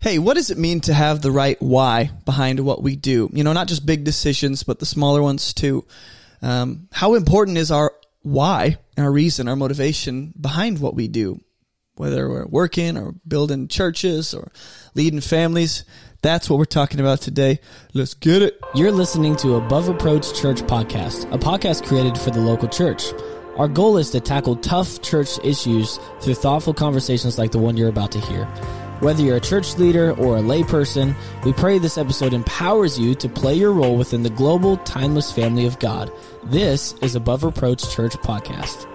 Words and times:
hey, 0.00 0.18
what 0.18 0.34
does 0.34 0.50
it 0.50 0.58
mean 0.58 0.80
to 0.80 0.94
have 0.94 1.20
the 1.20 1.30
right 1.30 1.60
why 1.60 2.10
behind 2.24 2.60
what 2.60 2.82
we 2.82 2.96
do? 2.96 3.28
You 3.32 3.44
know, 3.44 3.52
not 3.52 3.68
just 3.68 3.84
big 3.84 4.02
decisions, 4.04 4.62
but 4.62 4.78
the 4.78 4.86
smaller 4.86 5.22
ones 5.22 5.52
too. 5.52 5.84
Um, 6.42 6.88
how 6.90 7.14
important 7.14 7.58
is 7.58 7.70
our 7.70 7.92
why, 8.22 8.78
and 8.96 9.04
our 9.06 9.12
reason, 9.12 9.48
our 9.48 9.56
motivation 9.56 10.32
behind 10.38 10.78
what 10.78 10.94
we 10.94 11.08
do? 11.08 11.40
Whether 11.96 12.28
we're 12.28 12.46
working 12.46 12.96
or 12.96 13.14
building 13.28 13.68
churches 13.68 14.32
or 14.32 14.50
leading 14.94 15.20
families, 15.20 15.84
that's 16.22 16.48
what 16.48 16.58
we're 16.58 16.64
talking 16.64 17.00
about 17.00 17.20
today. 17.20 17.60
Let's 17.92 18.14
get 18.14 18.40
it. 18.40 18.58
You're 18.74 18.92
listening 18.92 19.36
to 19.36 19.56
Above 19.56 19.88
Reproach 19.88 20.38
Church 20.40 20.62
Podcast, 20.62 21.30
a 21.32 21.38
podcast 21.38 21.86
created 21.86 22.16
for 22.16 22.30
the 22.30 22.40
local 22.40 22.68
church. 22.68 23.12
Our 23.56 23.68
goal 23.68 23.98
is 23.98 24.10
to 24.10 24.20
tackle 24.20 24.56
tough 24.56 25.02
church 25.02 25.38
issues 25.44 25.98
through 26.22 26.34
thoughtful 26.34 26.72
conversations 26.72 27.38
like 27.38 27.52
the 27.52 27.58
one 27.58 27.76
you're 27.76 27.88
about 27.88 28.12
to 28.12 28.20
hear. 28.20 28.48
Whether 29.00 29.22
you're 29.22 29.36
a 29.36 29.40
church 29.40 29.78
leader 29.78 30.12
or 30.12 30.36
a 30.36 30.42
layperson, 30.42 31.16
we 31.42 31.54
pray 31.54 31.78
this 31.78 31.96
episode 31.96 32.34
empowers 32.34 32.98
you 32.98 33.14
to 33.14 33.30
play 33.30 33.54
your 33.54 33.72
role 33.72 33.96
within 33.96 34.22
the 34.22 34.28
global, 34.28 34.76
timeless 34.78 35.32
family 35.32 35.64
of 35.64 35.78
God. 35.78 36.12
This 36.44 36.92
is 37.00 37.14
Above 37.14 37.42
Reproach 37.42 37.90
Church 37.90 38.12
Podcast. 38.18 38.89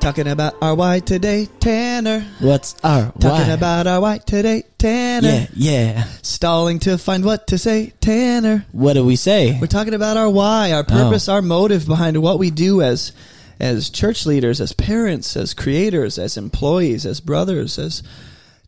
Talking 0.00 0.28
about 0.28 0.54
our 0.62 0.74
why 0.74 1.00
today, 1.00 1.46
Tanner. 1.60 2.26
What's 2.40 2.74
our 2.82 3.12
Talking 3.20 3.52
about 3.52 3.86
our 3.86 4.00
why 4.00 4.16
today, 4.18 4.64
Tanner. 4.78 5.28
yeah, 5.28 5.46
yeah. 5.54 6.04
Stalling 6.22 6.78
to 6.80 6.96
find 6.96 7.22
what 7.22 7.48
to 7.48 7.58
say, 7.58 7.92
Tanner. 8.00 8.64
What 8.72 8.94
do 8.94 9.04
we 9.04 9.16
say? 9.16 9.58
We're 9.60 9.66
talking 9.66 9.92
about 9.92 10.16
our 10.16 10.30
why, 10.30 10.72
our 10.72 10.84
purpose, 10.84 11.28
our 11.28 11.42
motive 11.42 11.86
behind 11.86 12.20
what 12.22 12.38
we 12.38 12.50
do 12.50 12.80
as 12.80 13.12
as 13.60 13.90
church 13.90 14.24
leaders, 14.24 14.58
as 14.62 14.72
parents, 14.72 15.36
as 15.36 15.52
creators, 15.52 16.18
as 16.18 16.38
employees, 16.38 17.04
as 17.04 17.20
brothers, 17.20 17.78
as 17.78 18.02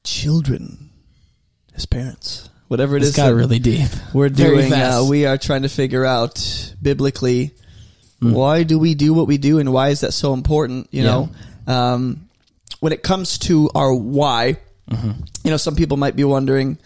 children, 0.04 0.90
as 1.74 1.86
parents. 1.86 2.50
Whatever 2.68 2.96
it 2.96 3.00
It's 3.00 3.10
is 3.10 3.16
got 3.16 3.32
really 3.32 3.58
deep. 3.58 3.88
we're 4.12 4.28
doing, 4.28 4.70
uh, 4.72 5.02
we 5.08 5.24
are 5.24 5.38
trying 5.38 5.62
to 5.62 5.68
figure 5.70 6.04
out 6.04 6.74
biblically 6.80 7.52
Mm. 8.22 8.32
why 8.32 8.62
do 8.62 8.78
we 8.78 8.94
do 8.94 9.12
what 9.12 9.26
we 9.26 9.36
do 9.36 9.58
and 9.58 9.72
why 9.72 9.88
is 9.88 10.00
that 10.00 10.12
so 10.12 10.32
important? 10.32 10.86
You 10.92 11.02
Yeah. 11.02 11.10
know, 11.10 11.28
um, 11.66 12.28
when 12.80 12.92
it 12.92 13.02
comes 13.02 13.38
to 13.38 13.68
our 13.74 13.92
why, 13.92 14.56
Mm-hmm. 14.90 15.10
you 15.44 15.50
know, 15.50 15.56
some 15.56 15.74
people 15.76 15.96
might 15.96 16.16
be 16.16 16.24
wondering, 16.24 16.76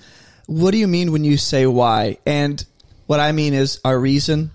what 0.46 0.70
do 0.70 0.78
you 0.78 0.86
mean 0.86 1.12
when 1.12 1.24
you 1.24 1.36
say 1.36 1.66
why? 1.66 2.18
And 2.26 2.64
what 3.06 3.20
I 3.20 3.32
mean 3.32 3.52
is 3.54 3.80
our 3.84 3.98
reason, 3.98 4.50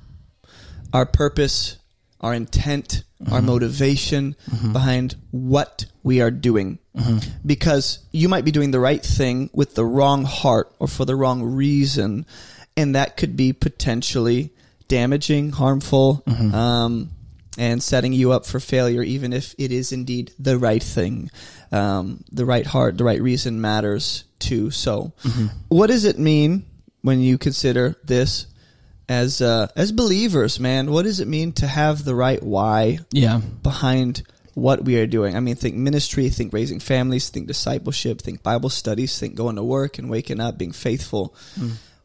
our 0.93 1.05
purpose, 1.05 1.77
our 2.21 2.33
intent, 2.33 3.03
Mm-hmm. 3.21 3.33
our 3.33 3.41
motivation 3.43 4.35
behind 4.73 5.13
what 5.29 5.85
we 6.01 6.21
are 6.21 6.31
doing. 6.31 6.79
Mm-hmm. 6.97 7.19
Because 7.45 7.99
you 8.11 8.27
might 8.27 8.45
be 8.45 8.51
doing 8.51 8.71
the 8.71 8.79
right 8.79 9.03
thing 9.05 9.51
with 9.53 9.75
the 9.75 9.85
wrong 9.85 10.23
heart 10.25 10.73
or 10.79 10.87
for 10.87 11.05
the 11.05 11.15
wrong 11.15 11.43
reason, 11.43 12.25
and 12.75 12.95
that 12.95 13.17
could 13.17 13.37
be 13.37 13.53
potentially 13.53 14.49
damaging, 14.91 15.51
harmful, 15.51 16.21
Mm-hmm. 16.27 16.53
um, 16.53 17.09
and 17.57 17.83
setting 17.83 18.13
you 18.13 18.31
up 18.31 18.45
for 18.45 18.59
failure, 18.61 19.03
even 19.03 19.33
if 19.33 19.53
it 19.57 19.71
is 19.71 19.91
indeed 19.91 20.31
the 20.39 20.57
right 20.57 20.81
thing. 20.83 21.29
Um, 21.71 22.23
the 22.31 22.45
right 22.45 22.65
heart, 22.65 22.97
the 22.97 23.03
right 23.03 23.21
reason 23.21 23.59
matters 23.61 24.23
too. 24.39 24.71
So, 24.71 25.11
Mm-hmm. 25.23 25.47
what 25.69 25.87
does 25.87 26.05
it 26.05 26.17
mean 26.19 26.65
when 27.01 27.19
you 27.19 27.37
consider 27.37 27.95
this 28.05 28.47
as 29.09 29.41
uh, 29.41 29.67
as 29.75 29.91
believers, 29.91 30.59
man? 30.59 30.91
What 30.91 31.03
does 31.03 31.19
it 31.19 31.27
mean 31.27 31.51
to 31.53 31.67
have 31.67 32.03
the 32.05 32.15
right 32.15 32.41
why 32.43 32.99
Yeah. 33.11 33.41
behind 33.63 34.23
what 34.53 34.83
we 34.85 34.95
are 34.99 35.07
doing? 35.07 35.35
I 35.35 35.39
mean, 35.39 35.55
think 35.55 35.75
ministry, 35.75 36.29
think 36.29 36.53
raising 36.53 36.79
families, 36.79 37.29
think 37.29 37.47
discipleship, 37.47 38.21
think 38.21 38.43
Bible 38.43 38.69
studies, 38.69 39.19
think 39.19 39.35
going 39.35 39.55
to 39.57 39.63
work 39.63 39.97
and 39.99 40.09
waking 40.09 40.39
up, 40.39 40.57
being 40.57 40.73
faithful. 40.73 41.33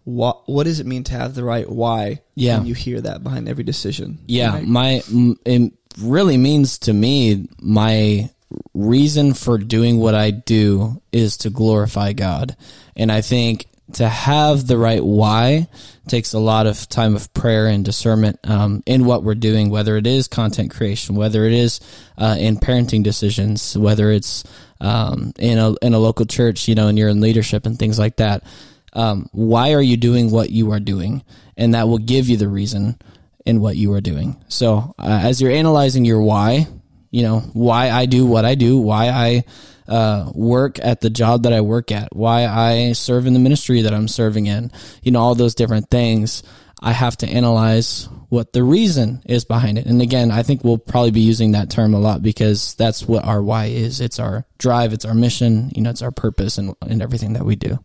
What 0.06 0.48
what 0.48 0.64
does 0.64 0.78
it 0.78 0.86
mean 0.86 1.02
to 1.04 1.12
have 1.14 1.34
the 1.34 1.42
right 1.42 1.68
why? 1.68 2.20
Yeah. 2.36 2.58
when 2.58 2.66
you 2.66 2.74
hear 2.74 3.00
that 3.00 3.24
behind 3.24 3.48
every 3.48 3.64
decision. 3.64 4.20
Yeah, 4.26 4.52
Right? 4.54 4.64
my 4.64 5.02
it 5.44 5.72
really 5.98 6.36
means 6.36 6.78
to 6.78 6.92
me 6.92 7.48
my 7.60 8.30
reason 8.72 9.34
for 9.34 9.58
doing 9.58 9.98
what 9.98 10.14
I 10.14 10.30
do 10.30 11.02
is 11.10 11.38
to 11.38 11.50
glorify 11.50 12.12
God. 12.12 12.56
And 12.94 13.10
I 13.10 13.20
think 13.20 13.66
to 13.94 14.08
have 14.08 14.68
the 14.68 14.78
right 14.78 15.04
why 15.04 15.68
takes 16.06 16.32
a 16.32 16.38
lot 16.38 16.68
of 16.68 16.88
time 16.88 17.16
of 17.16 17.32
prayer 17.34 17.66
and 17.66 17.84
discernment 17.84 18.38
um, 18.44 18.84
in 18.86 19.04
what 19.04 19.24
we're 19.24 19.34
doing, 19.34 19.70
whether 19.70 19.96
it 19.96 20.06
is 20.06 20.28
content 20.28 20.70
creation, 20.70 21.16
whether 21.16 21.44
it 21.44 21.52
is 21.52 21.80
uh, 22.16 22.36
in 22.38 22.58
parenting 22.58 23.02
decisions, 23.02 23.76
whether 23.76 24.12
it's 24.12 24.44
um, 24.80 25.32
in 25.36 25.58
a 25.58 25.74
in 25.82 25.94
a 25.94 25.98
local 25.98 26.26
church, 26.26 26.68
you 26.68 26.76
know, 26.76 26.86
and 26.86 26.96
you're 26.96 27.08
in 27.08 27.20
leadership 27.20 27.66
and 27.66 27.76
things 27.76 27.98
like 27.98 28.16
that. 28.16 28.44
Um, 28.96 29.28
why 29.32 29.74
are 29.74 29.82
you 29.82 29.96
doing 29.98 30.30
what 30.30 30.50
you 30.50 30.72
are 30.72 30.80
doing? 30.80 31.22
And 31.56 31.74
that 31.74 31.86
will 31.86 31.98
give 31.98 32.28
you 32.28 32.38
the 32.38 32.48
reason 32.48 32.98
in 33.44 33.60
what 33.60 33.76
you 33.76 33.92
are 33.92 34.00
doing. 34.00 34.42
So 34.48 34.94
uh, 34.98 35.20
as 35.22 35.40
you're 35.40 35.52
analyzing 35.52 36.04
your 36.04 36.22
why, 36.22 36.66
you 37.10 37.22
know, 37.22 37.40
why 37.52 37.90
I 37.90 38.06
do 38.06 38.26
what 38.26 38.44
I 38.44 38.54
do, 38.54 38.78
why 38.78 39.08
I 39.08 39.44
uh, 39.86 40.32
work 40.34 40.78
at 40.82 41.02
the 41.02 41.10
job 41.10 41.44
that 41.44 41.52
I 41.52 41.60
work 41.60 41.92
at, 41.92 42.16
why 42.16 42.46
I 42.46 42.92
serve 42.92 43.26
in 43.26 43.34
the 43.34 43.38
ministry 43.38 43.82
that 43.82 43.94
I'm 43.94 44.08
serving 44.08 44.46
in, 44.46 44.72
you 45.02 45.12
know, 45.12 45.20
all 45.20 45.34
those 45.34 45.54
different 45.54 45.90
things. 45.90 46.42
I 46.82 46.92
have 46.92 47.16
to 47.18 47.28
analyze 47.28 48.08
what 48.28 48.52
the 48.52 48.62
reason 48.62 49.22
is 49.26 49.44
behind 49.44 49.78
it. 49.78 49.86
And 49.86 50.02
again, 50.02 50.30
I 50.30 50.42
think 50.42 50.64
we'll 50.64 50.78
probably 50.78 51.10
be 51.10 51.20
using 51.20 51.52
that 51.52 51.70
term 51.70 51.94
a 51.94 51.98
lot 51.98 52.22
because 52.22 52.74
that's 52.74 53.06
what 53.06 53.24
our 53.24 53.42
why 53.42 53.66
is. 53.66 54.00
It's 54.00 54.18
our 54.18 54.46
drive, 54.58 54.92
it's 54.92 55.04
our 55.04 55.14
mission, 55.14 55.70
you 55.74 55.82
know, 55.82 55.90
it's 55.90 56.02
our 56.02 56.10
purpose 56.10 56.58
and, 56.58 56.74
and 56.82 57.02
everything 57.02 57.34
that 57.34 57.44
we 57.44 57.56
do. 57.56 57.78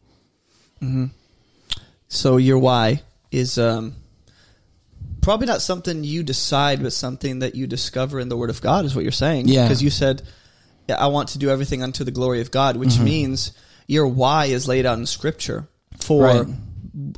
So 2.07 2.37
your 2.37 2.57
why 2.57 3.01
is 3.31 3.57
um, 3.57 3.95
probably 5.21 5.47
not 5.47 5.61
something 5.61 6.03
you 6.03 6.23
decide, 6.23 6.81
but 6.83 6.93
something 6.93 7.39
that 7.39 7.55
you 7.55 7.67
discover 7.67 8.19
in 8.19 8.29
the 8.29 8.37
Word 8.37 8.49
of 8.49 8.61
God, 8.61 8.85
is 8.85 8.95
what 8.95 9.03
you're 9.03 9.11
saying. 9.11 9.47
Yeah. 9.47 9.63
Because 9.65 9.81
you 9.81 9.89
said, 9.89 10.21
"I 10.89 11.07
want 11.07 11.29
to 11.29 11.37
do 11.39 11.49
everything 11.49 11.83
unto 11.83 12.03
the 12.03 12.11
glory 12.11 12.41
of 12.41 12.51
God," 12.51 12.75
which 12.77 12.89
Mm-hmm. 12.89 13.03
means 13.05 13.51
your 13.87 14.07
why 14.07 14.45
is 14.47 14.67
laid 14.67 14.85
out 14.85 14.97
in 14.97 15.05
Scripture 15.05 15.67
for 15.99 16.23
Right. 16.25 16.47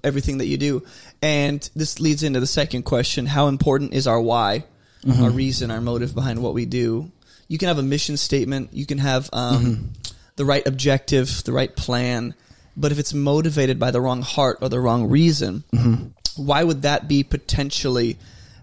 everything 0.04 0.38
that 0.40 0.46
you 0.48 0.58
do. 0.58 0.84
And 1.22 1.68
this 1.76 2.00
leads 2.00 2.22
into 2.24 2.40
the 2.40 2.48
second 2.48 2.84
question: 2.84 3.26
How 3.26 3.48
important 3.48 3.94
is 3.94 4.06
our 4.08 4.22
why, 4.22 4.66
Mm-hmm. 5.06 5.24
our 5.24 5.32
reason, 5.32 5.72
our 5.72 5.82
motive 5.82 6.14
behind 6.14 6.42
what 6.42 6.54
we 6.54 6.66
do? 6.66 7.12
You 7.48 7.58
can 7.58 7.68
have 7.68 7.80
a 7.80 7.84
mission 7.84 8.16
statement. 8.18 8.70
You 8.74 8.86
can 8.86 9.00
have 9.00 9.30
um, 9.34 9.64
Mm-hmm. 9.66 9.84
the 10.36 10.46
right 10.46 10.66
objective, 10.68 11.44
the 11.46 11.52
right 11.54 11.76
plan. 11.76 12.36
But 12.76 12.92
if 12.92 13.00
it's 13.00 13.14
motivated 13.14 13.78
by 13.80 13.92
the 13.92 14.02
wrong 14.02 14.22
heart 14.22 14.58
or 14.62 14.70
the 14.70 14.80
wrong 14.80 15.10
reason, 15.10 15.64
Mm-hmm. 15.74 16.44
why 16.46 16.64
would 16.64 16.82
that 16.84 17.08
be 17.08 17.24
potentially 17.24 18.18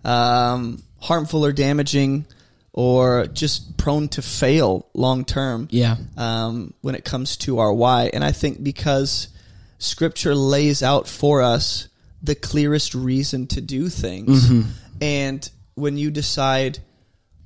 um, 0.04 0.82
harmful 1.00 1.44
or 1.44 1.52
damaging 1.52 2.24
or 2.72 3.26
just 3.26 3.76
prone 3.76 4.08
to 4.08 4.22
fail 4.22 4.86
long 4.94 5.24
term? 5.24 5.68
Yeah. 5.70 5.96
um, 6.16 6.74
when 6.80 6.94
it 6.94 7.04
comes 7.04 7.36
to 7.38 7.58
our 7.58 7.72
why. 7.72 8.10
And 8.12 8.24
I 8.24 8.32
think 8.32 8.62
because 8.62 9.28
scripture 9.78 10.34
lays 10.34 10.82
out 10.82 11.06
for 11.08 11.42
us 11.42 11.88
the 12.22 12.34
clearest 12.34 12.94
reason 12.94 13.46
to 13.48 13.60
do 13.60 13.88
things. 13.88 14.50
And 15.00 15.48
when 15.74 15.96
you 15.96 16.10
decide 16.10 16.80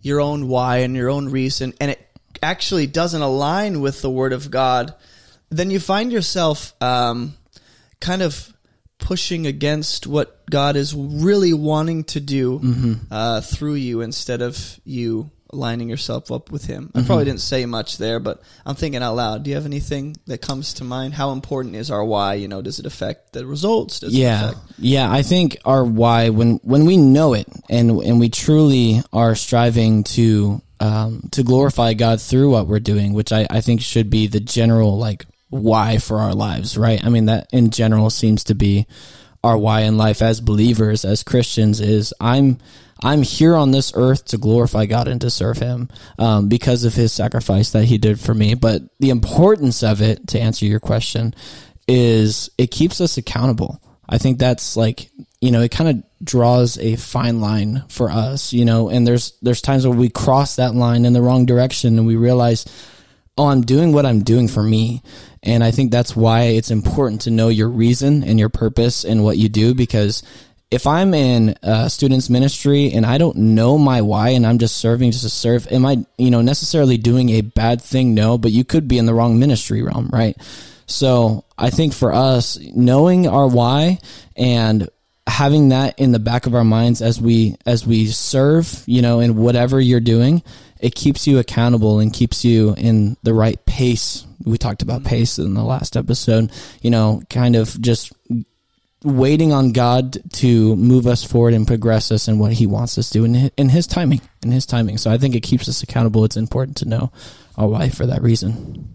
your 0.02 0.20
own 0.20 0.48
why 0.48 0.78
and 0.78 0.96
your 0.96 1.08
own 1.10 1.28
reason, 1.30 1.72
and 1.80 1.90
it 1.92 2.00
actually 2.42 2.86
doesn't 2.86 3.22
align 3.22 3.80
with 3.80 4.02
the 4.02 4.10
word 4.10 4.32
of 4.32 4.50
God, 4.50 4.94
then 5.56 5.70
you 5.70 5.80
find 5.80 6.12
yourself 6.12 6.74
um, 6.82 7.34
kind 8.00 8.22
of 8.22 8.52
pushing 8.98 9.46
against 9.46 10.06
what 10.06 10.46
God 10.50 10.76
is 10.76 10.94
really 10.94 11.52
wanting 11.52 12.04
to 12.04 12.20
do 12.20 12.98
uh, 13.10 13.40
through 13.40 13.74
you 13.74 14.00
instead 14.00 14.40
of 14.42 14.80
you 14.84 15.30
lining 15.52 15.88
yourself 15.88 16.32
up 16.32 16.50
with 16.50 16.64
Him. 16.64 16.90
I 16.96 17.02
probably 17.02 17.26
didn't 17.26 17.40
say 17.40 17.64
much 17.66 17.98
there, 17.98 18.18
but 18.18 18.40
I'm 18.66 18.74
thinking 18.74 19.02
out 19.02 19.14
loud. 19.14 19.42
Do 19.44 19.50
you 19.50 19.56
have 19.56 19.66
anything 19.66 20.16
that 20.26 20.38
comes 20.40 20.74
to 20.74 20.84
mind? 20.84 21.14
How 21.14 21.30
important 21.32 21.76
is 21.76 21.90
our 21.90 22.04
why? 22.04 22.34
You 22.34 22.48
know, 22.48 22.60
does 22.62 22.78
it 22.80 22.86
affect 22.86 23.32
the 23.34 23.46
results? 23.46 24.00
Does 24.00 24.14
it 24.14 24.18
Yeah, 24.18 24.50
affect- 24.50 24.60
yeah. 24.78 25.12
I 25.12 25.22
think 25.22 25.58
our 25.64 25.84
why 25.84 26.30
when 26.30 26.56
when 26.64 26.86
we 26.86 26.96
know 26.96 27.34
it 27.34 27.46
and 27.68 27.90
and 28.02 28.18
we 28.18 28.28
truly 28.30 29.02
are 29.12 29.34
striving 29.36 30.02
to 30.04 30.60
um, 30.80 31.28
to 31.32 31.42
glorify 31.44 31.94
God 31.94 32.20
through 32.20 32.50
what 32.50 32.66
we're 32.66 32.80
doing, 32.80 33.12
which 33.12 33.30
I 33.32 33.46
I 33.50 33.60
think 33.60 33.80
should 33.80 34.10
be 34.10 34.26
the 34.26 34.40
general 34.40 34.98
like 34.98 35.24
why 35.54 35.98
for 35.98 36.18
our 36.18 36.34
lives, 36.34 36.76
right? 36.76 37.04
I 37.04 37.08
mean 37.08 37.26
that 37.26 37.48
in 37.52 37.70
general 37.70 38.10
seems 38.10 38.44
to 38.44 38.54
be 38.54 38.86
our 39.42 39.56
why 39.56 39.82
in 39.82 39.96
life 39.96 40.22
as 40.22 40.40
believers, 40.40 41.04
as 41.04 41.22
Christians. 41.22 41.80
Is 41.80 42.12
I'm 42.20 42.58
I'm 43.00 43.22
here 43.22 43.54
on 43.54 43.70
this 43.70 43.92
earth 43.94 44.24
to 44.26 44.38
glorify 44.38 44.86
God 44.86 45.06
and 45.06 45.20
to 45.20 45.30
serve 45.30 45.58
Him 45.58 45.88
um, 46.18 46.48
because 46.48 46.84
of 46.84 46.94
His 46.94 47.12
sacrifice 47.12 47.70
that 47.70 47.84
He 47.84 47.98
did 47.98 48.18
for 48.18 48.34
me. 48.34 48.54
But 48.54 48.82
the 48.98 49.10
importance 49.10 49.82
of 49.82 50.02
it, 50.02 50.28
to 50.28 50.40
answer 50.40 50.64
your 50.64 50.80
question, 50.80 51.34
is 51.86 52.50
it 52.58 52.70
keeps 52.70 53.00
us 53.00 53.16
accountable. 53.16 53.80
I 54.08 54.18
think 54.18 54.38
that's 54.38 54.76
like, 54.76 55.10
you 55.40 55.50
know, 55.50 55.60
it 55.60 55.70
kind 55.70 55.90
of 55.90 56.24
draws 56.24 56.78
a 56.78 56.96
fine 56.96 57.40
line 57.40 57.84
for 57.88 58.10
us, 58.10 58.52
you 58.52 58.64
know, 58.64 58.88
and 58.88 59.06
there's, 59.06 59.38
there's 59.40 59.62
times 59.62 59.86
where 59.86 59.96
we 59.96 60.08
cross 60.08 60.56
that 60.56 60.74
line 60.74 61.04
in 61.04 61.12
the 61.12 61.22
wrong 61.22 61.46
direction 61.46 61.96
and 61.98 62.06
we 62.06 62.16
realize, 62.16 62.64
oh, 63.36 63.48
I'm 63.48 63.62
doing 63.62 63.92
what 63.92 64.06
I'm 64.06 64.22
doing 64.22 64.48
for 64.48 64.62
me. 64.62 65.02
And 65.42 65.62
I 65.62 65.70
think 65.70 65.90
that's 65.90 66.16
why 66.16 66.42
it's 66.42 66.70
important 66.70 67.22
to 67.22 67.30
know 67.30 67.48
your 67.48 67.68
reason 67.68 68.22
and 68.24 68.38
your 68.38 68.48
purpose 68.48 69.04
and 69.04 69.24
what 69.24 69.36
you 69.36 69.48
do 69.48 69.74
because 69.74 70.22
if 70.70 70.86
I'm 70.86 71.14
in 71.14 71.56
a 71.62 71.88
students 71.88 72.28
ministry 72.28 72.92
and 72.92 73.06
I 73.06 73.18
don't 73.18 73.36
know 73.36 73.78
my 73.78 74.02
why 74.02 74.30
and 74.30 74.46
I'm 74.46 74.58
just 74.58 74.78
serving 74.78 75.12
just 75.12 75.22
to 75.22 75.30
serve, 75.30 75.70
am 75.70 75.86
I, 75.86 76.04
you 76.18 76.30
know, 76.30 76.40
necessarily 76.40 76.96
doing 76.96 77.30
a 77.30 77.42
bad 77.42 77.80
thing? 77.80 78.14
No, 78.14 78.38
but 78.38 78.50
you 78.50 78.64
could 78.64 78.88
be 78.88 78.98
in 78.98 79.06
the 79.06 79.14
wrong 79.14 79.38
ministry 79.38 79.82
realm, 79.82 80.10
right? 80.12 80.36
So 80.86 81.44
I 81.56 81.70
think 81.70 81.94
for 81.94 82.12
us, 82.12 82.58
knowing 82.74 83.28
our 83.28 83.46
why 83.46 83.98
and 84.36 84.88
having 85.26 85.70
that 85.70 85.98
in 85.98 86.12
the 86.12 86.18
back 86.18 86.46
of 86.46 86.54
our 86.54 86.64
minds 86.64 87.00
as 87.00 87.20
we 87.20 87.56
as 87.64 87.86
we 87.86 88.06
serve, 88.06 88.82
you 88.86 89.00
know, 89.00 89.20
in 89.20 89.36
whatever 89.36 89.80
you're 89.80 90.00
doing, 90.00 90.42
it 90.80 90.94
keeps 90.94 91.26
you 91.26 91.38
accountable 91.38 92.00
and 92.00 92.12
keeps 92.12 92.44
you 92.44 92.74
in 92.76 93.16
the 93.22 93.34
right 93.34 93.64
pace. 93.66 94.26
We 94.44 94.58
talked 94.58 94.82
about 94.82 95.04
pace 95.04 95.38
in 95.38 95.54
the 95.54 95.64
last 95.64 95.96
episode, 95.96 96.52
you 96.82 96.90
know, 96.90 97.22
kind 97.30 97.56
of 97.56 97.80
just 97.80 98.12
waiting 99.02 99.52
on 99.52 99.72
God 99.72 100.18
to 100.34 100.76
move 100.76 101.06
us 101.06 101.22
forward 101.22 101.54
and 101.54 101.66
progress 101.66 102.10
us 102.10 102.26
in 102.26 102.38
what 102.38 102.52
He 102.52 102.66
wants 102.66 102.98
us 102.98 103.10
to 103.10 103.18
do 103.18 103.24
in 103.24 103.34
His, 103.34 103.50
in 103.56 103.68
His 103.68 103.86
timing. 103.86 104.20
In 104.42 104.50
His 104.50 104.66
timing. 104.66 104.98
So 104.98 105.10
I 105.10 105.18
think 105.18 105.34
it 105.34 105.42
keeps 105.42 105.68
us 105.68 105.82
accountable. 105.82 106.24
It's 106.24 106.36
important 106.36 106.78
to 106.78 106.88
know 106.88 107.12
our 107.56 107.68
why 107.68 107.90
for 107.90 108.06
that 108.06 108.22
reason. 108.22 108.94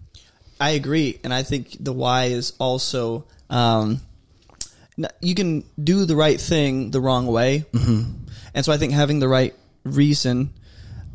I 0.60 0.70
agree, 0.70 1.18
and 1.24 1.32
I 1.32 1.42
think 1.42 1.76
the 1.80 1.92
why 1.92 2.24
is 2.24 2.52
also 2.58 3.24
um, 3.48 4.02
you 5.20 5.34
can 5.34 5.64
do 5.82 6.04
the 6.04 6.16
right 6.16 6.38
thing 6.38 6.90
the 6.90 7.00
wrong 7.00 7.26
way, 7.26 7.64
mm-hmm. 7.72 8.12
and 8.54 8.64
so 8.64 8.70
I 8.70 8.76
think 8.76 8.92
having 8.92 9.20
the 9.20 9.28
right 9.28 9.54
reason 9.84 10.52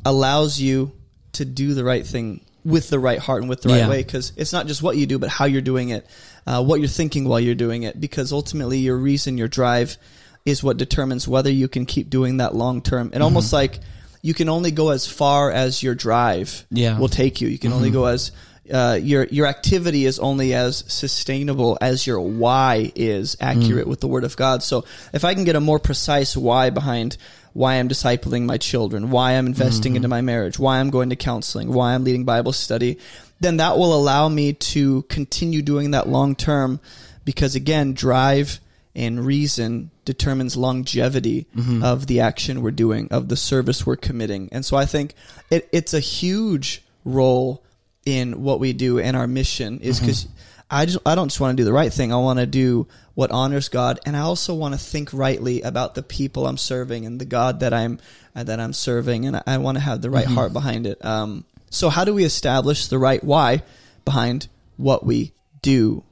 allows 0.06 0.60
you 0.60 0.92
to 1.34 1.44
do 1.44 1.74
the 1.74 1.84
right 1.84 2.06
thing 2.06 2.42
with 2.64 2.90
the 2.90 3.00
right 3.00 3.20
heart 3.20 3.42
and 3.42 3.50
with 3.50 3.62
the 3.62 3.70
right 3.70 3.80
yeah. 3.80 3.90
way 3.90 4.02
because 4.02 4.32
it's 4.38 4.54
not 4.54 4.66
just 4.66 4.82
what 4.82 4.98
you 4.98 5.06
do 5.06 5.20
but 5.20 5.30
how 5.30 5.46
you're 5.46 5.62
doing 5.62 5.90
it 5.90 6.08
uh, 6.48 6.64
what 6.64 6.80
you're 6.80 6.88
thinking 6.90 7.28
while 7.28 7.40
you're 7.40 7.54
doing 7.54 7.84
it 7.84 8.00
because 8.00 8.32
ultimately 8.32 8.80
your 8.80 8.98
reason 8.98 9.38
your 9.38 9.48
drive 9.48 9.98
is 10.46 10.64
what 10.64 10.78
determines 10.78 11.28
whether 11.28 11.52
you 11.52 11.68
can 11.68 11.86
keep 11.86 12.10
doing 12.10 12.38
that 12.38 12.56
long 12.56 12.82
term 12.82 13.08
and 13.08 13.14
mm-hmm. 13.14 13.24
almost 13.24 13.54
like 13.54 13.80
you 14.22 14.34
can 14.34 14.50
only 14.50 14.72
go 14.72 14.90
as 14.90 15.06
far 15.06 15.52
as 15.52 15.84
your 15.84 15.94
drive 15.94 16.66
yeah. 16.72 16.98
will 16.98 17.08
take 17.08 17.40
you 17.42 17.48
you 17.48 17.60
can 17.60 17.70
mm-hmm. 17.70 17.78
only 17.78 17.92
go 17.92 18.06
as 18.06 18.32
uh, 18.74 18.98
your 19.00 19.26
your 19.26 19.46
activity 19.46 20.06
is 20.06 20.18
only 20.18 20.54
as 20.54 20.84
sustainable 20.88 21.78
as 21.82 22.08
your 22.08 22.20
why 22.20 22.92
is 22.96 23.38
accurate 23.40 23.86
mm. 23.86 23.90
with 23.90 24.00
the 24.00 24.08
Word 24.08 24.24
of 24.24 24.36
God. 24.36 24.64
So 24.64 24.86
if 25.14 25.24
I 25.24 25.36
can 25.36 25.44
get 25.44 25.56
a 25.56 25.60
more 25.60 25.78
precise 25.78 26.36
why 26.36 26.72
behind 26.72 27.18
why 27.56 27.76
I'm 27.76 27.88
discipling 27.88 28.44
my 28.44 28.58
children, 28.58 29.12
why 29.12 29.32
I'm 29.32 29.48
investing 29.48 29.92
mm-hmm. 29.92 29.96
into 29.96 30.08
my 30.10 30.20
marriage, 30.20 30.60
why 30.60 30.78
I'm 30.78 30.90
going 30.90 31.12
to 31.12 31.16
counseling, 31.16 31.72
why 31.72 31.96
I'm 31.96 32.04
leading 32.04 32.26
Bible 32.26 32.52
study, 32.52 33.00
then 33.40 33.58
that 33.58 33.78
will 33.78 33.96
allow 33.96 34.28
me 34.28 34.52
to 34.52 35.04
continue 35.04 35.62
doing 35.62 35.92
that 35.92 36.10
long 36.10 36.36
term 36.36 36.82
because 37.24 37.56
again, 37.56 37.94
drive 37.94 38.60
and 38.94 39.26
reason 39.26 39.90
determines 40.04 40.58
longevity 40.58 41.48
mm-hmm. 41.56 41.82
of 41.82 42.08
the 42.08 42.20
action 42.20 42.62
we're 42.62 42.72
doing, 42.72 43.08
of 43.10 43.30
the 43.30 43.38
service 43.38 43.86
we're 43.86 43.96
committing. 43.96 44.50
And 44.52 44.66
so 44.66 44.76
I 44.76 44.86
think 44.86 45.14
it, 45.50 45.70
it's 45.72 45.94
a 45.94 46.02
huge 46.02 46.84
role 47.06 47.64
in 48.06 48.44
what 48.44 48.60
we 48.60 48.74
do 48.74 49.00
and 49.00 49.16
our 49.16 49.28
mission 49.28 49.80
is 49.80 50.02
because 50.02 50.26
mm-hmm. 50.26 50.55
I 50.70 50.86
just 50.86 50.98
I 51.06 51.16
don't 51.16 51.28
just 51.28 51.40
want 51.40 51.56
to 51.56 51.62
do 51.62 51.66
the 51.66 51.74
right 51.74 51.94
thing. 51.94 52.12
I 52.12 52.18
want 52.18 52.40
to 52.40 52.46
do 52.46 52.88
what 53.14 53.32
honors 53.32 53.70
God, 53.70 54.00
and 54.06 54.18
I 54.18 54.22
also 54.22 54.54
want 54.54 54.74
to 54.74 54.80
think 54.80 55.14
rightly 55.14 55.62
about 55.62 55.96
the 55.96 56.04
people 56.04 56.48
I'm 56.48 56.58
serving 56.58 57.06
and 57.06 57.20
the 57.20 57.26
God 57.26 57.60
that 57.60 57.74
I'm 57.74 58.00
uh, 58.36 58.44
that 58.44 58.60
I'm 58.60 58.74
serving, 58.74 59.26
and 59.26 59.38
I, 59.38 59.44
I 59.46 59.58
want 59.58 59.78
to 59.78 59.84
have 59.84 60.02
the 60.02 60.10
right 60.10 60.26
mm-hmm. 60.26 60.36
heart 60.36 60.54
behind 60.54 60.88
it. 60.88 61.04
Um, 61.04 61.46
so 61.70 61.90
how 61.90 62.04
do 62.04 62.14
we 62.14 62.24
establish 62.24 62.88
the 62.88 62.98
right 62.98 63.24
why 63.24 63.64
behind 64.06 64.48
what 64.78 65.06
we 65.06 65.34
do? 65.62 66.04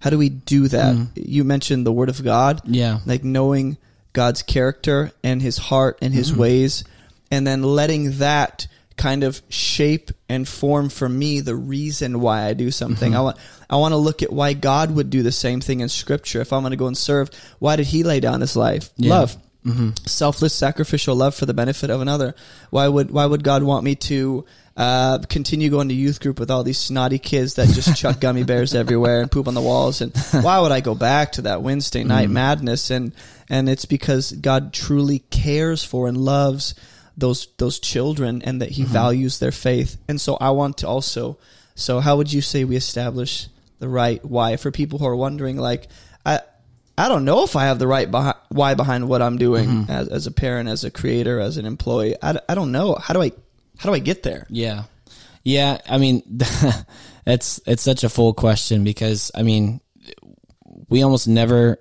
How 0.00 0.10
do 0.10 0.18
we 0.18 0.28
do 0.28 0.68
that? 0.68 0.94
Mm. 0.94 1.08
You 1.14 1.42
mentioned 1.42 1.84
the 1.84 1.92
Word 1.92 2.08
of 2.08 2.22
God, 2.22 2.62
yeah, 2.64 3.00
like 3.06 3.24
knowing 3.24 3.76
God's 4.12 4.42
character 4.42 5.10
and 5.24 5.42
His 5.42 5.58
heart 5.58 5.98
and 6.00 6.14
His 6.14 6.30
mm-hmm. 6.30 6.40
ways, 6.40 6.84
and 7.30 7.46
then 7.46 7.62
letting 7.62 8.18
that 8.18 8.68
kind 8.96 9.24
of 9.24 9.42
shape 9.48 10.10
and 10.28 10.48
form 10.48 10.88
for 10.88 11.08
me 11.08 11.40
the 11.40 11.54
reason 11.54 12.20
why 12.20 12.44
I 12.44 12.54
do 12.54 12.70
something. 12.70 13.12
Mm-hmm. 13.12 13.18
I 13.18 13.22
want 13.22 13.38
I 13.68 13.76
want 13.76 13.92
to 13.92 13.96
look 13.96 14.22
at 14.22 14.32
why 14.32 14.52
God 14.54 14.90
would 14.92 15.10
do 15.10 15.22
the 15.22 15.32
same 15.32 15.60
thing 15.60 15.80
in 15.80 15.88
scripture. 15.88 16.40
If 16.40 16.52
I'm 16.52 16.62
going 16.62 16.70
to 16.70 16.76
go 16.76 16.86
and 16.86 16.96
serve, 16.96 17.30
why 17.58 17.76
did 17.76 17.86
he 17.86 18.02
lay 18.02 18.20
down 18.20 18.40
his 18.40 18.56
life? 18.56 18.90
Yeah. 18.96 19.10
Love. 19.10 19.36
Mm-hmm. 19.64 19.90
Selfless 20.06 20.54
sacrificial 20.54 21.16
love 21.16 21.34
for 21.34 21.44
the 21.44 21.54
benefit 21.54 21.90
of 21.90 22.00
another. 22.00 22.34
Why 22.70 22.86
would 22.86 23.10
why 23.10 23.26
would 23.26 23.42
God 23.42 23.62
want 23.62 23.84
me 23.84 23.96
to 23.96 24.46
uh, 24.76 25.18
continue 25.28 25.70
going 25.70 25.88
to 25.88 25.94
youth 25.94 26.20
group 26.20 26.38
with 26.38 26.50
all 26.50 26.62
these 26.62 26.78
snotty 26.78 27.18
kids 27.18 27.54
that 27.54 27.68
just 27.68 27.96
chuck 28.00 28.20
gummy 28.20 28.44
bears 28.44 28.74
everywhere 28.74 29.22
and 29.22 29.30
poop 29.30 29.48
on 29.48 29.54
the 29.54 29.62
walls. 29.62 30.02
And 30.02 30.14
why 30.30 30.60
would 30.60 30.72
I 30.72 30.80
go 30.80 30.94
back 30.94 31.32
to 31.32 31.42
that 31.42 31.62
Wednesday 31.62 32.04
night 32.04 32.28
mm. 32.28 32.32
madness? 32.32 32.90
And 32.90 33.12
and 33.48 33.68
it's 33.68 33.86
because 33.86 34.32
God 34.32 34.72
truly 34.72 35.18
cares 35.18 35.82
for 35.82 36.08
and 36.08 36.16
loves 36.16 36.74
those 37.16 37.48
those 37.58 37.78
children 37.78 38.42
and 38.42 38.60
that 38.60 38.70
he 38.70 38.82
mm-hmm. 38.82 38.92
values 38.92 39.38
their 39.38 39.52
faith. 39.52 39.96
And 40.08 40.20
so 40.20 40.36
I 40.40 40.50
want 40.50 40.78
to 40.78 40.88
also 40.88 41.38
so 41.74 42.00
how 42.00 42.16
would 42.16 42.32
you 42.32 42.40
say 42.40 42.64
we 42.64 42.76
establish 42.76 43.48
the 43.78 43.88
right 43.88 44.24
why 44.24 44.56
for 44.56 44.70
people 44.70 44.98
who 44.98 45.06
are 45.06 45.16
wondering 45.16 45.56
like 45.56 45.88
I 46.24 46.40
I 46.98 47.08
don't 47.08 47.24
know 47.24 47.44
if 47.44 47.56
I 47.56 47.64
have 47.64 47.78
the 47.78 47.86
right 47.86 48.10
behi- 48.10 48.36
why 48.48 48.74
behind 48.74 49.08
what 49.08 49.20
I'm 49.20 49.36
doing 49.36 49.68
mm-hmm. 49.68 49.90
as, 49.90 50.08
as 50.08 50.26
a 50.26 50.30
parent, 50.30 50.68
as 50.68 50.84
a 50.84 50.90
creator, 50.90 51.40
as 51.40 51.58
an 51.58 51.66
employee. 51.66 52.16
I, 52.22 52.38
I 52.48 52.54
don't 52.54 52.72
know. 52.72 52.94
How 52.94 53.12
do 53.12 53.22
I 53.22 53.32
how 53.78 53.90
do 53.90 53.94
I 53.94 53.98
get 53.98 54.22
there? 54.22 54.46
Yeah. 54.48 54.84
Yeah, 55.44 55.78
I 55.88 55.98
mean 55.98 56.22
it's 57.26 57.60
it's 57.66 57.82
such 57.82 58.04
a 58.04 58.08
full 58.08 58.34
question 58.34 58.84
because 58.84 59.30
I 59.34 59.42
mean 59.42 59.80
we 60.88 61.02
almost 61.02 61.28
never 61.28 61.78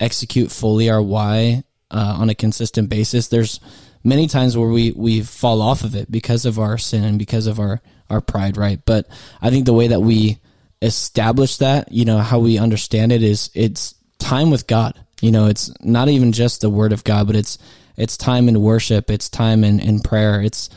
execute 0.00 0.50
fully 0.50 0.90
our 0.90 1.02
why 1.02 1.64
uh, 1.90 2.16
on 2.18 2.30
a 2.30 2.34
consistent 2.34 2.88
basis. 2.88 3.28
There's 3.28 3.60
many 4.06 4.28
times 4.28 4.56
where 4.56 4.68
we 4.68 4.92
we 4.92 5.20
fall 5.20 5.60
off 5.60 5.82
of 5.82 5.96
it 5.96 6.10
because 6.10 6.46
of 6.46 6.58
our 6.58 6.78
sin 6.78 7.04
and 7.04 7.18
because 7.18 7.46
of 7.46 7.58
our 7.58 7.82
our 8.08 8.20
pride, 8.20 8.56
right? 8.56 8.80
But 8.86 9.08
I 9.42 9.50
think 9.50 9.66
the 9.66 9.72
way 9.72 9.88
that 9.88 10.00
we 10.00 10.38
establish 10.80 11.56
that, 11.56 11.90
you 11.90 12.04
know, 12.04 12.18
how 12.18 12.38
we 12.38 12.56
understand 12.56 13.10
it 13.10 13.22
is 13.22 13.50
it's 13.52 13.94
time 14.18 14.50
with 14.50 14.66
God. 14.68 14.98
You 15.20 15.32
know, 15.32 15.46
it's 15.46 15.72
not 15.82 16.08
even 16.08 16.32
just 16.32 16.60
the 16.60 16.70
word 16.70 16.92
of 16.92 17.02
God, 17.02 17.26
but 17.26 17.36
it's 17.36 17.58
it's 17.96 18.16
time 18.16 18.48
in 18.48 18.62
worship, 18.62 19.10
it's 19.10 19.28
time 19.28 19.64
in, 19.64 19.80
in 19.80 20.00
prayer, 20.00 20.40
it's 20.40 20.70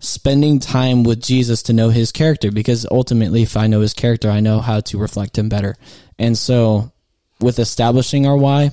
spending 0.00 0.58
time 0.58 1.04
with 1.04 1.22
Jesus 1.22 1.62
to 1.62 1.72
know 1.72 1.90
his 1.90 2.10
character 2.10 2.50
because 2.50 2.86
ultimately 2.90 3.42
if 3.42 3.56
I 3.56 3.68
know 3.68 3.80
his 3.80 3.94
character, 3.94 4.30
I 4.30 4.40
know 4.40 4.60
how 4.60 4.80
to 4.80 4.98
reflect 4.98 5.38
him 5.38 5.48
better. 5.48 5.76
And 6.18 6.36
so 6.36 6.92
with 7.40 7.58
establishing 7.58 8.26
our 8.26 8.36
why, 8.36 8.72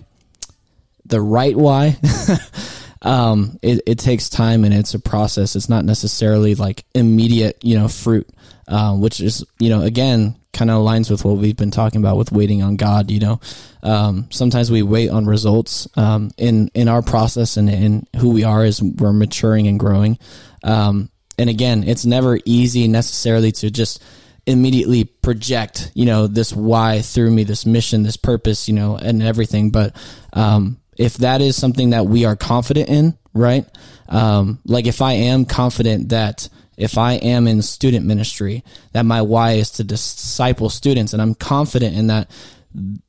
the 1.05 1.21
right 1.21 1.55
why 1.55 1.97
um, 3.01 3.57
it, 3.61 3.81
it 3.87 3.99
takes 3.99 4.29
time 4.29 4.63
and 4.63 4.73
it's 4.73 4.93
a 4.93 4.99
process. 4.99 5.55
It's 5.55 5.69
not 5.69 5.85
necessarily 5.85 6.55
like 6.55 6.85
immediate, 6.93 7.57
you 7.63 7.77
know, 7.77 7.87
fruit, 7.87 8.29
uh, 8.67 8.95
which 8.95 9.19
is, 9.19 9.43
you 9.59 9.69
know, 9.69 9.81
again, 9.81 10.35
kind 10.53 10.69
of 10.69 10.81
aligns 10.81 11.09
with 11.09 11.23
what 11.23 11.37
we've 11.37 11.57
been 11.57 11.71
talking 11.71 12.01
about 12.01 12.17
with 12.17 12.31
waiting 12.31 12.61
on 12.61 12.75
God. 12.75 13.09
You 13.09 13.19
know, 13.19 13.39
um, 13.83 14.27
sometimes 14.31 14.69
we 14.69 14.83
wait 14.83 15.09
on 15.09 15.25
results 15.25 15.87
um, 15.95 16.31
in 16.37 16.69
in 16.73 16.87
our 16.87 17.01
process 17.01 17.57
and 17.57 17.69
in 17.69 18.07
who 18.17 18.31
we 18.31 18.43
are 18.43 18.63
as 18.63 18.81
we're 18.81 19.13
maturing 19.13 19.67
and 19.67 19.79
growing. 19.79 20.19
Um, 20.63 21.09
and 21.37 21.49
again, 21.49 21.83
it's 21.83 22.05
never 22.05 22.39
easy 22.45 22.87
necessarily 22.87 23.51
to 23.53 23.71
just 23.71 24.03
immediately 24.45 25.05
project, 25.05 25.91
you 25.93 26.05
know, 26.05 26.27
this 26.27 26.53
why 26.53 27.01
through 27.01 27.31
me, 27.31 27.43
this 27.43 27.65
mission, 27.65 28.03
this 28.03 28.17
purpose, 28.17 28.67
you 28.67 28.73
know, 28.73 28.97
and 28.97 29.23
everything. 29.23 29.71
But 29.71 29.95
um, 30.33 30.80
if 30.97 31.15
that 31.17 31.41
is 31.41 31.55
something 31.55 31.91
that 31.91 32.05
we 32.05 32.25
are 32.25 32.35
confident 32.35 32.89
in, 32.89 33.17
right? 33.33 33.65
Um, 34.09 34.59
like 34.65 34.87
if 34.87 35.01
I 35.01 35.13
am 35.13 35.45
confident 35.45 36.09
that 36.09 36.49
if 36.77 36.97
I 36.97 37.13
am 37.13 37.47
in 37.47 37.61
student 37.61 38.05
ministry, 38.05 38.63
that 38.93 39.05
my 39.05 39.21
why 39.21 39.53
is 39.53 39.71
to 39.71 39.83
disciple 39.83 40.69
students, 40.69 41.13
and 41.13 41.21
I'm 41.21 41.35
confident 41.35 41.95
in 41.95 42.07
that, 42.07 42.29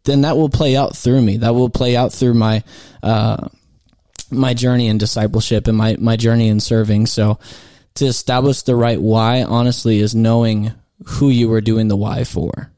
then 0.04 0.22
that 0.22 0.36
will 0.36 0.48
play 0.48 0.76
out 0.76 0.96
through 0.96 1.22
me. 1.22 1.38
That 1.38 1.54
will 1.54 1.70
play 1.70 1.96
out 1.96 2.12
through 2.12 2.34
my 2.34 2.62
uh, 3.02 3.48
my 4.30 4.54
journey 4.54 4.88
in 4.88 4.98
discipleship 4.98 5.68
and 5.68 5.76
my 5.76 5.96
my 5.98 6.16
journey 6.16 6.48
in 6.48 6.60
serving. 6.60 7.06
So, 7.06 7.38
to 7.94 8.04
establish 8.04 8.62
the 8.62 8.76
right 8.76 9.00
why, 9.00 9.42
honestly, 9.42 10.00
is 10.00 10.14
knowing 10.14 10.72
who 11.06 11.30
you 11.30 11.52
are 11.52 11.60
doing 11.60 11.88
the 11.88 11.96
why 11.96 12.24
for. 12.24 12.70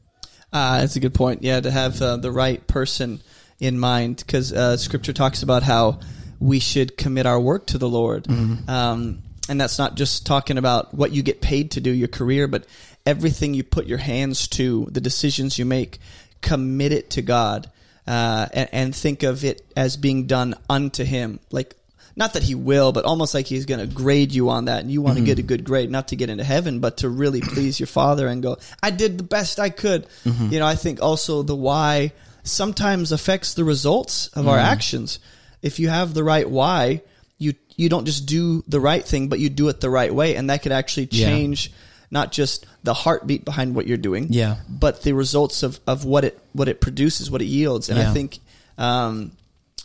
Uh, 0.53 0.79
that's 0.79 0.95
a 0.95 0.99
good 1.01 1.13
point. 1.13 1.43
Yeah, 1.43 1.59
to 1.59 1.69
have 1.69 2.01
uh, 2.01 2.17
the 2.17 2.31
right 2.31 2.65
person 2.67 3.21
in 3.59 3.79
mind 3.79 4.17
because 4.17 4.51
uh, 4.51 4.77
Scripture 4.77 5.13
talks 5.13 5.43
about 5.43 5.63
how 5.63 5.99
we 6.39 6.59
should 6.59 6.97
commit 6.97 7.25
our 7.25 7.39
work 7.39 7.67
to 7.67 7.77
the 7.77 7.89
Lord. 7.89 8.25
Mm-hmm. 8.25 8.69
Um, 8.69 9.19
and 9.47 9.61
that's 9.61 9.77
not 9.77 9.95
just 9.95 10.25
talking 10.25 10.57
about 10.57 10.93
what 10.93 11.11
you 11.11 11.23
get 11.23 11.39
paid 11.39 11.71
to 11.71 11.81
do, 11.81 11.91
your 11.91 12.07
career, 12.07 12.47
but 12.47 12.65
everything 13.05 13.53
you 13.53 13.63
put 13.63 13.85
your 13.85 13.99
hands 13.99 14.47
to, 14.49 14.87
the 14.91 14.99
decisions 15.01 15.57
you 15.57 15.65
make, 15.65 15.99
commit 16.41 16.91
it 16.91 17.11
to 17.11 17.21
God. 17.21 17.69
uh, 18.07 18.47
and, 18.53 18.69
and 18.71 18.95
think 18.95 19.23
of 19.23 19.43
it 19.43 19.65
as 19.75 19.97
being 19.97 20.27
done 20.27 20.55
unto 20.69 21.03
him. 21.03 21.39
Like, 21.51 21.75
not 22.15 22.33
that 22.33 22.43
he 22.43 22.55
will, 22.55 22.91
but 22.91 23.03
almost 23.03 23.33
like 23.33 23.45
he's 23.45 23.65
going 23.65 23.81
to 23.81 23.93
grade 23.93 24.31
you 24.31 24.49
on 24.49 24.65
that, 24.65 24.81
and 24.81 24.91
you 24.91 25.01
want 25.01 25.17
to 25.17 25.23
get 25.25 25.39
a 25.39 25.43
good 25.43 25.65
grade, 25.65 25.91
not 25.91 26.09
to 26.09 26.15
get 26.15 26.29
into 26.29 26.45
heaven, 26.45 26.79
but 26.79 26.97
to 26.97 27.09
really 27.09 27.41
please 27.41 27.77
your 27.79 27.87
father 27.87 28.27
and 28.27 28.41
go, 28.41 28.57
I 28.81 28.91
did 28.91 29.17
the 29.17 29.23
best 29.23 29.59
I 29.59 29.69
could. 29.69 30.07
You 30.51 30.59
know, 30.59 30.65
I 30.65 30.75
think 30.75 31.01
also 31.01 31.43
the 31.43 31.55
why 31.55 32.13
sometimes 32.47 33.11
affects 33.11 33.53
the 33.53 33.63
results 33.63 34.27
of 34.27 34.47
our 34.47 34.57
actions. 34.57 35.19
If 35.61 35.79
you 35.79 35.89
have 35.89 36.13
the 36.13 36.23
right 36.23 36.49
why, 36.49 37.01
you 37.37 37.53
you 37.75 37.89
don't 37.89 38.05
just 38.05 38.25
do 38.25 38.63
the 38.67 38.79
right 38.79 39.03
thing, 39.03 39.27
but 39.27 39.39
you 39.39 39.49
do 39.49 39.67
it 39.67 39.81
the 39.81 39.89
right 39.89 40.13
way, 40.13 40.35
and 40.35 40.49
that 40.49 40.61
could 40.63 40.71
actually 40.71 41.09
Yeah. 41.11 41.27
change 41.27 41.71
not 42.11 42.31
just 42.31 42.65
the 42.83 42.93
heartbeat 42.93 43.43
behind 43.43 43.75
what 43.75 43.87
you're 43.87 43.97
doing, 43.97 44.27
Yeah. 44.29 44.57
but 44.69 45.01
the 45.01 45.13
results 45.13 45.63
of, 45.63 45.79
of 45.87 46.05
what 46.05 46.23
it 46.23 46.39
what 46.53 46.67
it 46.69 46.79
produces, 46.79 47.29
what 47.29 47.41
it 47.41 47.45
yields. 47.47 47.89
And 47.89 47.99
I 47.99 48.13
think, 48.13 48.39
um, 48.77 49.31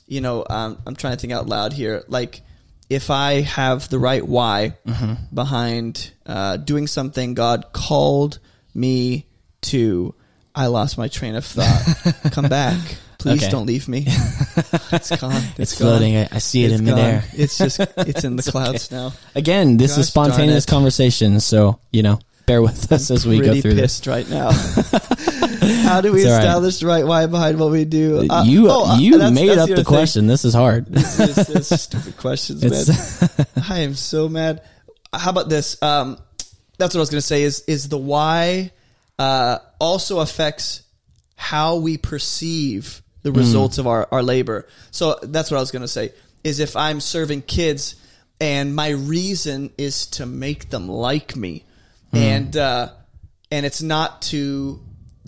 you 0.06 0.20
know, 0.20 0.44
um, 0.48 0.78
I'm 0.86 0.94
trying 0.94 1.14
to 1.16 1.20
think 1.20 1.32
out 1.32 1.48
loud 1.48 1.72
here. 1.72 2.04
Like, 2.08 2.42
if 2.90 3.10
I 3.10 3.40
have 3.40 3.88
the 3.88 3.98
right 3.98 4.24
why 4.26 4.74
Mm-hmm. 4.86 5.14
behind 5.34 6.10
uh, 6.26 6.58
doing 6.58 6.86
something 6.86 7.34
God 7.34 7.72
called 7.72 8.38
me 8.74 9.26
to, 9.62 10.14
I 10.60 10.66
lost 10.66 10.98
my 10.98 11.08
train 11.08 11.34
of 11.36 11.44
thought. 11.44 12.30
Come 12.32 12.48
back. 12.60 12.78
Please 13.18 13.42
Okay. 13.42 13.50
don't 13.50 13.66
leave 13.66 13.88
me. 13.88 14.06
It's 14.92 15.14
gone. 15.16 15.42
It's 15.56 15.78
gone. 15.78 15.88
floating. 15.88 16.16
I, 16.16 16.28
I 16.32 16.38
see 16.38 16.64
it 16.64 16.72
It's 16.72 16.80
in 16.80 16.86
gone. 16.86 16.96
midair. 16.96 17.24
It's 17.32 17.56
just 17.58 17.78
it's 17.96 18.24
in 18.24 18.36
the 18.36 18.42
clouds 18.42 18.90
now. 18.90 19.12
Again, 19.34 19.76
this 19.76 19.92
Gosh 19.92 20.00
is 20.00 20.06
spontaneous 20.08 20.64
it. 20.64 20.68
conversation, 20.70 21.38
so 21.40 21.78
you 21.92 22.02
know, 22.02 22.18
bear 22.46 22.60
with 22.60 22.90
us 22.92 23.10
as 23.10 23.26
we 23.26 23.38
go 23.38 23.44
Pretty 23.46 23.60
through 23.62 23.74
this. 23.74 24.00
pissed 24.00 24.06
right 24.06 24.28
now. 24.28 24.50
How 25.86 26.00
do 26.00 26.12
we 26.12 26.20
It's 26.22 26.26
all 26.28 26.32
right. 26.36 26.44
establish 26.44 26.78
the 26.80 26.86
right 26.86 27.06
why 27.06 27.26
behind 27.26 27.58
what 27.60 27.70
we 27.70 27.84
do? 27.84 28.26
Uh, 28.28 28.42
you 28.44 28.68
oh, 28.70 28.84
uh, 28.86 28.98
you 28.98 29.12
that's- 29.12 29.32
made 29.32 29.48
that's 29.50 29.58
up 29.58 29.64
other 29.64 29.76
the 29.76 29.84
thing. 29.84 29.84
question. 29.84 30.26
This 30.26 30.44
is 30.44 30.52
hard. 30.54 30.86
This 30.86 31.18
is 31.70 31.80
stupid 31.80 32.16
questions, 32.16 32.62
man. 32.62 32.72
It's 32.72 33.70
I 33.70 33.78
am 33.80 33.94
so 33.94 34.28
mad. 34.28 34.62
How 35.12 35.30
about 35.30 35.48
this? 35.48 35.80
Um, 35.82 36.18
that's 36.78 36.94
what 36.94 36.98
I 37.00 37.04
was 37.04 37.10
going 37.10 37.20
to 37.20 37.26
say. 37.26 37.42
Is 37.42 37.60
is 37.68 37.88
the 37.88 37.98
why 37.98 38.72
uh, 39.20 39.58
also 39.78 40.20
affects 40.20 40.82
how 41.36 41.76
we 41.76 41.98
perceive 41.98 43.02
the 43.22 43.32
results 43.32 43.76
of 43.78 43.86
our, 43.86 44.08
our 44.10 44.22
labor. 44.22 44.66
So 44.90 45.18
that's 45.22 45.50
what 45.50 45.58
I 45.58 45.60
was 45.60 45.70
going 45.70 45.82
to 45.82 45.88
say. 45.88 46.12
Is 46.42 46.58
if 46.58 46.74
I'm 46.74 47.00
serving 47.00 47.42
kids 47.42 47.96
and 48.40 48.74
my 48.74 48.88
reason 48.88 49.70
is 49.76 50.06
to 50.06 50.24
make 50.24 50.70
them 50.70 50.88
like 50.88 51.36
me, 51.36 51.64
and 52.12 52.56
uh, 52.56 52.88
and 53.52 53.66
it's 53.66 53.82
not 53.82 54.22
to 54.32 54.80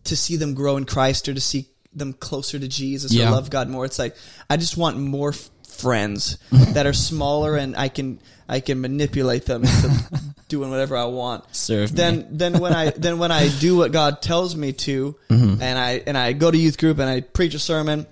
to 0.05 0.17
see 0.17 0.37
them 0.37 0.55
grow 0.55 0.79
in 0.79 0.87
Christ 0.87 1.29
or 1.29 1.35
to 1.35 1.41
see 1.41 1.67
them 1.95 2.15
closer 2.15 2.59
to 2.59 2.67
Jesus 2.67 3.13
Yeah. 3.13 3.29
or 3.29 3.33
love 3.33 3.51
God 3.51 3.69
more. 3.69 3.85
It's 3.85 3.99
like 3.99 4.17
I 4.49 4.57
just 4.57 4.79
want 4.79 4.97
more 4.97 5.31
f- 5.31 5.51
friends 5.83 6.39
that 6.75 6.87
are 6.87 6.93
smaller 6.93 7.57
and 7.57 7.77
I 7.77 7.89
can 7.89 8.19
I 8.49 8.61
can 8.61 8.81
manipulate 8.81 9.45
them 9.47 9.63
into 9.65 9.91
doing 10.49 10.71
whatever 10.71 10.97
I 10.97 11.05
want. 11.07 11.45
Serve 11.55 11.91
me. 11.93 11.97
then 11.97 12.27
then 12.31 12.59
when 12.61 12.73
I 12.73 12.91
then 12.91 13.19
when 13.19 13.33
I 13.33 13.49
do 13.61 13.77
what 13.77 13.93
God 13.93 14.23
tells 14.23 14.55
me 14.57 14.73
to 14.73 15.17
Mm-hmm. 15.29 15.63
and 15.63 15.79
I 15.79 16.03
and 16.07 16.17
I 16.19 16.33
go 16.33 16.51
to 16.51 16.57
youth 16.59 16.79
group 16.79 16.99
and 16.99 17.09
I 17.09 17.21
preach 17.21 17.55
a 17.55 17.59
sermon 17.59 18.07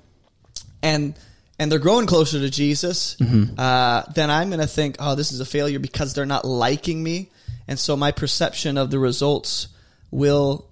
and 0.82 1.14
and 1.58 1.70
they're 1.70 1.78
growing 1.78 2.06
closer 2.06 2.38
to 2.38 2.48
Jesus, 2.48 3.16
Mm-hmm. 3.20 3.58
uh, 3.58 4.02
then 4.14 4.30
I'm 4.30 4.48
going 4.48 4.60
to 4.62 4.66
think, 4.66 4.96
oh, 4.98 5.14
this 5.14 5.30
is 5.30 5.40
a 5.40 5.44
failure 5.44 5.78
because 5.78 6.14
they're 6.14 6.24
not 6.24 6.46
liking 6.46 7.02
me, 7.02 7.28
and 7.68 7.78
so 7.78 7.96
my 7.98 8.12
perception 8.12 8.78
of 8.78 8.90
the 8.90 8.98
results 8.98 9.68
will 10.10 10.69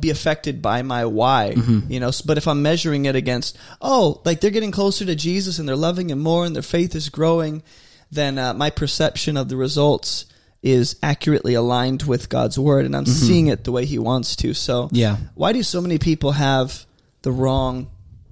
be 0.00 0.10
affected 0.10 0.60
by 0.62 0.82
my 0.82 1.04
why. 1.04 1.54
Mm-hmm. 1.56 1.92
You 1.92 2.00
know, 2.00 2.10
but 2.26 2.38
if 2.38 2.46
I'm 2.48 2.62
measuring 2.62 3.04
it 3.06 3.16
against, 3.16 3.56
oh, 3.80 4.20
like 4.24 4.40
they're 4.40 4.50
getting 4.50 4.70
closer 4.72 5.04
to 5.04 5.14
Jesus 5.14 5.58
and 5.58 5.68
they're 5.68 5.76
loving 5.76 6.10
Him 6.10 6.18
more 6.20 6.44
and 6.44 6.54
their 6.54 6.62
faith 6.62 6.94
is 6.94 7.08
growing, 7.08 7.62
then 8.10 8.38
uh, 8.38 8.54
my 8.54 8.70
perception 8.70 9.36
of 9.36 9.48
the 9.48 9.56
results 9.56 10.26
is 10.62 10.96
accurately 11.02 11.54
aligned 11.54 12.02
with 12.02 12.28
God's 12.28 12.58
word, 12.58 12.84
and 12.84 12.94
I'm 12.94 13.06
seeing 13.06 13.46
it 13.46 13.64
the 13.64 13.72
way 13.72 13.86
He 13.86 13.98
wants 13.98 14.36
to. 14.36 14.52
So, 14.54 14.84
Mm-hmm. 14.86 14.96
Yeah. 14.96 15.16
why 15.34 15.52
do 15.52 15.62
so 15.62 15.80
many 15.80 15.98
people 15.98 16.32
have 16.32 16.84
the 17.22 17.32
wrong 17.32 17.88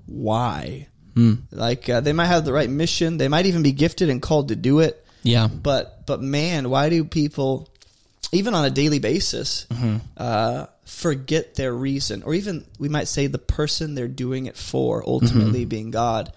why? 0.07 0.89
Hmm. 1.15 1.35
Like 1.51 1.89
uh, 1.89 2.01
they 2.01 2.13
might 2.13 2.27
have 2.27 2.45
the 2.45 2.53
right 2.53 2.69
mission, 2.71 3.17
they 3.19 3.29
might 3.29 3.47
even 3.47 3.63
be 3.63 3.73
gifted 3.73 4.09
and 4.11 4.23
called 4.23 4.49
to 4.49 4.57
do 4.57 4.81
it, 4.81 5.05
yeah. 5.23 5.49
but 5.49 6.07
but 6.07 6.23
man, 6.23 6.71
why 6.71 6.89
do 6.91 7.05
people, 7.05 7.69
even 8.33 8.55
on 8.55 8.65
a 8.65 8.71
daily 8.71 8.99
basis, 8.99 9.67
Mm-hmm. 9.71 9.97
uh, 10.17 10.67
forget 10.89 11.55
their 11.55 11.73
reason, 11.75 12.23
or 12.23 12.35
even 12.35 12.65
we 12.79 12.89
might 12.89 13.09
say 13.09 13.27
the 13.27 13.39
person 13.39 13.95
they're 13.95 14.09
doing 14.09 14.47
it 14.47 14.57
for, 14.57 15.05
ultimately 15.07 15.61
Mm-hmm. 15.61 15.69
being 15.69 15.91
God? 15.91 16.33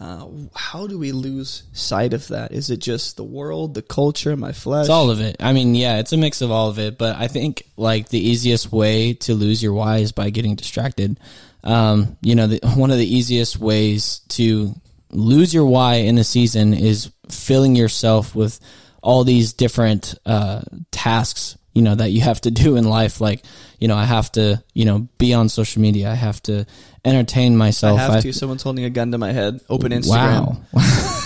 Uh, 0.00 0.28
how 0.54 0.86
do 0.86 0.96
we 0.96 1.10
lose 1.10 1.64
sight 1.72 2.14
of 2.14 2.28
that? 2.28 2.52
Is 2.52 2.70
it 2.70 2.76
just 2.76 3.16
the 3.16 3.24
world, 3.24 3.74
the 3.74 3.82
culture, 3.82 4.36
my 4.36 4.52
flesh? 4.52 4.82
It's 4.84 4.90
all 4.90 5.10
of 5.10 5.20
it. 5.20 5.34
I 5.40 5.52
mean, 5.52 5.74
yeah, 5.74 5.98
it's 5.98 6.12
a 6.12 6.16
mix 6.16 6.40
of 6.40 6.52
all 6.52 6.68
of 6.70 6.78
it, 6.78 6.96
but 6.96 7.16
I 7.16 7.26
think 7.26 7.64
like 7.76 8.08
the 8.08 8.20
easiest 8.20 8.70
way 8.70 9.14
to 9.14 9.34
lose 9.34 9.60
your 9.60 9.72
why 9.72 9.96
is 9.96 10.12
by 10.12 10.30
getting 10.30 10.54
distracted. 10.54 11.18
Um, 11.64 12.16
you 12.22 12.36
know, 12.36 12.46
the, 12.46 12.60
one 12.76 12.92
of 12.92 12.98
the 12.98 13.12
easiest 13.16 13.58
ways 13.58 14.20
to 14.28 14.72
lose 15.10 15.52
your 15.52 15.66
why 15.66 15.94
in 15.96 16.16
a 16.18 16.24
season 16.24 16.74
is 16.74 17.10
filling 17.28 17.74
yourself 17.74 18.36
with 18.36 18.60
all 19.02 19.24
these 19.24 19.52
different 19.52 20.14
uh, 20.24 20.60
tasks, 20.92 21.57
you 21.72 21.82
know, 21.82 21.94
that 21.94 22.10
you 22.10 22.20
have 22.20 22.40
to 22.42 22.50
do 22.62 22.76
in 22.76 22.84
life. 22.84 23.20
Like, 23.20 23.42
you 23.78 23.88
know, 23.88 23.96
I 23.96 24.04
have 24.04 24.30
to, 24.32 24.62
you 24.74 24.84
know, 24.84 25.08
be 25.18 25.34
on 25.34 25.48
social 25.48 25.82
media. 25.82 26.10
I 26.10 26.14
have 26.14 26.42
to 26.44 26.66
entertain 27.04 27.56
myself 27.56 27.98
I 27.98 28.12
have 28.12 28.22
to. 28.22 28.32
Someone's 28.32 28.62
holding 28.62 28.84
a 28.84 28.90
gun 28.90 29.12
to 29.12 29.18
my 29.18 29.32
head. 29.32 29.60
Open 29.68 29.92
Instagram. 29.92 30.60
Wow. 30.72 30.74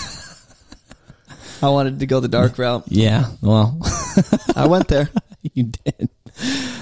I 1.61 1.69
wanted 1.69 1.99
to 1.99 2.05
go 2.05 2.19
the 2.19 2.27
dark 2.27 2.57
route. 2.57 2.83
yeah. 2.87 3.25
Well. 3.41 3.79
I 4.55 4.67
went 4.67 4.89
there. 4.89 5.09
you 5.53 5.63
did. 5.63 6.09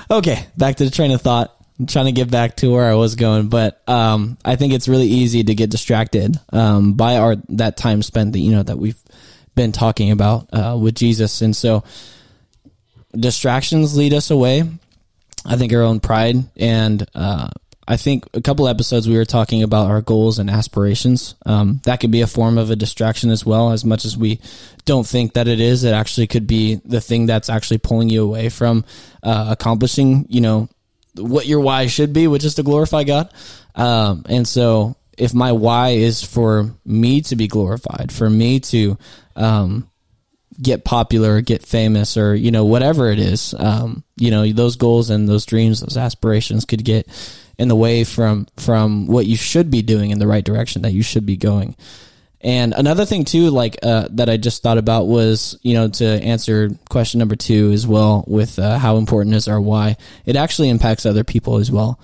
Okay, 0.10 0.46
back 0.58 0.77
to 0.77 0.86
the 0.86 0.91
train 0.91 1.12
of 1.12 1.22
thought. 1.22 1.56
I'm 1.80 1.86
trying 1.88 2.06
to 2.06 2.12
get 2.12 2.30
back 2.30 2.58
to 2.58 2.72
where 2.72 2.89
I 2.89 2.96
was 2.96 3.15
going, 3.15 3.50
but 3.50 3.82
um, 3.88 4.38
I 4.46 4.56
think 4.56 4.74
it's 4.74 4.88
really 4.88 5.08
easy 5.08 5.44
to 5.44 5.56
get 5.56 5.70
distracted 5.72 6.39
um, 6.53 6.94
by 6.94 7.18
our 7.18 7.38
that 7.50 7.75
time 7.77 8.03
spent 8.03 8.34
that 8.34 8.39
you 8.39 8.51
know 8.51 8.62
that 8.62 8.77
we've 8.77 9.01
been 9.56 9.72
talking 9.72 10.12
about 10.12 10.48
uh, 10.53 10.77
with 10.80 10.96
Jesus, 10.96 11.41
and 11.41 11.56
so 11.56 11.84
distractions 13.15 13.96
lead 13.98 14.13
us 14.13 14.32
away. 14.32 14.63
I 15.46 15.56
think 15.56 15.74
our 15.74 15.82
own 15.82 16.00
pride, 16.00 16.36
and 16.56 17.06
uh, 17.15 17.50
I 17.88 17.98
think 17.98 18.25
a 18.34 18.41
couple 18.41 18.68
episodes 18.68 19.10
we 19.10 19.18
were 19.18 19.25
talking 19.25 19.63
about 19.63 19.89
our 19.89 20.01
goals 20.01 20.39
and 20.39 20.50
aspirations. 20.50 21.36
Um, 21.46 21.82
that 21.84 22.00
could 22.00 22.12
be 22.12 22.22
a 22.22 22.27
form 22.27 22.58
of 22.58 22.70
a 22.70 22.75
distraction 22.75 23.32
as 23.32 23.46
well. 23.46 23.72
As 23.72 23.84
much 23.84 24.06
as 24.06 24.15
we 24.15 24.39
don't 24.86 25.06
think 25.06 25.34
that 25.34 25.48
it 25.48 25.60
is, 25.60 25.84
it 25.84 25.94
actually 25.94 26.27
could 26.27 26.48
be 26.48 26.75
the 26.86 27.01
thing 27.01 27.25
that's 27.25 27.50
actually 27.50 27.80
pulling 27.80 28.10
you 28.10 28.24
away 28.24 28.50
from 28.50 28.86
uh, 29.24 29.48
accomplishing, 29.50 30.25
you 30.30 30.41
know, 30.41 30.70
what 31.18 31.48
your 31.48 31.60
why 31.60 31.88
should 31.88 32.13
be, 32.13 32.27
which 32.27 32.46
is 32.46 32.56
to 32.56 32.63
glorify 32.63 33.03
God. 33.03 33.34
Um, 33.75 34.25
and 34.30 34.48
so, 34.48 34.96
if 35.18 35.34
my 35.34 35.51
why 35.51 35.89
is 35.89 36.24
for 36.24 36.74
me 36.86 37.22
to 37.24 37.36
be 37.36 37.48
glorified, 37.48 38.12
for 38.13 38.30
me 38.30 38.60
to 38.62 38.98
um, 39.36 39.90
get 40.60 40.84
popular, 40.84 41.36
or 41.36 41.41
get 41.41 41.65
famous, 41.65 42.17
or 42.17 42.34
you 42.34 42.51
know 42.51 42.65
whatever 42.65 43.12
it 43.12 43.20
is. 43.20 43.53
Um, 43.58 44.03
you 44.17 44.31
know 44.31 44.51
those 44.51 44.75
goals 44.75 45.10
and 45.10 45.27
those 45.27 45.46
dreams, 45.46 45.81
those 45.81 45.98
aspirations 45.98 46.65
could 46.65 46.84
get 46.84 47.08
in 47.58 47.67
the 47.67 47.75
way 47.75 48.03
from 48.03 48.48
from 48.58 49.08
what 49.08 49.25
you 49.25 49.38
should 49.38 49.70
be 49.70 49.81
doing 49.81 50.12
in 50.12 50.20
the 50.20 50.27
right 50.27 50.43
direction 50.43 50.81
that 50.81 50.93
you 50.93 51.03
should 51.03 51.25
be 51.25 51.38
going. 51.38 51.75
And 52.43 52.74
another 52.74 53.05
thing 53.05 53.24
too, 53.24 53.51
like 53.51 53.77
uh, 53.84 54.08
that 54.12 54.29
I 54.29 54.38
just 54.38 54.63
thought 54.63 54.79
about 54.79 55.08
was, 55.08 55.60
you 55.62 55.75
know, 55.75 55.89
to 55.89 56.05
answer 56.05 56.72
question 56.89 57.20
number 57.20 57.36
two 57.36 57.72
as 57.72 57.86
well, 57.86 58.24
with 58.27 58.58
uh, 58.58 58.79
how 58.79 58.98
important 58.98 59.36
is 59.36 59.48
our 59.48 59.62
why. 59.62 59.96
It 60.25 60.36
actually 60.36 60.70
impacts 60.70 61.05
other 61.05 61.24
people 61.24 61.58
as 61.58 61.72
well. 61.72 62.00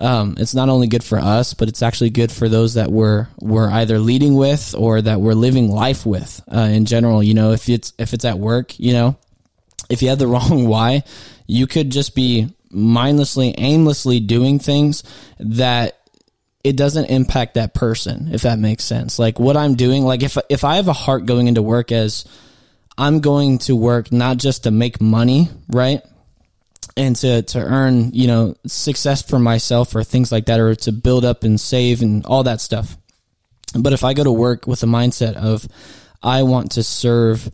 Um, 0.00 0.36
it's 0.38 0.54
not 0.54 0.68
only 0.68 0.86
good 0.86 1.02
for 1.02 1.18
us, 1.18 1.54
but 1.54 1.68
it's 1.68 1.82
actually 1.82 2.10
good 2.10 2.30
for 2.30 2.48
those 2.48 2.74
that 2.74 2.90
we're 2.90 3.28
we're 3.40 3.68
either 3.68 3.98
leading 3.98 4.36
with 4.36 4.74
or 4.78 5.02
that 5.02 5.20
we're 5.20 5.34
living 5.34 5.70
life 5.70 6.06
with. 6.06 6.40
Uh, 6.52 6.68
in 6.70 6.84
general, 6.84 7.22
you 7.22 7.34
know, 7.34 7.52
if 7.52 7.68
it's 7.68 7.92
if 7.98 8.14
it's 8.14 8.24
at 8.24 8.38
work, 8.38 8.78
you 8.78 8.92
know, 8.92 9.16
if 9.90 10.02
you 10.02 10.08
have 10.10 10.18
the 10.18 10.26
wrong 10.28 10.68
why, 10.68 11.02
you 11.46 11.66
could 11.66 11.90
just 11.90 12.14
be 12.14 12.54
mindlessly, 12.70 13.54
aimlessly 13.58 14.20
doing 14.20 14.58
things 14.58 15.02
that 15.40 15.98
it 16.62 16.76
doesn't 16.76 17.06
impact 17.06 17.54
that 17.54 17.74
person, 17.74 18.28
if 18.32 18.42
that 18.42 18.58
makes 18.58 18.84
sense. 18.84 19.18
Like 19.18 19.40
what 19.40 19.56
I'm 19.56 19.74
doing, 19.74 20.04
like 20.04 20.22
if 20.22 20.38
if 20.48 20.64
I 20.64 20.76
have 20.76 20.88
a 20.88 20.92
heart 20.92 21.26
going 21.26 21.48
into 21.48 21.62
work 21.62 21.90
as 21.90 22.24
I'm 22.96 23.20
going 23.20 23.58
to 23.58 23.74
work 23.74 24.12
not 24.12 24.36
just 24.36 24.64
to 24.64 24.70
make 24.70 25.00
money, 25.00 25.48
right? 25.68 26.02
And 26.98 27.14
to, 27.16 27.42
to 27.42 27.60
earn, 27.60 28.10
you 28.12 28.26
know, 28.26 28.56
success 28.66 29.22
for 29.22 29.38
myself 29.38 29.94
or 29.94 30.02
things 30.02 30.32
like 30.32 30.46
that, 30.46 30.58
or 30.58 30.74
to 30.74 30.90
build 30.92 31.24
up 31.24 31.44
and 31.44 31.60
save 31.60 32.02
and 32.02 32.26
all 32.26 32.42
that 32.42 32.60
stuff. 32.60 32.96
But 33.74 33.92
if 33.92 34.02
I 34.02 34.14
go 34.14 34.24
to 34.24 34.32
work 34.32 34.66
with 34.66 34.80
the 34.80 34.88
mindset 34.88 35.34
of 35.34 35.68
I 36.22 36.42
want 36.42 36.72
to 36.72 36.82
serve 36.82 37.50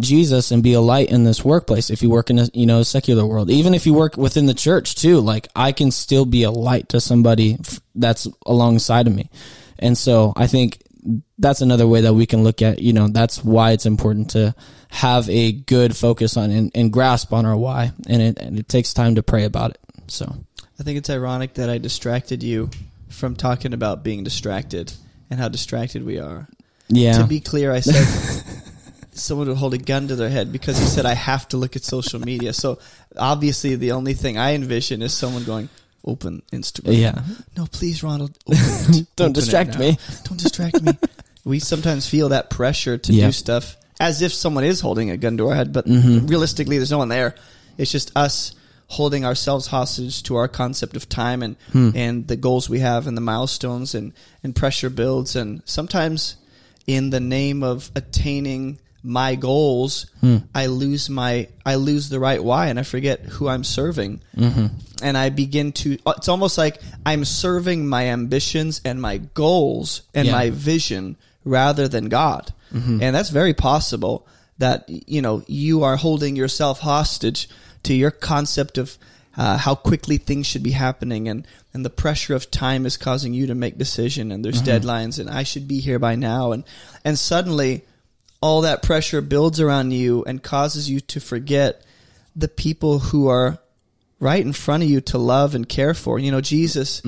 Jesus 0.00 0.50
and 0.50 0.62
be 0.62 0.74
a 0.74 0.80
light 0.80 1.10
in 1.10 1.24
this 1.24 1.44
workplace. 1.44 1.90
If 1.90 2.02
you 2.02 2.10
work 2.10 2.30
in 2.30 2.38
a 2.38 2.48
you 2.54 2.66
know 2.66 2.82
secular 2.82 3.26
world, 3.26 3.50
even 3.50 3.74
if 3.74 3.86
you 3.86 3.94
work 3.94 4.16
within 4.16 4.46
the 4.46 4.54
church 4.54 4.94
too, 4.94 5.20
like 5.20 5.48
I 5.56 5.72
can 5.72 5.90
still 5.90 6.24
be 6.24 6.44
a 6.44 6.50
light 6.50 6.90
to 6.90 7.00
somebody 7.00 7.58
that's 7.94 8.28
alongside 8.46 9.06
of 9.06 9.14
me. 9.14 9.30
And 9.78 9.96
so 9.96 10.32
I 10.36 10.46
think 10.46 10.82
that's 11.38 11.60
another 11.60 11.86
way 11.86 12.02
that 12.02 12.14
we 12.14 12.26
can 12.26 12.42
look 12.42 12.62
at 12.62 12.80
you 12.80 12.92
know 12.92 13.08
that's 13.08 13.44
why 13.44 13.72
it's 13.72 13.86
important 13.86 14.30
to 14.30 14.54
have 14.90 15.28
a 15.28 15.52
good 15.52 15.96
focus 15.96 16.36
on 16.36 16.50
and, 16.50 16.70
and 16.74 16.92
grasp 16.92 17.32
on 17.32 17.46
our 17.46 17.56
why, 17.56 17.92
and 18.08 18.22
it 18.22 18.38
and 18.38 18.58
it 18.58 18.68
takes 18.68 18.92
time 18.92 19.14
to 19.14 19.22
pray 19.22 19.44
about 19.44 19.70
it. 19.70 19.78
So 20.08 20.44
I 20.78 20.82
think 20.82 20.98
it's 20.98 21.10
ironic 21.10 21.54
that 21.54 21.68
I 21.68 21.78
distracted 21.78 22.42
you 22.42 22.70
from 23.08 23.36
talking 23.36 23.72
about 23.72 24.02
being 24.02 24.24
distracted 24.24 24.92
and 25.30 25.40
how 25.40 25.48
distracted 25.48 26.04
we 26.04 26.18
are. 26.18 26.48
yeah, 26.88 27.18
To 27.18 27.26
be 27.26 27.40
clear, 27.40 27.72
I 27.72 27.80
said 27.80 28.04
someone 29.12 29.48
would 29.48 29.56
hold 29.56 29.74
a 29.74 29.78
gun 29.78 30.08
to 30.08 30.16
their 30.16 30.30
head 30.30 30.52
because 30.52 30.78
he 30.78 30.84
said 30.84 31.04
I 31.04 31.14
have 31.14 31.48
to 31.48 31.56
look 31.56 31.76
at 31.76 31.84
social 31.84 32.20
media. 32.20 32.52
So 32.52 32.78
obviously, 33.16 33.74
the 33.74 33.92
only 33.92 34.14
thing 34.14 34.38
I 34.38 34.54
envision 34.54 35.02
is 35.02 35.12
someone 35.12 35.44
going, 35.44 35.68
"Open 36.04 36.42
Instagram." 36.52 36.96
yeah. 36.98 37.22
No, 37.56 37.66
please, 37.66 38.02
Ronald. 38.02 38.36
Open 38.46 38.58
it. 38.60 39.06
Don't 39.16 39.26
Open 39.26 39.32
distract 39.32 39.78
me. 39.78 39.98
Don't 40.24 40.40
distract 40.40 40.82
me. 40.82 40.92
we 41.44 41.58
sometimes 41.58 42.08
feel 42.08 42.30
that 42.30 42.50
pressure 42.50 42.98
to 42.98 43.12
Yeah. 43.12 43.26
do 43.26 43.32
stuff 43.32 43.76
as 44.00 44.22
if 44.22 44.32
someone 44.32 44.64
is 44.64 44.80
holding 44.80 45.10
a 45.10 45.16
gun 45.16 45.36
to 45.38 45.48
our 45.48 45.54
head, 45.54 45.72
but 45.72 45.86
Mm-hmm. 45.86 46.26
realistically, 46.26 46.76
there's 46.78 46.90
no 46.90 46.98
one 46.98 47.08
there. 47.08 47.34
It's 47.76 47.90
just 47.92 48.12
us 48.16 48.54
holding 48.86 49.24
ourselves 49.24 49.66
hostage 49.66 50.22
to 50.22 50.36
our 50.36 50.48
concept 50.48 50.96
of 50.96 51.08
time 51.08 51.42
and 51.42 51.56
Hmm. 51.72 51.90
and 51.94 52.26
the 52.26 52.36
goals 52.36 52.70
we 52.70 52.78
have 52.80 53.06
and 53.06 53.16
the 53.16 53.20
milestones 53.20 53.94
and 53.94 54.12
and 54.42 54.54
pressure 54.56 54.88
builds 54.88 55.36
and 55.36 55.60
sometimes 55.66 56.36
in 56.86 57.10
the 57.10 57.20
name 57.20 57.62
of 57.62 57.90
attaining 57.94 58.78
my 59.02 59.34
goals 59.36 60.06
Hmm. 60.20 60.38
i 60.54 60.66
lose 60.66 61.08
my 61.08 61.48
i 61.64 61.76
lose 61.76 62.08
the 62.08 62.18
right 62.18 62.42
why 62.42 62.66
and 62.66 62.78
i 62.78 62.82
forget 62.82 63.20
who 63.20 63.48
i'm 63.48 63.62
serving 63.64 64.20
Mm-hmm. 64.36 64.66
and 65.02 65.16
i 65.16 65.28
begin 65.30 65.72
to 65.72 65.98
it's 66.06 66.28
almost 66.28 66.58
like 66.58 66.78
i'm 67.06 67.24
serving 67.24 67.86
my 67.86 68.06
ambitions 68.06 68.80
and 68.84 69.00
my 69.00 69.18
goals 69.34 70.02
and 70.14 70.26
Yeah. 70.26 70.32
my 70.32 70.50
vision 70.50 71.16
rather 71.44 71.86
than 71.88 72.08
god 72.08 72.52
Mm-hmm. 72.74 73.02
and 73.02 73.14
that's 73.14 73.30
very 73.30 73.54
possible 73.54 74.26
that 74.58 74.84
you 74.88 75.22
know 75.22 75.42
you 75.46 75.84
are 75.84 75.96
holding 75.96 76.34
yourself 76.36 76.80
hostage 76.80 77.48
to 77.84 77.94
your 77.94 78.10
concept 78.10 78.76
of 78.78 78.98
uh, 79.36 79.56
how 79.56 79.74
quickly 79.76 80.18
things 80.18 80.46
should 80.48 80.64
be 80.64 80.72
happening 80.72 81.28
and 81.28 81.46
and 81.72 81.84
the 81.84 81.90
pressure 81.90 82.34
of 82.34 82.50
time 82.50 82.84
is 82.84 82.96
causing 82.96 83.32
you 83.32 83.46
to 83.46 83.54
make 83.54 83.78
decision 83.78 84.32
and 84.32 84.44
there's 84.44 84.60
deadlines 84.62 85.18
and 85.20 85.30
I 85.30 85.44
should 85.44 85.68
be 85.68 85.78
here 85.80 86.00
by 86.00 86.16
now 86.16 86.50
and 86.52 86.64
and 87.04 87.16
suddenly 87.16 87.84
all 88.40 88.60
that 88.62 88.82
pressure 88.82 89.20
builds 89.20 89.60
around 89.60 89.90
you 89.92 90.24
and 90.24 90.42
causes 90.42 90.88
you 90.88 91.00
to 91.00 91.20
forget 91.20 91.82
the 92.36 92.48
people 92.48 92.98
who 93.00 93.28
are 93.28 93.58
right 94.20 94.44
in 94.44 94.52
front 94.52 94.82
of 94.82 94.88
you 94.88 95.00
to 95.00 95.18
love 95.18 95.54
and 95.54 95.68
care 95.68 95.94
for. 95.94 96.18
You 96.18 96.30
know, 96.30 96.40
Jesus, 96.40 97.02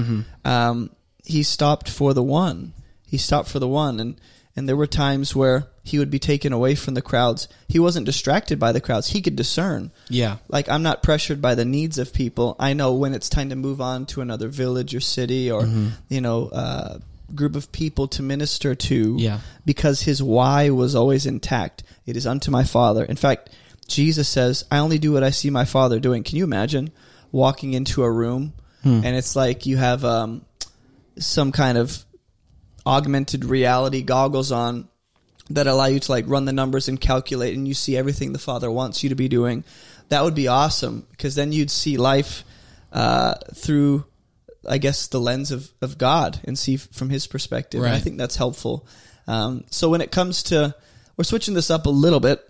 um, 0.45 0.91
he 1.25 1.43
stopped 1.43 1.89
for 1.89 2.15
the 2.15 2.23
one. 2.23 2.73
He 3.07 3.19
stopped 3.19 3.49
for 3.49 3.59
the 3.59 3.69
one, 3.69 4.01
and 4.01 4.17
and 4.57 4.69
there 4.69 4.77
were 4.77 4.87
times 4.87 5.35
where 5.35 5.67
he 5.85 5.99
would 5.99 6.11
be 6.11 6.19
taken 6.19 6.53
away 6.53 6.75
from 6.75 6.95
the 6.95 7.03
crowds. 7.03 7.47
He 7.69 7.79
wasn't 7.79 8.07
distracted 8.07 8.59
by 8.59 8.73
the 8.73 8.81
crowds. 8.81 9.09
He 9.09 9.23
could 9.23 9.37
discern. 9.37 9.93
Yeah. 10.09 10.37
Like 10.49 10.69
I'm 10.69 10.83
not 10.83 11.03
pressured 11.03 11.41
by 11.41 11.55
the 11.55 11.65
needs 11.65 11.99
of 11.99 12.13
people. 12.13 12.57
I 12.59 12.73
know 12.75 12.95
when 12.95 13.15
it's 13.15 13.29
time 13.29 13.51
to 13.51 13.57
move 13.57 13.81
on 13.81 14.07
to 14.07 14.21
another 14.21 14.49
village 14.49 14.95
or 14.95 15.01
city 15.01 15.51
or 15.51 15.63
Mm-hmm. 15.63 15.89
you 16.09 16.21
know 16.21 16.49
uh, 16.49 16.99
group 17.35 17.57
of 17.57 17.71
people 17.73 18.09
to 18.09 18.23
minister 18.23 18.75
to. 18.75 19.17
Yeah. 19.19 19.41
because 19.65 20.03
his 20.03 20.23
why 20.23 20.71
was 20.71 20.95
always 20.95 21.27
intact. 21.27 21.83
It 22.07 22.17
is 22.17 22.27
unto 22.27 22.51
my 22.51 22.65
Father. 22.65 23.05
In 23.05 23.17
fact, 23.17 23.51
Jesus 23.89 24.29
says, 24.29 24.65
"I 24.71 24.79
only 24.79 24.99
do 24.99 25.13
what 25.13 25.23
I 25.25 25.31
see 25.31 25.51
my 25.51 25.65
Father 25.65 25.99
doing." 26.01 26.23
Can 26.23 26.37
you 26.39 26.45
imagine 26.45 26.91
walking 27.33 27.75
into 27.75 28.03
a 28.03 28.11
room 28.11 28.53
Hmm. 28.83 29.03
and 29.05 29.15
it's 29.17 29.37
like 29.37 29.67
you 29.67 29.77
have 29.77 30.05
um, 30.07 30.43
some 31.19 31.53
kind 31.53 31.77
of 31.77 32.05
augmented 32.87 33.45
reality 33.45 34.03
goggles 34.03 34.51
on 34.51 34.89
that 35.51 35.67
allow 35.67 35.87
you 35.87 36.01
to 36.01 36.11
like 36.13 36.25
run 36.29 36.45
the 36.47 36.53
numbers 36.53 36.89
and 36.89 37.01
calculate 37.01 37.55
and 37.57 37.69
you 37.69 37.75
see 37.75 37.97
everything 37.97 38.33
the 38.33 38.39
father 38.39 38.71
wants 38.71 39.03
you 39.03 39.09
to 39.11 39.15
be 39.15 39.29
doing 39.29 39.65
that 40.09 40.25
would 40.25 40.35
be 40.35 40.49
awesome 40.49 41.07
because 41.11 41.35
then 41.35 41.53
you'd 41.53 41.71
see 41.71 41.97
life 41.99 42.43
uh, 42.93 43.35
through 43.55 44.05
i 44.69 44.79
guess 44.79 45.07
the 45.09 45.21
lens 45.21 45.51
of, 45.51 45.71
of 45.81 45.97
god 45.99 46.39
and 46.45 46.59
see 46.59 46.77
from 46.77 47.11
his 47.11 47.27
perspective. 47.27 47.83
And 47.83 47.93
i 47.95 47.99
think 47.99 48.19
that's 48.19 48.37
helpful. 48.37 48.87
Um, 49.27 49.65
so 49.71 49.89
when 49.89 50.01
it 50.01 50.11
comes 50.11 50.43
to 50.45 50.75
we're 51.17 51.25
switching 51.25 51.55
this 51.55 51.71
up 51.71 51.87
a 51.87 51.91
little 51.91 52.21
bit. 52.21 52.41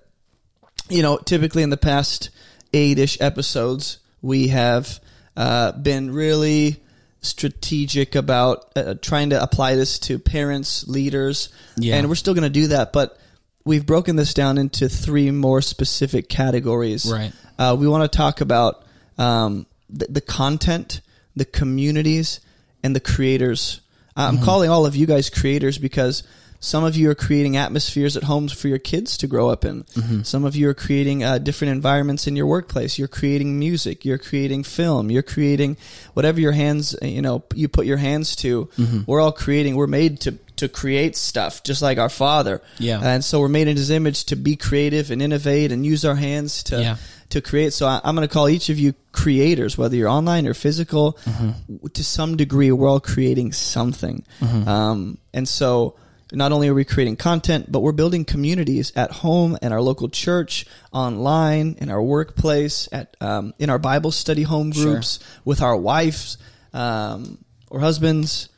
You 0.88 1.02
know 1.02 1.18
typically 1.18 1.62
in 1.62 1.70
the 1.70 1.76
past 1.76 2.30
eight-ish 2.72 3.20
episodes 3.20 3.98
we 4.22 4.48
have 4.48 4.98
uh, 5.36 5.72
been 5.72 6.12
really 6.12 6.80
strategic 7.22 8.14
about 8.14 8.72
uh, 8.76 8.94
trying 9.00 9.30
to 9.30 9.42
apply 9.42 9.76
this 9.76 9.98
to 10.00 10.18
parents 10.18 10.86
leaders 10.88 11.48
Yeah. 11.76 11.96
and 11.96 12.08
we're 12.08 12.14
still 12.16 12.34
going 12.34 12.42
to 12.44 12.50
do 12.50 12.68
that 12.68 12.92
but 12.92 13.18
we've 13.64 13.84
broken 13.86 14.16
this 14.16 14.34
down 14.34 14.58
into 14.58 14.88
three 14.88 15.30
more 15.30 15.60
specific 15.62 16.28
categories. 16.28 17.10
Right. 17.10 17.32
uh, 17.58 17.76
we 17.78 17.86
want 17.86 18.10
to 18.10 18.16
talk 18.16 18.40
about 18.40 18.84
um, 19.18 19.66
the, 19.90 20.06
the 20.08 20.20
content 20.20 21.02
the 21.36 21.44
communities 21.44 22.40
and 22.82 22.94
the 22.94 23.00
creators 23.00 23.80
i'm 24.16 24.36
mm-hmm. 24.36 24.44
calling 24.44 24.70
all 24.70 24.86
of 24.86 24.96
you 24.96 25.06
guys 25.06 25.30
creators 25.30 25.78
because 25.78 26.22
some 26.62 26.84
of 26.84 26.94
you 26.94 27.10
are 27.10 27.14
creating 27.14 27.56
atmospheres 27.56 28.18
at 28.18 28.24
homes 28.24 28.52
for 28.52 28.68
your 28.68 28.78
kids 28.78 29.16
to 29.18 29.26
grow 29.26 29.48
up 29.48 29.64
in. 29.64 29.84
Mm-hmm. 29.84 30.22
Some 30.22 30.44
of 30.44 30.54
you 30.54 30.68
are 30.68 30.74
creating 30.74 31.24
uh, 31.24 31.38
different 31.38 31.72
environments 31.72 32.26
in 32.26 32.36
your 32.36 32.46
workplace. 32.46 32.98
You're 32.98 33.08
creating 33.08 33.58
music. 33.58 34.04
You're 34.04 34.18
creating 34.18 34.64
film. 34.64 35.10
You're 35.10 35.22
creating 35.22 35.78
whatever 36.12 36.38
your 36.38 36.52
hands, 36.52 36.94
you 37.00 37.22
know, 37.22 37.42
you 37.54 37.68
put 37.68 37.86
your 37.86 37.96
hands 37.96 38.36
to. 38.36 38.66
Mm-hmm. 38.76 39.00
We're 39.06 39.20
all 39.20 39.32
creating. 39.32 39.74
We're 39.74 39.86
made 39.86 40.20
to 40.20 40.38
to 40.56 40.68
create 40.68 41.16
stuff, 41.16 41.62
just 41.62 41.80
like 41.80 41.96
our 41.96 42.10
Father. 42.10 42.60
Yeah. 42.78 43.00
And 43.02 43.24
so 43.24 43.40
we're 43.40 43.48
made 43.48 43.66
in 43.66 43.78
His 43.78 43.90
image 43.90 44.24
to 44.26 44.36
be 44.36 44.56
creative 44.56 45.10
and 45.10 45.22
innovate 45.22 45.72
and 45.72 45.86
use 45.86 46.04
our 46.04 46.14
hands 46.16 46.62
to 46.64 46.82
Yeah. 46.82 46.96
To 47.30 47.40
create. 47.40 47.72
So 47.72 47.86
I, 47.86 48.00
I'm 48.04 48.14
going 48.14 48.26
to 48.28 48.32
call 48.32 48.48
each 48.48 48.68
of 48.68 48.78
you 48.78 48.94
creators, 49.12 49.76
whether 49.78 49.96
you're 49.96 50.08
online 50.08 50.46
or 50.46 50.54
physical. 50.54 51.18
W- 51.26 51.54
To 51.92 52.04
some 52.04 52.36
degree, 52.36 52.70
we're 52.72 52.88
all 52.88 53.00
creating 53.00 53.52
something. 53.52 54.24
Um, 54.40 55.18
and 55.34 55.48
so 55.48 55.96
not 56.32 56.52
only 56.52 56.68
are 56.68 56.74
we 56.74 56.84
creating 56.84 57.16
content, 57.16 57.70
but 57.72 57.80
we're 57.80 57.92
building 57.92 58.24
communities 58.24 58.92
at 58.94 59.10
home, 59.10 59.58
in 59.62 59.72
our 59.72 59.80
local 59.82 60.08
church, 60.08 60.64
online, 60.92 61.76
in 61.80 61.90
our 61.90 62.02
workplace, 62.02 62.88
at 62.92 63.16
um, 63.20 63.52
in 63.58 63.68
our 63.70 63.78
Bible 63.80 64.12
study 64.12 64.42
home 64.44 64.70
Sure. 64.72 64.92
groups, 64.92 65.18
with 65.44 65.60
our 65.60 65.76
wives 65.76 66.38
um, 66.72 67.38
or 67.68 67.80
husbands. 67.80 68.48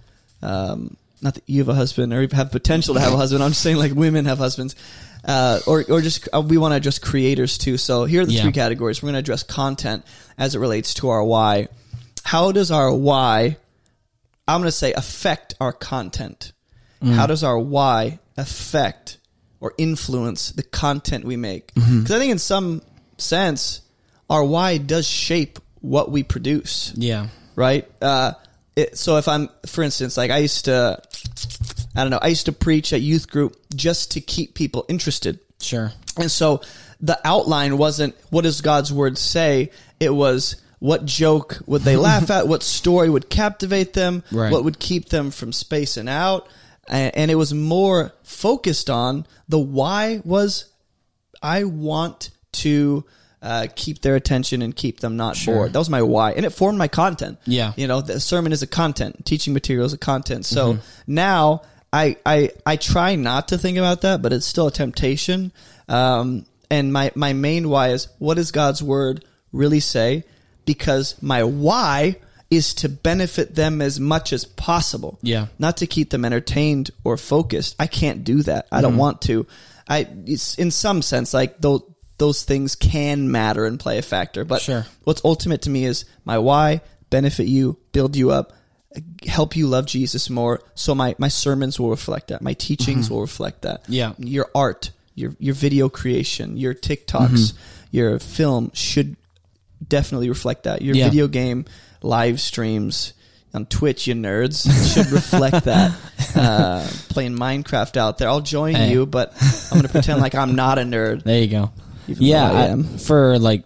Um, 0.42 0.96
not 1.22 1.34
that 1.34 1.44
you 1.46 1.60
have 1.60 1.68
a 1.68 1.74
husband 1.74 2.12
or 2.12 2.26
have 2.34 2.50
potential 2.50 2.94
to 2.94 3.00
have 3.00 3.12
a 3.12 3.16
husband. 3.16 3.42
I'm 3.44 3.50
just 3.52 3.62
saying 3.62 3.76
like 3.76 3.92
women 3.94 4.24
have 4.26 4.38
husbands. 4.38 4.74
Uh, 5.24 5.60
or, 5.66 5.84
or 5.88 6.00
just, 6.00 6.28
uh, 6.32 6.40
we 6.40 6.58
want 6.58 6.72
to 6.72 6.76
address 6.76 6.98
creators 6.98 7.56
too. 7.58 7.76
So 7.76 8.04
here 8.04 8.22
are 8.22 8.26
the 8.26 8.32
Yeah. 8.32 8.42
three 8.42 8.52
categories. 8.52 9.02
We're 9.02 9.06
going 9.08 9.14
to 9.14 9.18
address 9.20 9.42
content 9.44 10.04
as 10.36 10.54
it 10.54 10.58
relates 10.58 10.94
to 10.94 11.10
our 11.10 11.22
why. 11.22 11.68
How 12.24 12.50
does 12.52 12.70
our 12.70 12.92
why, 12.92 13.56
I'm 14.48 14.60
going 14.60 14.68
to 14.68 14.72
say 14.72 14.92
affect 14.92 15.54
our 15.60 15.72
content? 15.72 16.52
How 17.04 17.26
does 17.26 17.42
our 17.42 17.58
why 17.58 18.20
affect 18.36 19.18
or 19.60 19.74
influence 19.76 20.50
the 20.52 20.62
content 20.62 21.24
we 21.24 21.36
make? 21.36 21.74
Because 21.74 22.12
I 22.12 22.18
think 22.20 22.30
in 22.32 22.38
some 22.38 22.80
sense, 23.18 23.80
our 24.30 24.44
why 24.44 24.78
does 24.78 25.06
shape 25.06 25.58
what 25.80 26.10
we 26.12 26.22
produce 26.22 26.92
Yeah. 26.96 27.26
right? 27.56 27.88
Uh, 28.00 28.32
it, 28.76 28.96
so 28.98 29.16
if 29.18 29.26
I'm, 29.28 29.48
for 29.66 29.82
instance, 29.82 30.16
like 30.16 30.30
I 30.30 30.38
used 30.38 30.64
to, 30.66 31.02
I 31.94 32.02
don't 32.02 32.10
know, 32.10 32.18
I 32.22 32.28
used 32.28 32.46
to 32.46 32.52
preach 32.52 32.92
at 32.92 33.00
youth 33.02 33.30
group 33.30 33.56
just 33.74 34.12
to 34.12 34.20
keep 34.20 34.54
people 34.54 34.84
interested. 34.88 35.40
Sure. 35.60 35.92
And 36.18 36.30
so 36.30 36.62
the 37.00 37.20
outline 37.24 37.78
wasn't 37.78 38.14
what 38.30 38.42
does 38.42 38.60
God's 38.60 38.92
word 38.92 39.18
say? 39.18 39.70
It 40.00 40.14
was 40.14 40.56
what 40.78 41.04
joke 41.04 41.58
would 41.66 41.82
they 41.82 41.96
laugh 41.96 42.30
at? 42.30 42.48
What 42.52 42.62
story 42.62 43.08
would 43.08 43.30
captivate 43.30 43.92
them? 43.92 44.24
Right. 44.32 44.50
What 44.50 44.64
would 44.64 44.78
keep 44.78 45.08
them 45.10 45.30
from 45.30 45.52
spacing 45.52 46.08
out? 46.08 46.48
And, 46.88 47.14
and 47.16 47.30
it 47.30 47.36
was 47.36 47.54
more 47.54 48.12
focused 48.24 48.90
on 48.90 49.26
the 49.48 49.58
why 49.58 50.20
was 50.24 50.64
I 51.40 51.64
want 51.64 52.30
to 52.52 53.04
uh, 53.40 53.66
keep 53.74 54.02
their 54.02 54.14
attention 54.16 54.62
and 54.62 54.74
keep 54.74 55.00
them 55.00 55.16
not 55.16 55.36
Sure. 55.36 55.54
bored. 55.54 55.72
That 55.72 55.78
was 55.78 55.90
my 55.90 56.02
why, 56.02 56.32
and 56.32 56.44
it 56.46 56.50
formed 56.50 56.78
my 56.78 56.88
content. 56.88 57.38
Yeah. 57.44 57.72
you 57.76 57.86
know, 57.88 58.00
the 58.00 58.20
sermon 58.20 58.52
is 58.52 58.62
a 58.62 58.66
content, 58.68 59.24
teaching 59.26 59.52
material 59.52 59.84
is 59.86 59.92
a 59.92 59.98
content. 59.98 60.46
So 60.46 60.78
now 61.06 61.62
I 61.92 62.16
I 62.24 62.50
I 62.64 62.76
try 62.76 63.16
not 63.16 63.48
to 63.48 63.58
think 63.58 63.76
about 63.78 64.00
that, 64.02 64.22
but 64.22 64.32
it's 64.32 64.46
still 64.46 64.68
a 64.68 64.72
temptation. 64.72 65.52
Um, 65.88 66.46
and 66.70 66.92
my 66.92 67.10
my 67.14 67.32
main 67.32 67.68
why 67.68 67.88
is 67.90 68.08
what 68.18 68.34
does 68.34 68.50
God's 68.50 68.82
word 68.82 69.24
really 69.52 69.80
say? 69.80 70.24
Because 70.64 71.20
my 71.22 71.44
why 71.44 72.16
is 72.50 72.74
to 72.74 72.88
benefit 72.88 73.54
them 73.54 73.80
as 73.82 73.98
much 73.98 74.32
as 74.32 74.44
possible 74.44 75.18
Yeah. 75.22 75.46
not 75.58 75.78
to 75.78 75.86
keep 75.86 76.10
them 76.10 76.24
entertained 76.24 76.90
or 77.02 77.16
focused. 77.16 77.74
I 77.78 77.86
can't 77.86 78.24
do 78.24 78.42
that. 78.42 78.66
I 78.70 78.80
don't 78.82 78.98
want 78.98 79.22
to. 79.22 79.46
I 79.88 80.06
it's 80.26 80.54
in 80.56 80.70
some 80.70 81.02
sense 81.02 81.34
like 81.34 81.60
those 81.60 81.82
those 82.18 82.42
things 82.44 82.76
can 82.76 83.30
matter 83.30 83.64
and 83.64 83.80
play 83.80 83.98
a 83.98 84.02
factor. 84.02 84.44
But 84.44 84.62
Sure. 84.62 84.86
what's 85.04 85.22
ultimate 85.24 85.62
to 85.62 85.70
me 85.70 85.84
is 85.84 86.04
my 86.24 86.38
why 86.38 86.82
benefit 87.10 87.46
you, 87.48 87.78
build 87.92 88.16
you 88.16 88.30
up, 88.30 88.52
help 89.26 89.56
you 89.56 89.66
love 89.66 89.86
Jesus 89.86 90.28
more. 90.30 90.60
So 90.74 90.94
my 90.94 91.14
my 91.18 91.28
sermons 91.28 91.78
will 91.80 91.90
reflect 91.90 92.28
that. 92.28 92.42
My 92.42 92.54
teachings 92.54 93.10
will 93.10 93.20
reflect 93.20 93.62
that. 93.62 93.84
Mm-hmm. 93.84 93.92
Yeah. 93.92 94.12
Your 94.18 94.50
art, 94.54 94.90
your 95.14 95.34
your 95.38 95.54
video 95.54 95.88
creation, 95.88 96.56
your 96.56 96.74
TikToks, 96.74 97.28
Mm-hmm. 97.28 97.56
your 97.96 98.18
film 98.18 98.70
should 98.74 99.16
definitely 99.86 100.28
reflect 100.28 100.64
that. 100.64 100.82
Your 100.82 100.94
Yeah. 100.94 101.08
video 101.08 101.28
game 101.28 101.64
live 102.02 102.40
streams 102.40 103.12
on 103.54 103.66
Twitch, 103.66 104.06
you 104.06 104.14
nerds, 104.14 104.64
should 104.94 105.10
reflect 105.10 105.64
that. 105.66 105.92
Uh, 106.34 106.86
playing 107.10 107.36
Minecraft 107.36 107.96
out 107.98 108.16
there, 108.18 108.28
I'll 108.28 108.40
join 108.40 108.74
Hey. 108.74 108.92
you, 108.92 109.04
but 109.06 109.34
I'm 109.70 109.78
gonna 109.78 109.88
pretend 109.88 110.20
like 110.20 110.34
I'm 110.34 110.54
not 110.54 110.78
a 110.78 110.82
nerd. 110.82 111.22
There 111.24 111.38
you 111.40 111.48
go. 111.48 111.72
yeah, 112.06 112.74
I 112.74 112.82
for 112.98 113.38
like 113.38 113.64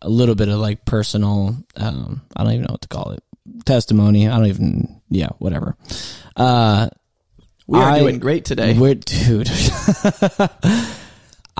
a 0.00 0.08
little 0.08 0.34
bit 0.34 0.48
of 0.48 0.58
like 0.60 0.84
personal, 0.84 1.56
um, 1.76 2.22
I 2.36 2.44
don't 2.44 2.52
even 2.54 2.64
know 2.66 2.72
what 2.72 2.80
to 2.82 2.88
call 2.88 3.10
it, 3.12 3.22
testimony. 3.64 4.28
I 4.28 4.36
don't 4.36 4.46
even, 4.46 5.00
yeah, 5.10 5.28
whatever. 5.38 5.76
Uh, 6.36 6.88
We 7.66 7.78
are 7.78 7.90
I- 7.90 7.98
doing 8.00 8.18
great 8.18 8.44
today. 8.44 8.78
We're, 8.78 8.94
dude. 8.94 9.50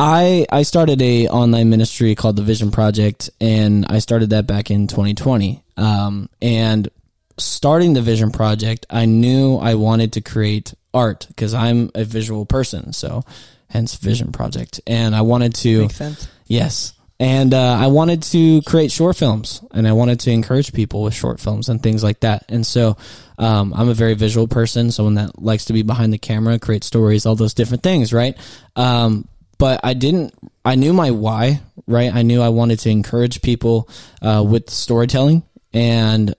I 0.01 0.47
I 0.51 0.63
started 0.63 1.03
a 1.03 1.27
online 1.29 1.71
ministry 1.71 2.15
called 2.15 2.37
the 2.37 2.43
Vision 2.43 2.71
Project, 2.71 3.31
and 3.41 3.85
I 3.89 3.99
started 3.99 4.31
that 4.31 4.47
back 4.47 4.71
in 4.71 4.87
2020. 4.87 5.63
Um, 5.77 6.29
and 6.41 6.89
starting 7.37 7.95
the 7.95 8.03
Vision 8.03 8.31
Project, 8.31 8.87
I 8.91 9.07
knew 9.07 9.57
I 9.57 9.75
wanted 9.75 10.13
to 10.13 10.21
create 10.21 10.73
art 10.95 11.27
because 11.29 11.53
I'm 11.53 11.91
a 11.97 12.05
visual 12.05 12.47
person, 12.47 12.93
so 12.93 13.25
hence 13.69 13.97
Vision 13.97 14.31
Project. 14.31 14.81
And 14.87 15.17
I 15.17 15.23
wanted 15.23 15.55
to 15.57 15.83
Makes 15.83 15.97
sense. 15.97 16.29
Yes. 16.47 16.93
And 17.21 17.53
uh, 17.53 17.77
I 17.81 17.89
wanted 17.89 18.23
to 18.25 18.63
create 18.63 18.93
short 18.93 19.17
films 19.17 19.63
and 19.73 19.89
I 19.89 19.93
wanted 19.93 20.21
to 20.21 20.31
encourage 20.31 20.73
people 20.73 21.03
with 21.03 21.15
short 21.15 21.41
films 21.41 21.69
and 21.69 21.83
things 21.83 22.05
like 22.05 22.21
that. 22.21 22.45
And 22.49 22.65
so 22.65 22.97
um, 23.39 23.75
I'm 23.75 23.89
a 23.89 23.95
very 23.95 24.15
visual 24.15 24.47
person, 24.47 24.93
someone 24.93 25.15
that 25.15 25.43
likes 25.43 25.65
to 25.67 25.73
be 25.73 25.83
behind 25.83 26.13
the 26.13 26.19
camera, 26.19 26.59
create 26.61 26.85
stories, 26.85 27.27
all 27.27 27.35
those 27.35 27.55
different 27.55 27.83
things, 27.83 28.13
right? 28.13 28.37
Um, 28.77 29.27
but 29.59 29.81
I 29.83 29.95
didn't, 29.95 30.33
I 30.65 30.77
knew 30.77 30.93
my 30.93 31.11
why, 31.11 31.61
right? 31.89 32.15
I 32.15 32.23
knew 32.23 32.41
I 32.41 32.51
wanted 32.51 32.79
to 32.81 32.91
encourage 32.91 33.43
people 33.43 33.89
uh, 34.23 34.45
with 34.47 34.71
storytelling. 34.71 35.43
And 35.73 36.35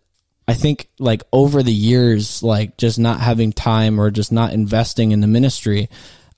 I 0.47 0.53
think 0.53 0.89
like 0.97 1.23
over 1.33 1.61
the 1.61 1.73
years, 1.73 2.41
like 2.41 2.77
just 2.77 2.97
not 2.97 3.19
having 3.19 3.51
time 3.51 3.99
or 3.99 4.11
just 4.11 4.31
not 4.31 4.53
investing 4.53 5.11
in 5.11 5.19
the 5.19 5.27
ministry, 5.27 5.89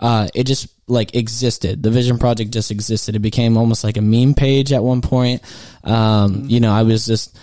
uh, 0.02 0.28
it 0.34 0.46
just 0.46 0.68
like 0.88 1.16
existed. 1.16 1.84
The 1.84 1.92
Vision 1.92 2.18
Project 2.18 2.52
just 2.52 2.72
existed. 2.72 3.16
It 3.16 3.20
became 3.20 3.56
almost 3.58 3.84
like 3.84 3.98
a 3.98 4.02
meme 4.02 4.34
page 4.34 4.74
at 4.74 4.84
one 4.84 5.02
point. 5.02 5.42
Um, 5.84 6.46
you 6.48 6.60
know, 6.60 6.74
I 6.74 6.84
was 6.84 7.06
just, 7.06 7.38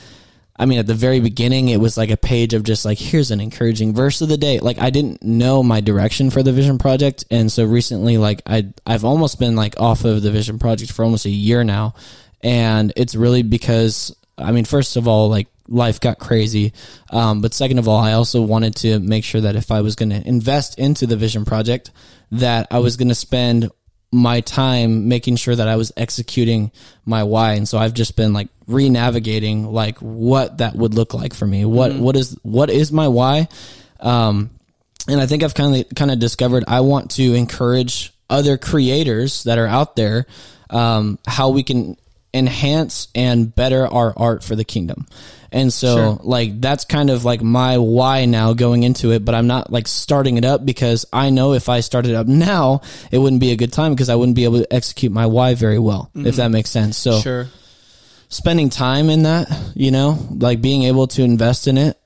I 0.57 0.67
mean, 0.67 0.81
at 0.81 0.87
the 0.87 0.95
very 0.95 1.21
beginning, 1.21 1.69
it 1.69 1.81
was 1.81 1.97
like 1.97 2.11
a 2.11 2.17
page 2.17 2.53
of 2.53 2.65
just 2.65 2.85
like, 2.85 2.99
here's 2.99 3.31
an 3.31 3.41
encouraging 3.41 3.95
verse 3.95 4.21
of 4.21 4.29
the 4.29 4.37
day. 4.37 4.59
Like, 4.59 4.79
I 4.79 4.91
didn't 4.91 5.23
know 5.23 5.63
my 5.63 5.81
direction 5.81 6.31
for 6.31 6.43
the 6.43 6.53
Vision 6.53 6.79
Project. 6.79 7.25
And 7.31 7.51
so 7.51 7.65
recently, 7.65 8.19
like, 8.19 8.43
I, 8.45 8.67
I've 8.85 9.05
almost 9.05 9.39
been 9.39 9.55
like 9.55 9.79
off 9.79 10.05
of 10.05 10.21
the 10.21 10.33
Vision 10.33 10.59
Project 10.59 10.91
for 10.93 11.05
almost 11.05 11.27
a 11.27 11.31
year 11.31 11.63
now. 11.63 11.95
And 12.43 12.93
it's 12.97 13.15
really 13.15 13.43
because, 13.43 14.15
I 14.37 14.51
mean, 14.53 14.65
first 14.65 14.97
of 14.97 15.07
all, 15.07 15.29
like, 15.29 15.47
life 15.69 16.01
got 16.01 16.19
crazy. 16.19 16.73
Um, 17.11 17.41
but 17.41 17.55
second 17.55 17.79
of 17.79 17.89
all, 17.89 17.99
I 17.99 18.13
also 18.13 18.43
wanted 18.43 18.77
to 18.77 18.99
make 18.99 19.25
sure 19.25 19.43
that 19.43 19.57
if 19.57 19.71
I 19.71 19.83
was 19.83 19.95
going 19.95 20.11
to 20.11 20.27
invest 20.27 20.79
into 20.79 21.07
the 21.07 21.17
Vision 21.17 21.45
Project, 21.45 21.91
that 22.33 22.69
I 22.71 22.79
was 22.79 22.97
going 22.97 23.09
to 23.09 23.15
spend 23.15 23.71
my 24.11 24.41
time 24.41 25.09
making 25.09 25.37
sure 25.37 25.55
that 25.55 25.69
I 25.69 25.77
was 25.77 25.93
executing 25.97 26.73
my 27.05 27.25
why. 27.25 27.55
And 27.55 27.69
so 27.69 27.79
I've 27.79 27.95
just 27.95 28.17
been 28.17 28.33
like 28.33 28.49
re-navigating 28.67 29.71
like 29.71 29.99
what 29.99 30.59
that 30.59 30.75
would 30.75 30.95
look 30.95 31.13
like 31.15 31.35
for 31.35 31.47
me. 31.47 31.65
What 31.65 31.95
what 31.95 32.17
is 32.17 32.37
what 32.43 32.71
is 32.71 32.91
my 32.91 33.09
why? 33.09 33.49
Um 34.01 34.51
and 35.09 35.21
I 35.21 35.27
think 35.27 35.43
I've 35.43 35.55
kind 35.55 35.77
of 35.77 35.95
kind 35.95 36.11
of 36.11 36.19
discovered 36.19 36.65
I 36.67 36.81
want 36.81 37.13
to 37.13 37.35
encourage 37.35 38.15
other 38.31 38.57
creators 38.57 39.45
that 39.45 39.59
are 39.59 39.67
out 39.67 39.97
there 39.97 40.27
um 40.71 41.19
how 41.27 41.51
we 41.51 41.63
can 41.63 41.97
enhance 42.35 43.09
and 43.15 43.55
better 43.55 43.87
our 43.87 44.13
art 44.17 44.45
for 44.45 44.55
the 44.55 44.65
kingdom. 44.65 45.07
And 45.51 45.73
so 45.73 45.97
Sure. 45.97 46.21
like 46.23 46.61
that's 46.61 46.85
kind 46.85 47.09
of 47.09 47.25
like 47.25 47.41
my 47.41 47.79
why 47.79 48.27
now 48.27 48.53
going 48.53 48.83
into 48.83 49.13
it, 49.13 49.25
but 49.25 49.35
I'm 49.35 49.47
not 49.47 49.73
like 49.73 49.89
starting 49.89 50.37
it 50.37 50.45
up 50.45 50.65
because 50.65 51.07
I 51.13 51.31
know 51.31 51.55
if 51.55 51.69
I 51.71 51.81
started 51.81 52.15
up 52.15 52.27
now, 52.27 52.83
it 53.11 53.19
wouldn't 53.19 53.41
be 53.41 53.53
a 53.53 53.57
good 53.57 53.73
time 53.73 53.95
because 53.95 54.11
I 54.11 54.15
wouldn't 54.15 54.37
be 54.37 54.45
able 54.45 54.59
to 54.59 54.73
execute 54.73 55.11
my 55.11 55.27
why 55.27 55.55
very 55.55 55.79
well, 55.79 56.11
if 56.15 56.21
mm-hmm. 56.21 56.37
that 56.37 56.51
makes 56.51 56.69
sense. 56.71 56.99
So 56.99 57.21
Sure. 57.21 57.47
spending 58.29 58.69
time 58.69 59.09
in 59.09 59.23
that, 59.23 59.49
you 59.75 59.91
know, 59.91 60.19
like 60.31 60.61
being 60.61 60.83
able 60.83 61.07
to 61.09 61.23
invest 61.23 61.67
in 61.67 61.79
it 61.79 61.99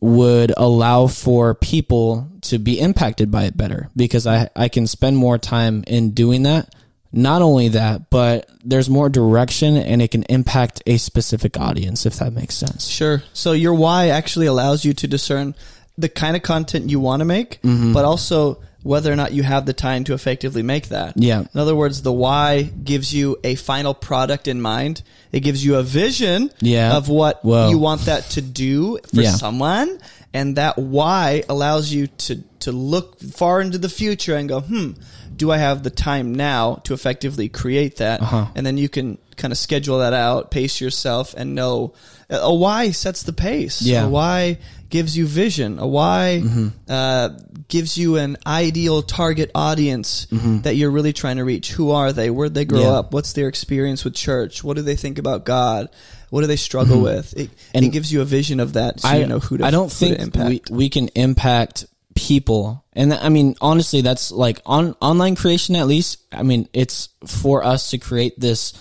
would 0.00 0.52
allow 0.56 1.06
for 1.06 1.54
people 1.54 2.28
to 2.42 2.58
be 2.58 2.78
impacted 2.78 3.30
by 3.30 3.44
it 3.44 3.56
better 3.56 3.88
because 3.96 4.26
I, 4.26 4.48
I 4.54 4.68
can 4.68 4.86
spend 4.86 5.16
more 5.16 5.38
time 5.38 5.82
in 5.86 6.10
doing 6.10 6.44
that. 6.44 6.72
Not 7.16 7.40
only 7.42 7.68
that, 7.70 8.10
but 8.10 8.48
there's 8.62 8.88
more 8.90 9.08
direction 9.08 9.76
and 9.76 10.00
it 10.02 10.10
can 10.12 10.22
impact 10.24 10.82
a 10.86 10.98
specific 10.98 11.58
audience, 11.58 12.04
if 12.06 12.16
that 12.18 12.32
makes 12.32 12.54
sense. 12.54 12.86
Sure. 12.86 13.22
So 13.32 13.52
your 13.52 13.74
why 13.74 14.08
actually 14.08 14.46
allows 14.46 14.84
you 14.84 14.92
to 14.94 15.08
discern 15.08 15.54
the 15.98 16.08
kind 16.10 16.36
of 16.36 16.42
content 16.42 16.90
you 16.90 17.00
want 17.00 17.20
to 17.20 17.24
make, 17.24 17.60
Mm-hmm. 17.62 17.92
but 17.94 18.04
also 18.04 18.58
whether 18.82 19.10
or 19.12 19.16
not 19.16 19.32
you 19.32 19.42
have 19.42 19.66
the 19.66 19.72
time 19.72 20.04
to 20.04 20.12
effectively 20.14 20.62
make 20.62 20.90
that. 20.90 21.14
Yeah. 21.16 21.40
In 21.52 21.58
other 21.60 21.74
words, 21.74 22.02
the 22.02 22.12
why 22.12 22.62
gives 22.62 23.12
you 23.12 23.36
a 23.42 23.56
final 23.56 23.94
product 23.94 24.46
in 24.46 24.60
mind. 24.60 25.02
It 25.32 25.40
gives 25.40 25.64
you 25.64 25.74
a 25.76 25.82
vision 25.82 26.50
Yeah. 26.60 26.96
of 26.96 27.08
what 27.08 27.44
Whoa. 27.44 27.70
you 27.70 27.78
want 27.78 28.02
that 28.02 28.30
to 28.30 28.42
do 28.42 28.98
for 29.12 29.22
Yeah. 29.22 29.32
someone. 29.32 29.98
And 30.32 30.56
that 30.56 30.78
why 30.78 31.42
allows 31.48 31.90
you 31.92 32.06
to, 32.08 32.36
to 32.60 32.70
look 32.72 33.18
far 33.20 33.60
into 33.60 33.78
the 33.78 33.88
future 33.88 34.36
and 34.36 34.48
go, 34.48 34.60
hmm, 34.60 34.90
do 35.36 35.50
I 35.50 35.58
have 35.58 35.82
the 35.82 35.90
time 35.90 36.34
now 36.34 36.76
to 36.84 36.94
effectively 36.94 37.48
create 37.48 37.96
that? 37.96 38.22
Uh-huh. 38.22 38.46
And 38.54 38.64
then 38.66 38.78
you 38.78 38.88
can 38.88 39.18
kind 39.36 39.52
of 39.52 39.58
schedule 39.58 39.98
that 39.98 40.12
out, 40.14 40.50
pace 40.50 40.80
yourself, 40.80 41.34
and 41.36 41.54
know 41.54 41.92
a 42.30 42.52
why 42.54 42.90
sets 42.92 43.22
the 43.22 43.32
pace. 43.32 43.82
Yeah. 43.82 43.98
Mm-hmm. 44.00 44.06
A 44.06 44.10
why 44.10 44.58
gives 44.88 45.16
you 45.16 45.26
vision. 45.26 45.78
A 45.78 45.86
why 45.86 46.42
uh, 46.88 47.30
gives 47.68 47.98
you 47.98 48.16
an 48.16 48.36
ideal 48.46 49.02
target 49.02 49.50
audience 49.54 50.26
that 50.30 50.76
you're 50.76 50.90
really 50.90 51.12
trying 51.12 51.36
to 51.36 51.44
reach. 51.44 51.72
Who 51.72 51.90
are 51.90 52.12
they? 52.12 52.30
Where'd 52.30 52.54
they 52.54 52.64
grow 52.64 52.78
Mm-hmm. 52.80 52.88
Yeah. 52.88 52.98
up? 52.98 53.12
What's 53.12 53.32
their 53.34 53.48
experience 53.48 54.04
with 54.04 54.14
church? 54.14 54.64
What 54.64 54.76
do 54.76 54.82
they 54.82 54.96
think 54.96 55.18
about 55.18 55.44
God? 55.44 55.88
What 56.30 56.40
do 56.40 56.46
they 56.48 56.56
struggle 56.56 57.00
with? 57.02 57.32
It, 57.36 57.50
Mm-hmm. 57.50 57.70
And 57.74 57.84
it 57.84 57.88
gives 57.88 58.12
you 58.12 58.20
a 58.22 58.24
vision 58.24 58.58
of 58.60 58.72
that, 58.74 59.00
so 59.00 59.08
I, 59.08 59.16
you 59.16 59.26
know 59.26 59.38
who 59.38 59.58
to. 59.58 59.64
I 59.66 59.70
don't 59.70 59.92
think 59.92 60.18
impact. 60.18 60.70
we, 60.70 60.76
we 60.76 60.88
can 60.88 61.08
impact 61.08 61.86
people. 62.16 62.84
And 62.92 63.14
I 63.14 63.28
mean, 63.28 63.54
honestly, 63.60 64.00
that's 64.00 64.32
like 64.32 64.60
on 64.66 64.96
online 65.00 65.36
creation, 65.36 65.76
at 65.76 65.86
least. 65.86 66.18
I 66.32 66.42
mean, 66.42 66.68
it's 66.72 67.10
for 67.26 67.62
us 67.62 67.90
to 67.90 67.98
create 67.98 68.40
this 68.40 68.72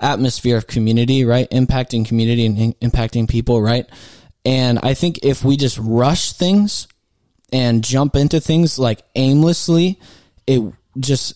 atmosphere 0.00 0.56
of 0.56 0.66
community, 0.66 1.24
right? 1.24 1.48
Impacting 1.50 2.06
community 2.06 2.44
and 2.44 2.58
in- 2.58 2.90
impacting 2.90 3.28
people, 3.28 3.62
right? 3.62 3.86
And 4.44 4.78
I 4.82 4.94
think 4.94 5.20
if 5.22 5.44
we 5.44 5.56
just 5.56 5.78
rush 5.78 6.32
things 6.32 6.86
and 7.52 7.82
jump 7.82 8.16
into 8.16 8.40
things 8.40 8.78
like 8.78 9.02
aimlessly, 9.14 9.98
it 10.46 10.60
just 10.98 11.34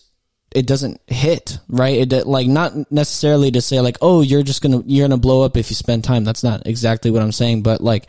it 0.51 0.65
doesn't 0.65 0.99
hit 1.07 1.59
right. 1.69 2.11
It 2.11 2.27
like 2.27 2.47
not 2.47 2.91
necessarily 2.91 3.51
to 3.51 3.61
say 3.61 3.79
like, 3.81 3.97
oh, 4.01 4.21
you're 4.21 4.43
just 4.43 4.61
gonna 4.61 4.83
you're 4.85 5.07
gonna 5.07 5.17
blow 5.17 5.43
up 5.43 5.57
if 5.57 5.69
you 5.69 5.75
spend 5.75 6.03
time. 6.03 6.23
That's 6.23 6.43
not 6.43 6.67
exactly 6.67 7.11
what 7.11 7.21
I'm 7.21 7.31
saying, 7.31 7.63
but 7.63 7.81
like, 7.81 8.07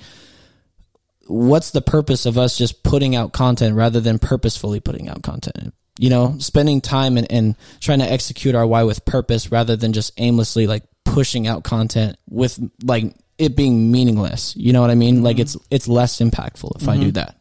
what's 1.30 1.70
the 1.70 1.80
purpose 1.80 2.26
of 2.26 2.36
us 2.36 2.58
just 2.58 2.82
putting 2.82 3.14
out 3.14 3.32
content 3.32 3.76
rather 3.76 4.00
than 4.00 4.18
purposefully 4.18 4.80
putting 4.80 5.08
out 5.08 5.22
content? 5.22 5.72
You 5.98 6.10
know, 6.10 6.36
spending 6.38 6.80
time 6.80 7.16
and, 7.18 7.30
and 7.30 7.56
trying 7.80 7.98
to 8.00 8.10
execute 8.10 8.54
our 8.54 8.66
why 8.66 8.84
with 8.84 9.04
purpose 9.04 9.52
rather 9.52 9.76
than 9.76 9.92
just 9.92 10.12
aimlessly 10.18 10.66
like 10.66 10.82
pushing 11.04 11.46
out 11.46 11.62
content 11.62 12.16
with 12.28 12.58
like 12.82 13.14
it 13.38 13.56
being 13.56 13.90
meaningless. 13.90 14.54
You 14.56 14.72
know 14.72 14.80
what 14.80 14.90
I 14.90 14.94
mean? 14.94 15.22
Like 15.22 15.38
it's 15.38 15.56
it's 15.70 15.88
less 15.88 16.20
impactful 16.20 16.80
if 16.80 16.88
I 16.88 16.96
do 16.96 17.10
that. 17.12 17.36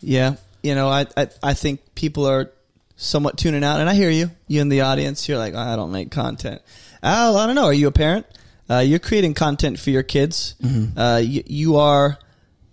Yeah, 0.00 0.36
you 0.62 0.74
know, 0.74 0.88
I, 0.88 1.06
I 1.16 1.28
I 1.42 1.54
think 1.54 1.94
people 1.94 2.26
are 2.26 2.50
somewhat 2.96 3.36
tuning 3.38 3.64
out, 3.64 3.80
and 3.80 3.88
I 3.88 3.94
hear 3.94 4.10
you. 4.10 4.30
You 4.46 4.60
in 4.60 4.68
the 4.68 4.82
audience, 4.82 5.28
you're 5.28 5.38
like, 5.38 5.54
I 5.54 5.76
don't 5.76 5.92
make 5.92 6.10
content. 6.10 6.62
Al, 7.02 7.36
I 7.36 7.46
don't 7.46 7.54
know. 7.54 7.64
Are 7.64 7.74
you 7.74 7.88
a 7.88 7.92
parent? 7.92 8.26
Uh, 8.68 8.78
you're 8.78 8.98
creating 8.98 9.34
content 9.34 9.78
for 9.78 9.90
your 9.90 10.02
kids. 10.02 10.54
Uh, 10.96 11.20
you, 11.22 11.42
you 11.46 11.76
are. 11.76 12.18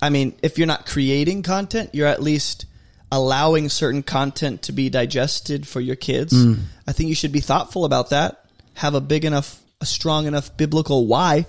I 0.00 0.10
mean, 0.10 0.34
if 0.42 0.58
you're 0.58 0.66
not 0.66 0.86
creating 0.86 1.42
content, 1.42 1.90
you're 1.92 2.06
at 2.06 2.22
least 2.22 2.66
allowing 3.10 3.68
certain 3.68 4.02
content 4.02 4.62
to 4.62 4.72
be 4.72 4.90
digested 4.90 5.66
for 5.66 5.80
your 5.80 5.96
kids. 5.96 6.34
I 6.86 6.92
think 6.92 7.08
you 7.08 7.14
should 7.14 7.32
be 7.32 7.40
thoughtful 7.40 7.84
about 7.84 8.10
that. 8.10 8.44
Have 8.74 8.94
a 8.94 9.00
big 9.00 9.24
enough, 9.24 9.60
a 9.80 9.86
strong 9.86 10.26
enough 10.26 10.56
biblical 10.56 11.06
why 11.06 11.46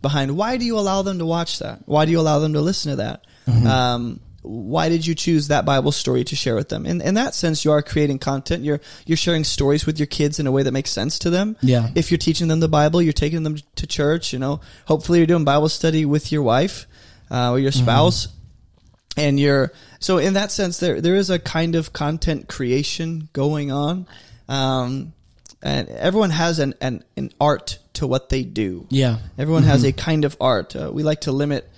behind 0.00 0.36
why 0.36 0.56
do 0.56 0.64
you 0.64 0.78
allow 0.78 1.02
them 1.02 1.18
to 1.18 1.26
watch 1.26 1.60
that? 1.60 1.80
Why 1.86 2.04
do 2.04 2.10
you 2.10 2.18
allow 2.18 2.40
them 2.40 2.54
to 2.54 2.60
listen 2.60 2.90
to 2.90 2.96
that? 2.96 3.24
Um, 3.66 4.20
why 4.42 4.88
did 4.88 5.06
you 5.06 5.14
choose 5.14 5.48
that 5.48 5.64
Bible 5.64 5.92
story 5.92 6.24
to 6.24 6.34
share 6.34 6.56
with 6.56 6.68
them? 6.68 6.84
In 6.84 7.00
in 7.00 7.14
that 7.14 7.34
sense, 7.34 7.64
you 7.64 7.70
are 7.70 7.80
creating 7.80 8.18
content. 8.18 8.64
You're 8.64 8.80
you're 9.06 9.16
sharing 9.16 9.44
stories 9.44 9.86
with 9.86 10.00
your 10.00 10.06
kids 10.06 10.40
in 10.40 10.48
a 10.48 10.52
way 10.52 10.64
that 10.64 10.72
makes 10.72 10.90
sense 10.90 11.20
to 11.20 11.30
them. 11.30 11.56
Yeah. 11.60 11.90
If 11.94 12.10
you're 12.10 12.18
teaching 12.18 12.48
them 12.48 12.58
the 12.58 12.68
Bible, 12.68 13.00
you're 13.00 13.12
taking 13.12 13.44
them 13.44 13.58
to 13.76 13.86
church. 13.86 14.32
You 14.32 14.40
know, 14.40 14.60
hopefully 14.86 15.18
you're 15.18 15.28
doing 15.28 15.44
Bible 15.44 15.68
study 15.68 16.04
with 16.04 16.32
your 16.32 16.42
wife 16.42 16.86
uh, 17.32 17.50
or 17.50 17.58
your 17.58 17.72
spouse, 17.72 18.28
and 19.16 19.40
you're 19.40 19.72
so 19.98 20.18
in 20.18 20.34
that 20.34 20.52
sense 20.52 20.78
there 20.78 21.00
there 21.00 21.16
is 21.16 21.30
a 21.30 21.38
kind 21.38 21.74
of 21.74 21.92
content 21.92 22.46
creation 22.48 23.28
going 23.32 23.72
on. 23.72 24.06
Um, 24.48 25.12
and 25.64 25.88
everyone 25.88 26.30
has 26.30 26.58
an, 26.58 26.74
an, 26.80 27.04
an 27.16 27.30
art 27.40 27.78
to 27.94 28.06
what 28.06 28.28
they 28.30 28.42
do. 28.42 28.86
Yeah. 28.90 29.18
Everyone 29.38 29.62
has 29.62 29.84
a 29.84 29.92
kind 29.92 30.24
of 30.24 30.36
art. 30.40 30.74
Uh, 30.74 30.90
we 30.92 31.04
like 31.04 31.20
to 31.22 31.32
limit 31.32 31.70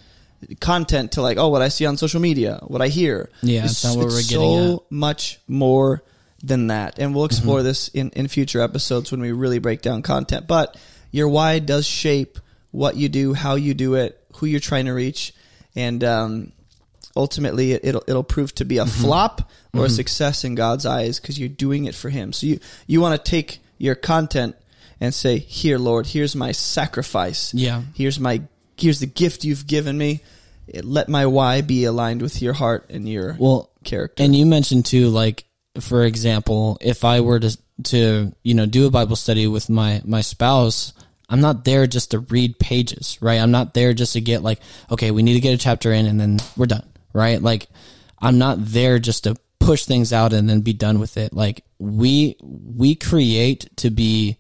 content 0.61 1.12
to 1.12 1.23
like, 1.23 1.37
oh, 1.38 1.49
what 1.49 1.61
I 1.62 1.69
see 1.69 1.85
on 1.87 1.97
social 1.99 2.21
media, 2.21 2.61
what 2.67 2.81
I 2.83 2.88
hear. 2.88 3.29
Yeah, 3.43 3.59
It's- 3.64 3.83
that's 3.83 3.95
not 3.95 3.99
what 3.99 4.07
we're 4.12 4.23
getting 4.23 4.38
so 4.79 4.85
much 4.90 5.38
more 5.47 6.03
than 6.43 6.67
that, 6.69 6.99
and 6.99 7.14
we'll 7.14 7.25
explore 7.27 7.62
this 7.62 7.88
in 7.88 8.11
in 8.11 8.29
future 8.29 8.61
episodes 8.61 9.11
when 9.11 9.21
we 9.21 9.33
really 9.33 9.59
break 9.59 9.81
down 9.83 10.03
content. 10.03 10.47
But 10.47 10.77
your 11.11 11.29
why 11.29 11.59
does 11.59 11.87
shape 11.87 12.38
what 12.71 12.97
you 12.97 13.09
do, 13.09 13.33
how 13.35 13.55
you 13.55 13.73
do 13.75 13.95
it, 13.95 14.19
who 14.37 14.47
you're 14.47 14.61
trying 14.61 14.85
to 14.87 14.93
reach, 14.93 15.33
and 15.76 16.02
um, 16.04 16.52
ultimately 17.16 17.72
it, 17.72 17.84
it'll 17.84 18.04
it'll 18.06 18.24
prove 18.24 18.54
to 18.56 18.64
be 18.64 18.78
a 18.78 18.87
flop 18.87 19.50
or 19.72 19.87
a 19.87 19.90
success 19.90 20.44
in 20.44 20.54
God's 20.54 20.87
eyes 20.87 21.18
because 21.18 21.38
you're 21.38 21.48
doing 21.48 21.84
it 21.87 21.94
for 21.94 22.10
Him. 22.10 22.32
So 22.32 22.46
you 22.46 22.60
you 22.87 23.00
want 23.00 23.22
to 23.22 23.30
take 23.30 23.60
your 23.78 23.94
content 23.94 24.56
and 25.00 25.12
say, 25.12 25.38
"Here, 25.38 25.78
Lord, 25.78 26.06
here's 26.06 26.37
my 26.37 26.52
sacrifice. 26.52 27.52
Yeah. 27.54 27.82
Here's 27.94 28.20
my 28.20 28.42
here's 28.76 29.00
the 29.00 29.06
gift 29.06 29.44
you've 29.44 29.66
given 29.66 29.96
me. 29.98 30.20
Let 30.82 31.08
my 31.08 31.26
why 31.26 31.60
be 31.60 31.84
aligned 31.84 32.22
with 32.22 32.40
your 32.40 32.54
heart 32.54 32.87
and 32.90 33.08
your 33.08 33.37
Well, 33.38 33.70
character." 33.84 34.22
And 34.22 34.34
you 34.34 34.46
mentioned 34.46 34.87
too, 34.87 35.08
like 35.08 35.44
for 35.80 36.04
example, 36.04 36.78
if 36.80 37.04
I 37.04 37.20
were 37.20 37.40
to 37.40 37.58
to 37.84 38.32
you 38.42 38.54
know 38.54 38.66
do 38.66 38.87
a 38.87 38.90
Bible 38.90 39.16
study 39.16 39.46
with 39.46 39.68
my 39.68 40.00
my 40.04 40.20
spouse, 40.20 40.92
I'm 41.28 41.40
not 41.40 41.64
there 41.64 41.87
just 41.87 42.10
to 42.10 42.18
read 42.20 42.58
pages, 42.58 43.18
right? 43.20 43.40
I'm 43.40 43.50
not 43.50 43.74
there 43.74 43.94
just 43.94 44.12
to 44.12 44.20
get 44.20 44.42
like, 44.42 44.60
okay, 44.90 45.10
we 45.10 45.22
need 45.22 45.34
to 45.34 45.40
get 45.40 45.54
a 45.54 45.58
chapter 45.58 45.92
in 45.92 46.06
and 46.06 46.20
then 46.20 46.38
we're 46.56 46.66
done, 46.66 46.87
right? 47.12 47.40
Like, 47.40 47.66
I'm 48.20 48.38
not 48.38 48.58
there 48.60 48.98
just 48.98 49.24
to 49.24 49.37
push 49.64 49.84
things 49.84 50.12
out 50.12 50.32
and 50.32 50.48
then 50.48 50.60
be 50.60 50.72
done 50.72 50.98
with 50.98 51.16
it. 51.16 51.32
Like 51.32 51.64
we 51.78 52.37
we 52.40 52.94
create 52.94 53.68
to 53.76 53.90
be 53.90 54.37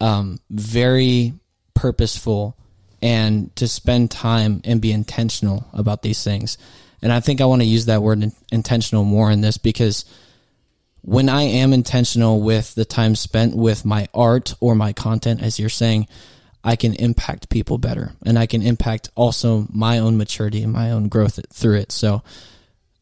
um, 0.00 0.38
very 0.50 1.34
purposeful 1.74 2.56
and 3.02 3.54
to 3.56 3.68
spend 3.68 4.10
time 4.10 4.60
and 4.64 4.80
be 4.80 4.92
intentional 4.92 5.68
about 5.72 6.02
these 6.02 6.22
things. 6.22 6.58
And 7.02 7.12
I 7.12 7.20
think 7.20 7.40
I 7.40 7.44
want 7.44 7.62
to 7.62 7.66
use 7.66 7.86
that 7.86 8.02
word 8.02 8.22
in, 8.22 8.32
intentional 8.50 9.04
more 9.04 9.30
in 9.30 9.40
this 9.40 9.58
because 9.58 10.04
when 11.02 11.28
I 11.28 11.42
am 11.42 11.72
intentional 11.72 12.40
with 12.40 12.74
the 12.74 12.84
time 12.84 13.14
spent 13.14 13.56
with 13.56 13.84
my 13.84 14.08
art 14.12 14.54
or 14.60 14.74
my 14.74 14.92
content, 14.92 15.42
as 15.42 15.58
you're 15.58 15.68
saying, 15.68 16.08
I 16.64 16.76
can 16.76 16.94
impact 16.94 17.48
people 17.48 17.78
better 17.78 18.12
and 18.26 18.38
I 18.38 18.46
can 18.46 18.62
impact 18.62 19.10
also 19.14 19.66
my 19.70 19.98
own 19.98 20.18
maturity 20.18 20.62
and 20.62 20.72
my 20.72 20.90
own 20.90 21.08
growth 21.08 21.40
through 21.52 21.76
it. 21.76 21.92
So 21.92 22.22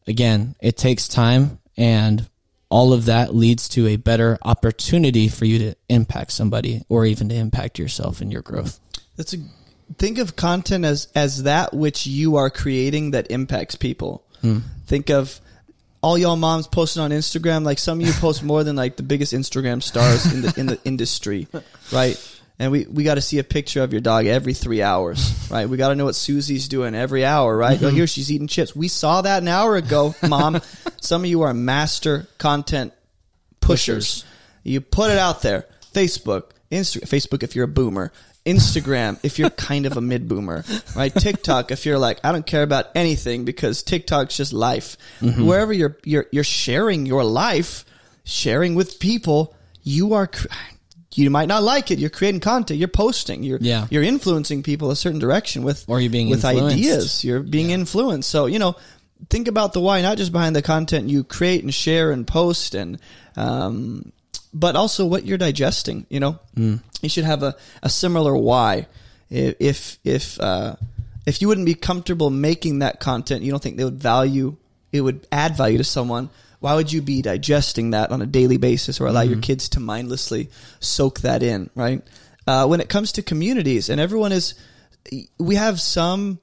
again, 0.05 0.55
it 0.61 0.77
takes 0.77 1.07
time 1.07 1.59
and 1.75 2.29
all 2.69 2.93
of 2.93 3.05
that 3.05 3.33
leads 3.33 3.69
to 3.69 3.87
a 3.87 3.95
better 3.95 4.37
opportunity 4.41 5.27
for 5.27 5.45
you 5.45 5.59
to 5.59 5.75
impact 5.89 6.31
somebody 6.31 6.83
or 6.89 7.05
even 7.05 7.29
to 7.29 7.35
impact 7.35 7.79
yourself 7.79 8.21
and 8.21 8.31
your 8.31 8.41
growth. 8.41 8.79
That's 9.15 9.33
a 9.33 9.37
think 9.97 10.17
of 10.17 10.35
content 10.35 10.85
as 10.85 11.07
as 11.15 11.43
that 11.43 11.73
which 11.73 12.05
you 12.05 12.35
are 12.35 12.49
creating 12.49 13.11
that 13.11 13.31
impacts 13.31 13.75
people. 13.75 14.23
Hmm. 14.41 14.59
Think 14.85 15.09
of 15.09 15.39
all 16.01 16.17
y'all 16.17 16.35
moms 16.35 16.67
posting 16.67 17.01
on 17.01 17.11
Instagram. 17.11 17.63
Like 17.63 17.79
some 17.79 17.99
of 17.99 18.07
you 18.07 18.13
post 18.13 18.43
more 18.43 18.63
than 18.63 18.75
like 18.75 18.95
the 18.95 19.03
biggest 19.03 19.33
Instagram 19.33 19.81
stars 19.81 20.31
in 20.33 20.41
the 20.41 20.53
in 20.57 20.65
the 20.67 20.79
industry, 20.85 21.47
right? 21.91 22.17
And 22.59 22.71
we, 22.71 22.87
we 22.87 23.03
got 23.03 23.15
to 23.15 23.21
see 23.21 23.37
a 23.37 23.43
picture 23.43 23.83
of 23.83 23.91
your 23.91 24.01
dog 24.01 24.25
every 24.25 24.55
three 24.55 24.81
hours, 24.81 25.47
right? 25.51 25.69
We 25.69 25.77
got 25.77 25.89
to 25.89 25.95
know 25.95 26.05
what 26.05 26.15
Susie's 26.15 26.67
doing 26.67 26.95
every 26.95 27.23
hour, 27.23 27.55
right? 27.55 27.81
Oh, 27.83 27.89
here 27.89 28.07
she's 28.07 28.31
eating 28.31 28.47
chips. 28.47 28.75
We 28.75 28.87
saw 28.87 29.21
that 29.21 29.43
an 29.43 29.47
hour 29.47 29.75
ago, 29.75 30.15
mom. 30.27 30.59
Some 30.99 31.23
of 31.23 31.29
you 31.29 31.43
are 31.43 31.53
master 31.53 32.27
content 32.39 32.93
pushers. 33.59 34.25
You 34.63 34.81
put 34.81 35.11
it 35.11 35.19
out 35.19 35.43
there. 35.43 35.67
Facebook, 35.93 36.51
Instagram, 36.71 37.03
Facebook 37.03 37.43
if 37.43 37.55
you're 37.55 37.65
a 37.65 37.67
boomer. 37.69 38.11
Instagram 38.47 39.19
if 39.23 39.37
you're 39.37 39.49
kind 39.51 39.85
of 39.85 39.97
a 39.97 40.01
mid 40.01 40.27
boomer, 40.27 40.63
right? 40.95 41.13
TikTok 41.13 41.71
if 41.71 41.85
you're 41.85 41.99
like 41.99 42.19
I 42.23 42.31
don't 42.31 42.45
care 42.45 42.63
about 42.63 42.85
anything 42.95 43.45
because 43.45 43.83
TikTok's 43.83 44.35
just 44.37 44.53
life. 44.53 44.97
Wherever 45.21 45.73
you're 45.73 45.97
you're 46.03 46.25
you're 46.31 46.43
sharing 46.43 47.05
your 47.05 47.23
life, 47.23 47.85
sharing 48.23 48.73
with 48.75 48.99
people, 48.99 49.53
you 49.83 50.13
are 50.13 50.29
you 51.15 51.29
might 51.29 51.47
not 51.47 51.63
like 51.63 51.89
it. 51.91 51.99
You're 51.99 52.09
creating 52.11 52.41
content. 52.41 52.77
You're 52.79 52.87
posting. 52.89 53.43
You're 53.43 53.59
Yeah. 53.61 53.87
you're 53.89 54.03
influencing 54.03 54.63
people 54.63 54.91
a 54.91 54.95
certain 54.95 55.19
direction 55.19 55.63
with 55.63 55.83
Or 55.87 55.99
you're 55.99 56.11
being 56.11 56.29
with 56.29 56.43
influenced. 56.45 56.75
ideas. 56.77 57.23
You're 57.23 57.39
being 57.41 57.71
influenced. 57.71 58.29
So 58.29 58.45
you 58.45 58.59
know, 58.59 58.75
think 59.29 59.47
about 59.47 59.73
the 59.73 59.79
why, 59.81 60.01
not 60.01 60.17
just 60.17 60.31
behind 60.31 60.55
the 60.55 60.61
content 60.61 61.09
you 61.09 61.23
create 61.23 61.63
and 61.63 61.73
share 61.73 62.11
and 62.11 62.25
post, 62.27 62.75
and 62.75 62.99
um, 63.35 64.11
but 64.53 64.75
also 64.75 65.05
what 65.05 65.25
you're 65.25 65.37
digesting. 65.37 66.05
You 66.09 66.19
know, 66.19 66.39
Mm. 66.55 66.81
you 67.01 67.09
should 67.09 67.25
have 67.25 67.43
a, 67.43 67.55
a 67.83 67.89
similar 67.89 68.35
why. 68.35 68.87
If 69.29 69.99
if 70.03 70.39
uh, 70.39 70.75
if 71.25 71.41
you 71.41 71.47
wouldn't 71.47 71.65
be 71.65 71.75
comfortable 71.75 72.29
making 72.29 72.79
that 72.79 72.99
content, 72.99 73.43
you 73.43 73.51
don't 73.51 73.61
think 73.61 73.77
they 73.77 73.83
would 73.83 74.01
value 74.01 74.55
it 74.91 75.01
would 75.01 75.27
add 75.31 75.57
value 75.57 75.77
to 75.77 75.83
someone. 75.83 76.29
Why 76.59 76.73
would 76.75 76.91
you 76.91 77.01
be 77.01 77.21
digesting 77.21 77.91
that 77.91 78.11
on 78.11 78.21
a 78.21 78.25
daily 78.25 78.57
basis 78.57 78.99
or 79.01 79.05
allow 79.07 79.21
Mm-hmm. 79.21 79.33
your 79.33 79.41
kids 79.41 79.69
to 79.69 79.79
mindlessly 79.79 80.49
soak 80.79 81.19
that 81.21 81.43
in? 81.43 81.69
Right. 81.75 82.01
Uh, 82.47 82.65
when 82.67 82.79
it 82.79 82.87
comes 82.89 83.11
to 83.11 83.21
communities, 83.21 83.89
and 83.89 83.99
everyone 83.99 84.31
is, 84.31 84.55
we 85.37 85.55
have 85.55 85.81
some 85.81 86.39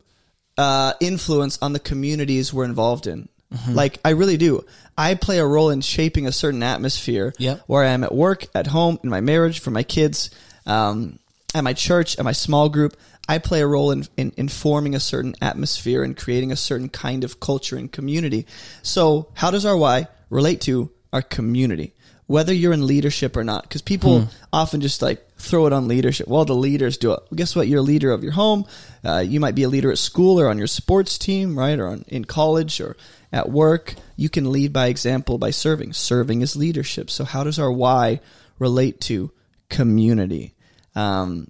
uh, 0.58 0.92
influence 1.00 1.58
on 1.62 1.72
the 1.72 1.80
communities 1.80 2.52
we're 2.52 2.66
involved 2.66 3.06
in. 3.06 3.28
Mm-hmm. 3.54 3.74
Like 3.74 4.00
I 4.04 4.10
really 4.10 4.36
do. 4.36 4.64
I 4.96 5.14
play 5.14 5.38
a 5.38 5.46
role 5.46 5.70
in 5.70 5.80
shaping 5.80 6.26
a 6.26 6.32
certain 6.32 6.62
atmosphere 6.62 7.32
Yep. 7.38 7.62
where 7.66 7.84
I 7.84 7.88
am 7.88 8.04
at 8.04 8.14
work, 8.14 8.46
at 8.54 8.66
home, 8.68 8.98
in 9.02 9.10
my 9.10 9.20
marriage, 9.20 9.60
for 9.60 9.70
my 9.70 9.82
kids, 9.82 10.30
um, 10.66 11.18
at 11.54 11.64
my 11.64 11.72
church, 11.72 12.18
at 12.18 12.24
my 12.24 12.32
small 12.32 12.68
group. 12.68 12.96
I 13.28 13.38
play 13.38 13.60
a 13.62 13.66
role 13.66 13.90
in, 13.90 14.06
in, 14.16 14.32
in 14.36 14.48
forming 14.48 14.94
a 14.94 15.00
certain 15.00 15.34
atmosphere 15.40 16.02
and 16.04 16.16
creating 16.16 16.52
a 16.52 16.56
certain 16.56 16.88
kind 16.90 17.24
of 17.24 17.40
culture 17.40 17.76
and 17.76 17.90
community. 17.90 18.46
So 18.82 19.28
how 19.34 19.50
does 19.50 19.64
our 19.64 19.76
why 19.76 20.08
relate 20.30 20.60
to 20.62 20.90
our 21.12 21.22
community? 21.22 21.92
Whether 22.26 22.52
you're 22.54 22.72
in 22.72 22.86
leadership 22.86 23.36
or 23.36 23.44
not, 23.44 23.62
because 23.64 23.82
people 23.82 24.28
often 24.52 24.80
just 24.80 25.02
like 25.02 25.22
throw 25.36 25.66
it 25.66 25.72
on 25.74 25.88
leadership. 25.88 26.26
Well, 26.26 26.44
the 26.46 26.54
leaders 26.54 26.96
do 26.96 27.12
it. 27.12 27.20
Well, 27.30 27.36
guess 27.36 27.54
what? 27.56 27.66
You're 27.68 27.80
a 27.80 27.82
leader 27.82 28.12
of 28.12 28.22
your 28.22 28.32
home. 28.32 28.64
Uh, 29.04 29.18
you 29.26 29.40
might 29.40 29.54
be 29.54 29.62
a 29.64 29.68
leader 29.68 29.90
at 29.90 29.98
school 29.98 30.40
or 30.40 30.48
on 30.48 30.56
your 30.56 30.66
sports 30.66 31.18
team, 31.18 31.58
right? 31.58 31.78
Or 31.78 31.88
on, 31.88 32.04
in 32.08 32.24
college 32.24 32.80
or 32.80 32.96
at 33.34 33.50
work. 33.50 33.94
You 34.16 34.28
can 34.28 34.52
lead 34.52 34.72
by 34.72 34.86
example 34.86 35.38
by 35.38 35.50
serving. 35.50 35.92
Serving 35.92 36.40
is 36.40 36.54
leadership. 36.54 37.10
So 37.10 37.24
how 37.24 37.42
does 37.42 37.58
our 37.58 37.70
why 37.70 38.20
relate 38.60 39.00
to 39.02 39.32
community? 39.68 40.54
Um, 40.94 41.48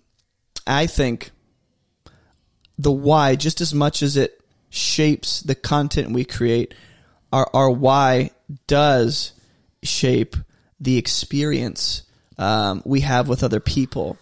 I 0.66 0.86
think 0.86 1.30
the 2.78 2.90
why, 2.90 3.36
just 3.36 3.60
as 3.60 3.74
much 3.74 4.02
as 4.02 4.16
it 4.16 4.40
shapes 4.70 5.42
the 5.42 5.54
content 5.54 6.12
we 6.12 6.24
create, 6.24 6.74
our, 7.30 7.48
our 7.52 7.70
why 7.70 8.30
does 8.66 9.32
shape 9.82 10.36
the 10.80 10.96
experience 10.96 12.02
um, 12.38 12.82
we 12.86 13.00
have 13.00 13.28
with 13.28 13.44
other 13.44 13.60
people. 13.60 14.16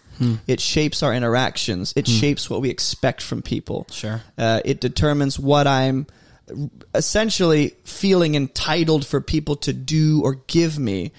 It 0.47 0.59
shapes 0.61 1.01
our 1.01 1.13
interactions. 1.13 1.93
It 1.95 2.07
shapes 2.07 2.49
what 2.49 2.61
we 2.61 2.69
expect 2.69 3.21
from 3.21 3.41
people. 3.41 3.87
Sure. 3.91 4.21
Uh, 4.37 4.61
it 4.63 4.79
determines 4.79 5.39
what 5.39 5.65
I'm 5.65 6.07
essentially 6.93 7.75
feeling 7.83 8.35
entitled 8.35 9.05
for 9.05 9.21
people 9.21 9.55
to 9.57 9.73
do 9.73 10.21
or 10.23 10.35
give 10.47 10.77
me. 10.77 11.11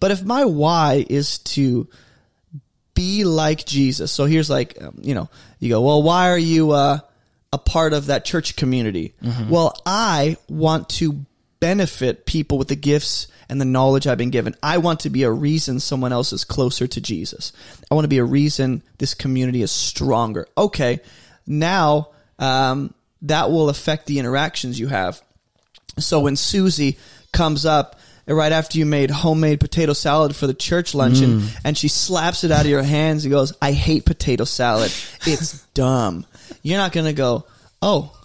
But 0.00 0.10
if 0.10 0.24
my 0.24 0.44
why 0.44 1.06
is 1.08 1.38
to 1.38 1.88
be 2.94 3.24
like 3.24 3.64
Jesus. 3.64 4.12
So 4.12 4.26
here's 4.26 4.50
like, 4.50 4.80
um, 4.80 4.98
you 5.00 5.14
know, 5.14 5.28
you 5.58 5.68
go, 5.68 5.80
well, 5.80 6.02
why 6.02 6.30
are 6.30 6.38
you 6.38 6.72
uh, 6.72 6.98
a 7.52 7.58
part 7.58 7.92
of 7.92 8.06
that 8.06 8.24
church 8.24 8.56
community? 8.56 9.14
Well, 9.50 9.74
I 9.86 10.36
want 10.48 10.88
to 10.90 11.24
benefit 11.60 12.26
people 12.26 12.58
with 12.58 12.68
the 12.68 12.76
gifts 12.76 13.28
and 13.48 13.60
the 13.60 13.64
knowledge 13.64 14.06
I've 14.06 14.18
been 14.18 14.30
given. 14.30 14.54
I 14.62 14.78
want 14.78 15.00
to 15.00 15.10
be 15.10 15.22
a 15.22 15.30
reason 15.30 15.78
someone 15.78 16.12
else 16.12 16.32
is 16.32 16.44
closer 16.44 16.86
to 16.86 17.00
Jesus. 17.00 17.52
I 17.90 17.94
want 17.94 18.04
to 18.04 18.08
be 18.08 18.18
a 18.18 18.24
reason 18.24 18.82
this 18.98 19.14
community 19.14 19.62
is 19.62 19.70
stronger. 19.70 20.46
Okay, 20.56 21.00
now 21.46 22.08
um, 22.38 22.94
that 23.22 23.50
will 23.50 23.68
affect 23.68 24.06
the 24.06 24.18
interactions 24.18 24.78
you 24.78 24.88
have. 24.88 25.20
So 25.98 26.20
when 26.20 26.36
Susie 26.36 26.98
comes 27.32 27.64
up 27.64 27.98
right 28.26 28.52
after 28.52 28.78
you 28.78 28.86
made 28.86 29.10
homemade 29.10 29.60
potato 29.60 29.92
salad 29.92 30.34
for 30.34 30.46
the 30.46 30.54
church 30.54 30.94
luncheon 30.94 31.40
mm. 31.40 31.60
and 31.64 31.76
she 31.76 31.88
slaps 31.88 32.44
it 32.44 32.50
out 32.50 32.62
of 32.62 32.70
your 32.70 32.82
hands 32.82 33.24
and 33.24 33.32
goes, 33.32 33.52
I 33.60 33.72
hate 33.72 34.04
potato 34.04 34.44
salad. 34.44 34.92
It's 35.26 35.60
dumb. 35.74 36.26
You're 36.62 36.78
not 36.78 36.92
going 36.92 37.06
to 37.06 37.12
go, 37.12 37.46
oh, 37.80 38.16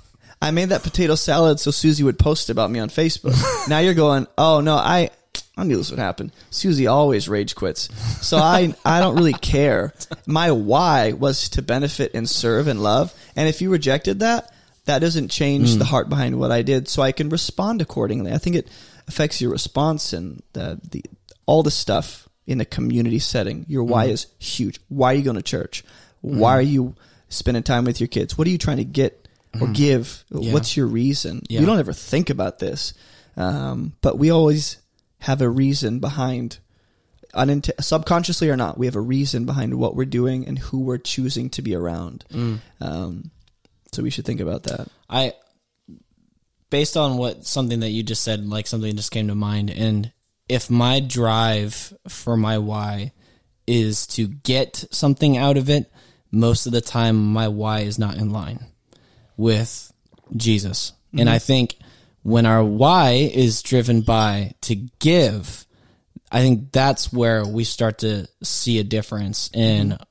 I 0.41 0.51
made 0.51 0.69
that 0.69 0.83
potato 0.83 1.15
salad 1.15 1.59
so 1.59 1.71
Susie 1.71 2.03
would 2.03 2.19
post 2.19 2.49
about 2.49 2.69
me 2.69 2.79
on 2.79 2.89
Facebook. 2.89 3.35
now 3.69 3.79
you're 3.79 3.95
going, 3.95 4.27
oh 4.37 4.61
no, 4.61 4.75
I, 4.75 5.09
I 5.57 5.63
knew 5.63 5.77
this 5.77 5.89
would 5.89 5.99
happen. 5.99 6.31
Susie 6.51 6.87
always 6.87 7.27
rage 7.27 7.55
quits. 7.55 7.89
So 8.25 8.37
I, 8.37 8.75
I 8.85 8.99
don't 8.99 9.15
really 9.15 9.33
care. 9.33 9.93
My 10.27 10.51
why 10.51 11.13
was 11.13 11.49
to 11.49 11.63
benefit 11.63 12.11
and 12.13 12.29
serve 12.29 12.67
and 12.67 12.83
love. 12.83 13.13
And 13.35 13.49
if 13.49 13.61
you 13.61 13.71
rejected 13.71 14.19
that, 14.19 14.51
that 14.87 14.99
doesn't 14.99 15.29
change 15.29 15.75
the 15.75 15.85
heart 15.85 16.09
behind 16.09 16.39
what 16.39 16.51
I 16.51 16.61
did. 16.61 16.87
So 16.87 17.01
I 17.01 17.11
can 17.11 17.29
respond 17.29 17.81
accordingly. 17.81 18.33
I 18.33 18.37
think 18.37 18.55
it 18.55 18.67
affects 19.07 19.39
your 19.41 19.51
response 19.51 20.13
and 20.13 20.41
the, 20.53 20.79
the, 20.89 21.03
all 21.45 21.61
the 21.61 21.71
stuff 21.71 22.27
in 22.45 22.61
a 22.61 22.65
community 22.65 23.19
setting. 23.19 23.65
Your 23.67 23.83
why 23.83 24.05
is 24.05 24.27
huge. 24.39 24.79
Why 24.87 25.11
are 25.13 25.15
you 25.15 25.23
going 25.23 25.35
to 25.35 25.43
church? 25.43 25.83
Why 26.21 26.57
are 26.57 26.61
you 26.61 26.95
spending 27.29 27.63
time 27.63 27.85
with 27.85 27.99
your 27.99 28.07
kids? 28.07 28.37
What 28.37 28.47
are 28.47 28.49
you 28.49 28.57
trying 28.57 28.77
to 28.77 28.85
get 28.85 29.27
or 29.59 29.67
give? 29.67 30.23
Yeah. 30.29 30.53
What's 30.53 30.77
your 30.77 30.87
reason? 30.87 31.43
Yeah. 31.49 31.59
We 31.59 31.65
don't 31.65 31.79
ever 31.79 31.93
think 31.93 32.29
about 32.29 32.59
this, 32.59 32.93
um, 33.35 33.93
but 34.01 34.17
we 34.17 34.29
always 34.31 34.77
have 35.19 35.41
a 35.41 35.49
reason 35.49 35.99
behind, 35.99 36.59
unint- 37.33 37.83
subconsciously 37.83 38.49
or 38.49 38.55
not. 38.55 38.77
We 38.77 38.85
have 38.85 38.95
a 38.95 39.01
reason 39.01 39.45
behind 39.45 39.73
what 39.75 39.95
we're 39.95 40.05
doing 40.05 40.47
and 40.47 40.57
who 40.59 40.79
we're 40.79 40.97
choosing 40.97 41.49
to 41.51 41.61
be 41.61 41.75
around. 41.75 42.23
Mm. 42.31 42.59
Um, 42.79 43.31
so 43.91 44.03
we 44.03 44.09
should 44.09 44.25
think 44.25 44.39
about 44.41 44.63
that. 44.63 44.87
I 45.09 45.33
based 46.69 46.97
on 46.97 47.17
what 47.17 47.45
something 47.45 47.79
that 47.79 47.89
you 47.89 48.03
just 48.03 48.23
said, 48.23 48.45
like 48.45 48.67
something 48.67 48.95
just 48.95 49.11
came 49.11 49.27
to 49.27 49.35
mind, 49.35 49.69
and 49.69 50.11
if 50.49 50.69
my 50.69 50.99
drive 50.99 51.93
for 52.07 52.37
my 52.37 52.57
why 52.57 53.11
is 53.65 54.07
to 54.07 54.27
get 54.27 54.85
something 54.91 55.37
out 55.37 55.57
of 55.57 55.69
it, 55.69 55.91
most 56.31 56.65
of 56.65 56.71
the 56.71 56.81
time 56.81 57.33
my 57.33 57.47
why 57.47 57.81
is 57.81 57.99
not 57.99 58.17
in 58.17 58.31
line 58.31 58.65
with 59.35 59.91
Jesus. 60.35 60.93
And 61.11 61.21
mm-hmm. 61.21 61.29
I 61.29 61.39
think 61.39 61.77
when 62.23 62.45
our 62.45 62.63
why 62.63 63.29
is 63.33 63.61
driven 63.61 64.01
by 64.01 64.53
to 64.61 64.75
give, 64.75 65.65
I 66.31 66.41
think 66.41 66.71
that's 66.71 67.11
where 67.13 67.45
we 67.45 67.63
start 67.63 67.99
to 67.99 68.27
see 68.43 68.79
a 68.79 68.83
difference 68.83 69.49
in 69.53 69.89
mm-hmm. 69.89 70.03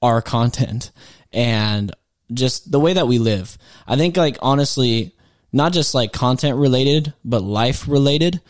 our 0.00 0.22
content 0.22 0.90
and 1.32 1.92
just 2.34 2.70
the 2.70 2.80
way 2.80 2.94
that 2.94 3.08
we 3.08 3.18
live. 3.18 3.56
I 3.86 3.96
think 3.96 4.16
like 4.16 4.38
honestly, 4.42 5.14
not 5.52 5.72
just 5.72 5.94
like 5.94 6.12
content 6.12 6.56
related, 6.56 7.12
but 7.24 7.42
life 7.42 7.86
related, 7.88 8.40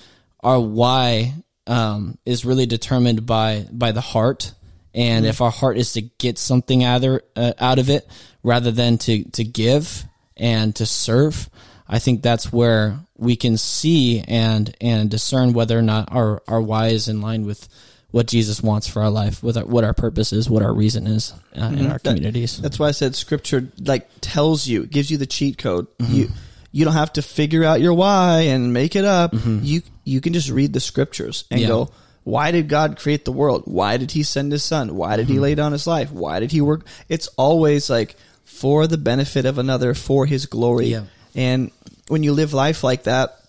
our 0.40 0.60
why 0.60 1.34
um, 1.66 2.18
is 2.24 2.44
really 2.44 2.66
determined 2.66 3.26
by 3.26 3.66
by 3.70 3.92
the 3.92 4.00
heart. 4.00 4.54
And 4.94 5.24
if 5.24 5.40
our 5.40 5.50
heart 5.50 5.78
is 5.78 5.94
to 5.94 6.02
get 6.02 6.38
something 6.38 6.84
out 6.84 7.02
of, 7.02 7.22
uh, 7.34 7.54
out 7.58 7.78
of 7.78 7.88
it 7.88 8.06
rather 8.42 8.70
than 8.70 8.98
to, 8.98 9.24
to 9.30 9.42
give 9.42 10.04
and 10.36 10.76
to 10.76 10.84
serve, 10.84 11.48
I 11.88 11.98
think 11.98 12.22
that's 12.22 12.52
where 12.52 12.98
we 13.16 13.36
can 13.36 13.56
see 13.56 14.20
and 14.20 14.74
and 14.80 15.10
discern 15.10 15.52
whether 15.54 15.78
or 15.78 15.82
not 15.82 16.12
our, 16.12 16.42
our 16.46 16.60
why 16.60 16.88
is 16.88 17.08
in 17.08 17.20
line 17.20 17.46
with 17.46 17.68
what 18.12 18.26
Jesus 18.26 18.62
wants 18.62 18.86
for 18.86 19.02
our 19.02 19.10
life, 19.10 19.42
with 19.42 19.56
our, 19.56 19.64
what 19.64 19.84
our 19.84 19.94
purpose 19.94 20.32
is, 20.32 20.48
what 20.48 20.62
our 20.62 20.72
reason 20.72 21.06
is 21.06 21.32
uh, 21.56 21.64
in 21.64 21.74
mm-hmm. 21.74 21.86
our 21.86 21.98
That- 21.98 22.14
communities. 22.14 22.60
That's 22.60 22.78
why 22.78 22.88
I 22.88 22.92
said 22.92 23.16
scripture 23.16 23.72
like 23.80 24.08
tells 24.20 24.68
you, 24.68 24.86
gives 24.86 25.10
you 25.10 25.18
the 25.18 25.26
cheat 25.26 25.58
code. 25.58 25.88
You 25.98 26.26
mm-hmm. 26.26 26.34
you 26.70 26.84
don't 26.84 26.94
have 26.94 27.12
to 27.14 27.22
figure 27.22 27.64
out 27.64 27.80
your 27.80 27.94
why 27.94 28.42
and 28.42 28.72
make 28.72 28.94
it 28.94 29.04
up. 29.04 29.32
Mm-hmm. 29.32 29.58
You 29.62 29.82
you 30.04 30.20
can 30.20 30.32
just 30.32 30.50
read 30.50 30.72
the 30.72 30.80
scriptures 30.80 31.44
and 31.50 31.60
Yeah. 31.60 31.68
go, 31.68 31.90
why 32.24 32.52
did 32.52 32.68
God 32.68 32.98
create 32.98 33.24
the 33.24 33.32
world? 33.32 33.62
Why 33.64 33.96
did 33.96 34.12
he 34.12 34.22
send 34.22 34.52
his 34.52 34.62
son? 34.62 34.94
Why 34.94 35.16
did 35.16 35.28
he 35.28 35.40
lay 35.40 35.54
down 35.54 35.72
his 35.72 35.86
life? 35.86 36.12
Why 36.12 36.38
did 36.38 36.52
he 36.52 36.60
work? 36.60 36.86
It's 37.08 37.26
always 37.36 37.90
like 37.90 38.14
for 38.44 38.86
the 38.86 38.98
benefit 38.98 39.44
of 39.44 39.58
another, 39.58 39.94
for 39.94 40.26
his 40.26 40.46
glory. 40.46 40.86
Yeah. 40.86 41.04
And 41.34 41.72
when 42.08 42.22
you 42.22 42.32
live 42.32 42.52
life 42.52 42.84
like 42.84 43.04
that, 43.04 43.41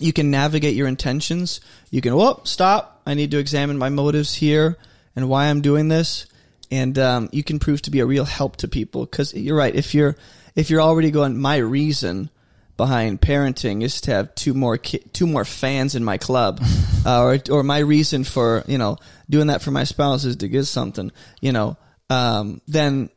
you 0.00 0.12
can 0.12 0.30
navigate 0.30 0.74
your 0.74 0.88
intentions. 0.88 1.60
You 1.90 2.00
can, 2.00 2.16
whoop, 2.16 2.46
stop. 2.46 3.02
I 3.06 3.14
need 3.14 3.30
to 3.32 3.38
examine 3.38 3.78
my 3.78 3.88
motives 3.88 4.34
here 4.34 4.78
and 5.16 5.28
why 5.28 5.46
I'm 5.46 5.60
doing 5.60 5.88
this. 5.88 6.26
And 6.70 6.98
um, 6.98 7.28
you 7.32 7.42
can 7.42 7.58
prove 7.58 7.82
to 7.82 7.90
be 7.90 8.00
a 8.00 8.06
real 8.06 8.24
help 8.24 8.56
to 8.58 8.68
people 8.68 9.04
because 9.04 9.34
you're 9.34 9.56
right. 9.56 9.74
If 9.74 9.94
you're 9.94 10.16
if 10.54 10.70
you're 10.70 10.80
already 10.80 11.10
going, 11.10 11.38
my 11.38 11.56
reason 11.56 12.30
behind 12.76 13.20
parenting 13.20 13.82
is 13.82 14.00
to 14.02 14.10
have 14.12 14.34
two 14.34 14.54
more 14.54 14.78
ki- 14.78 15.04
two 15.12 15.26
more 15.26 15.44
fans 15.44 15.94
in 15.94 16.04
my 16.04 16.16
club, 16.16 16.60
uh, 17.06 17.22
or 17.22 17.38
or 17.50 17.62
my 17.62 17.78
reason 17.78 18.24
for 18.24 18.62
you 18.66 18.78
know 18.78 18.98
doing 19.28 19.48
that 19.48 19.62
for 19.62 19.70
my 19.70 19.84
spouse 19.84 20.24
is 20.24 20.36
to 20.36 20.48
get 20.48 20.64
something, 20.64 21.10
you 21.40 21.52
know, 21.52 21.76
um, 22.08 22.60
then 22.68 23.10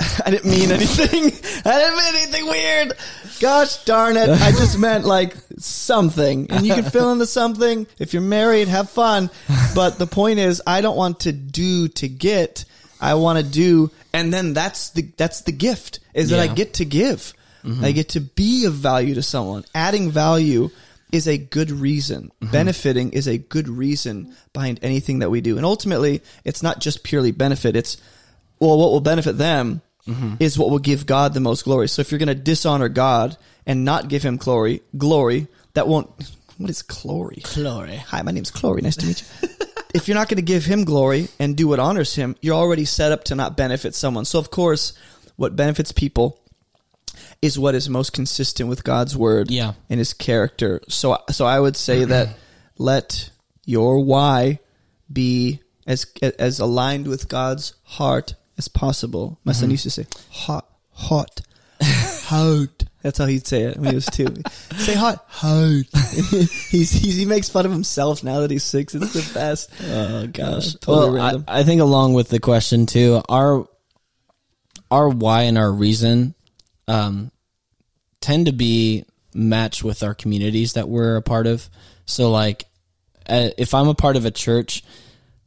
I 0.24 0.30
didn't 0.30 0.50
mean 0.50 0.70
anything. 0.72 1.24
I 1.64 1.78
didn't 1.78 1.96
mean 1.96 2.14
anything 2.14 2.46
weird. 2.46 2.92
Gosh 3.40 3.84
darn 3.84 4.16
it. 4.16 4.28
I 4.28 4.50
just 4.52 4.78
meant 4.78 5.04
like 5.04 5.34
something. 5.58 6.50
And 6.50 6.66
you 6.66 6.74
can 6.74 6.84
fill 6.84 7.12
in 7.12 7.18
the 7.18 7.26
something. 7.26 7.86
If 7.98 8.12
you're 8.12 8.22
married, 8.22 8.68
have 8.68 8.90
fun. 8.90 9.30
But 9.74 9.98
the 9.98 10.06
point 10.06 10.38
is, 10.38 10.62
I 10.66 10.80
don't 10.80 10.96
want 10.96 11.20
to 11.20 11.32
do 11.32 11.88
to 11.88 12.08
get. 12.08 12.64
I 13.00 13.14
want 13.14 13.38
to 13.38 13.44
do. 13.44 13.90
And 14.12 14.32
then 14.32 14.52
that's 14.52 14.90
the, 14.90 15.02
that's 15.16 15.42
the 15.42 15.52
gift 15.52 16.00
is 16.12 16.30
that 16.30 16.40
I 16.40 16.48
get 16.48 16.74
to 16.74 16.84
give. 16.84 17.32
Mm-hmm. 17.64 17.84
I 17.84 17.92
get 17.92 18.10
to 18.10 18.20
be 18.20 18.66
of 18.66 18.74
value 18.74 19.14
to 19.14 19.22
someone. 19.22 19.64
Adding 19.74 20.10
value 20.10 20.70
is 21.12 21.26
a 21.26 21.38
good 21.38 21.70
reason. 21.70 22.30
Mm-hmm. 22.40 22.52
Benefiting 22.52 23.12
is 23.12 23.26
a 23.26 23.38
good 23.38 23.68
reason 23.68 24.34
behind 24.52 24.80
anything 24.82 25.20
that 25.20 25.30
we 25.30 25.40
do. 25.40 25.56
And 25.56 25.64
ultimately, 25.64 26.22
it's 26.44 26.62
not 26.62 26.80
just 26.80 27.04
purely 27.04 27.32
benefit. 27.32 27.76
It's, 27.76 27.96
well, 28.58 28.78
what 28.78 28.90
will 28.90 29.00
benefit 29.00 29.38
them 29.38 29.82
Mm-hmm. 30.06 30.36
is 30.40 30.58
what 30.58 30.70
will 30.70 30.78
give 30.78 31.04
God 31.06 31.34
the 31.34 31.40
most 31.40 31.64
glory. 31.64 31.86
So 31.88 32.00
if 32.00 32.10
you're 32.10 32.18
going 32.18 32.28
to 32.28 32.34
dishonor 32.34 32.88
God 32.88 33.36
and 33.66 33.84
not 33.84 34.08
give 34.08 34.22
him 34.22 34.38
glory, 34.38 34.80
glory, 34.96 35.46
that 35.74 35.86
won't, 35.86 36.08
what 36.56 36.70
is 36.70 36.82
glory? 36.82 37.42
Glory. 37.54 37.96
Hi, 37.96 38.22
my 38.22 38.32
name's 38.32 38.50
Chloe. 38.50 38.80
Nice 38.80 38.96
to 38.96 39.06
meet 39.06 39.22
you. 39.42 39.48
if 39.94 40.08
you're 40.08 40.16
not 40.16 40.28
going 40.28 40.36
to 40.36 40.42
give 40.42 40.64
him 40.64 40.84
glory 40.84 41.28
and 41.38 41.54
do 41.56 41.68
what 41.68 41.78
honors 41.78 42.14
him, 42.14 42.34
you're 42.40 42.54
already 42.56 42.86
set 42.86 43.12
up 43.12 43.24
to 43.24 43.34
not 43.34 43.56
benefit 43.56 43.94
someone. 43.94 44.24
So 44.24 44.38
of 44.38 44.50
course, 44.50 44.94
what 45.36 45.54
benefits 45.54 45.92
people 45.92 46.40
is 47.42 47.58
what 47.58 47.74
is 47.74 47.88
most 47.88 48.12
consistent 48.12 48.68
with 48.68 48.82
God's 48.84 49.16
word 49.16 49.50
Yeah. 49.50 49.74
and 49.88 49.98
his 49.98 50.12
character. 50.14 50.80
So 50.88 51.18
so 51.30 51.44
I 51.46 51.60
would 51.60 51.76
say 51.76 52.04
that 52.04 52.36
let 52.78 53.30
your 53.66 54.02
why 54.02 54.58
be 55.12 55.60
as 55.86 56.06
as 56.38 56.58
aligned 56.60 57.06
with 57.06 57.28
God's 57.28 57.74
heart 57.84 58.34
as 58.60 58.68
possible. 58.68 59.40
My 59.44 59.52
son 59.52 59.70
used 59.70 59.84
to 59.84 59.90
say 59.90 60.06
hot 60.30 60.68
hot 60.92 61.40
hot. 61.80 62.84
That's 63.02 63.16
how 63.16 63.24
he'd 63.24 63.46
say 63.46 63.62
it 63.62 63.78
when 63.78 63.88
he 63.88 63.94
was 63.94 64.04
two. 64.04 64.26
say 64.76 64.94
hot 64.94 65.24
hot. 65.26 65.84
he's, 66.12 66.92
he's 66.92 67.16
he 67.16 67.24
makes 67.24 67.48
fun 67.48 67.64
of 67.64 67.72
himself 67.72 68.22
now 68.22 68.40
that 68.40 68.50
he's 68.50 68.64
six. 68.64 68.94
It's 68.94 69.14
the 69.14 69.32
best. 69.32 69.70
Oh 69.82 70.26
gosh. 70.26 70.74
totally 70.74 71.10
well, 71.10 71.12
random. 71.12 71.44
I, 71.48 71.60
I 71.60 71.62
think 71.64 71.80
along 71.80 72.12
with 72.12 72.28
the 72.28 72.40
question 72.40 72.84
too, 72.84 73.22
our 73.30 73.66
our 74.90 75.08
why 75.08 75.42
and 75.42 75.56
our 75.56 75.72
reason 75.72 76.34
um, 76.86 77.32
tend 78.20 78.46
to 78.46 78.52
be 78.52 79.06
matched 79.32 79.82
with 79.82 80.02
our 80.02 80.14
communities 80.14 80.74
that 80.74 80.88
we're 80.88 81.16
a 81.16 81.22
part 81.22 81.46
of. 81.46 81.70
So, 82.04 82.30
like, 82.30 82.66
uh, 83.26 83.50
if 83.56 83.72
I'm 83.72 83.88
a 83.88 83.94
part 83.94 84.16
of 84.16 84.26
a 84.26 84.30
church, 84.30 84.82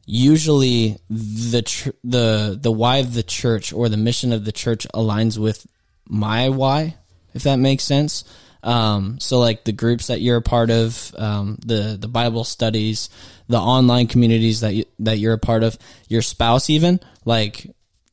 usually 0.06 0.98
the 1.08 1.62
tr- 1.62 1.90
the 2.02 2.58
the 2.60 2.72
why 2.72 2.98
of 2.98 3.14
the 3.14 3.22
church 3.22 3.72
or 3.72 3.88
the 3.88 3.96
mission 3.96 4.32
of 4.32 4.44
the 4.44 4.52
church 4.52 4.86
aligns 4.94 5.38
with 5.38 5.66
my 6.06 6.48
why, 6.48 6.96
if 7.32 7.44
that 7.44 7.56
makes 7.56 7.84
sense. 7.84 8.24
Um, 8.62 9.20
so 9.20 9.40
like 9.40 9.64
the 9.64 9.72
groups 9.72 10.06
that 10.06 10.22
you're 10.22 10.38
a 10.38 10.42
part 10.42 10.70
of, 10.70 11.14
um, 11.18 11.58
the 11.64 11.96
the 12.00 12.08
Bible 12.08 12.44
studies, 12.44 13.10
the 13.48 13.58
online 13.58 14.06
communities 14.06 14.60
that 14.60 14.74
you, 14.74 14.84
that 15.00 15.18
you're 15.18 15.34
a 15.34 15.38
part 15.38 15.62
of, 15.62 15.78
your 16.08 16.22
spouse 16.22 16.70
even 16.70 17.00
like 17.24 17.70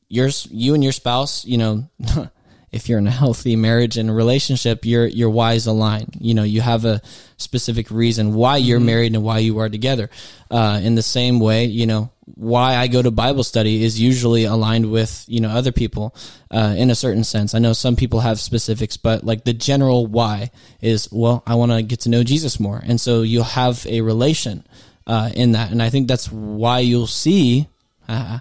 your 0.08 0.28
you 0.50 0.74
and 0.74 0.84
your 0.84 0.92
spouse, 0.92 1.44
you 1.44 1.58
know, 1.58 1.88
if 2.72 2.88
you're 2.88 2.98
in 2.98 3.06
a 3.06 3.10
healthy 3.10 3.54
marriage 3.54 3.98
and 3.98 4.14
relationship, 4.14 4.84
your 4.84 5.06
your 5.06 5.28
whys 5.28 5.66
align. 5.66 6.08
You 6.18 6.32
know, 6.32 6.42
you 6.42 6.62
have 6.62 6.86
a 6.86 7.02
specific 7.36 7.90
reason 7.90 8.32
why 8.34 8.56
you're 8.56 8.80
married 8.80 9.14
and 9.14 9.22
why 9.22 9.38
you 9.38 9.58
are 9.58 9.68
together. 9.68 10.08
Uh, 10.50 10.80
in 10.82 10.94
the 10.94 11.02
same 11.02 11.38
way, 11.38 11.66
you 11.66 11.86
know, 11.86 12.10
why 12.34 12.76
I 12.76 12.86
go 12.86 13.02
to 13.02 13.10
Bible 13.10 13.44
study 13.44 13.84
is 13.84 14.00
usually 14.00 14.44
aligned 14.44 14.90
with 14.90 15.24
you 15.28 15.40
know 15.40 15.50
other 15.50 15.70
people 15.70 16.14
uh, 16.50 16.74
in 16.76 16.90
a 16.90 16.94
certain 16.94 17.24
sense. 17.24 17.54
I 17.54 17.58
know 17.58 17.74
some 17.74 17.94
people 17.94 18.20
have 18.20 18.40
specifics, 18.40 18.96
but 18.96 19.22
like 19.22 19.44
the 19.44 19.52
general 19.52 20.06
why 20.06 20.50
is 20.80 21.08
well, 21.12 21.42
I 21.46 21.56
want 21.56 21.72
to 21.72 21.82
get 21.82 22.00
to 22.00 22.08
know 22.08 22.24
Jesus 22.24 22.58
more, 22.58 22.82
and 22.82 22.98
so 22.98 23.20
you'll 23.20 23.44
have 23.44 23.86
a 23.86 24.00
relation 24.00 24.66
uh, 25.06 25.30
in 25.34 25.52
that, 25.52 25.70
and 25.72 25.82
I 25.82 25.90
think 25.90 26.08
that's 26.08 26.32
why 26.32 26.78
you'll 26.80 27.06
see. 27.06 27.68
Uh, 28.08 28.38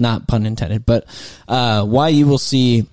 not 0.00 0.28
pun 0.28 0.46
intended, 0.46 0.86
but 0.86 1.06
uh, 1.48 1.84
why 1.84 2.08
you 2.08 2.26
will 2.26 2.38
see 2.38 2.86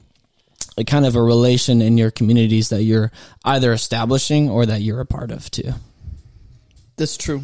a 0.78 0.84
kind 0.84 1.06
of 1.06 1.16
a 1.16 1.22
relation 1.22 1.82
in 1.82 1.98
your 1.98 2.12
communities 2.12 2.70
that 2.70 2.84
you're 2.84 3.12
either 3.44 3.72
establishing 3.74 4.50
or 4.50 4.66
that 4.66 4.82
you're 4.82 5.00
a 5.00 5.06
part 5.06 5.32
of 5.32 5.50
too. 5.52 5.74
That's 6.98 7.18
true. 7.18 7.44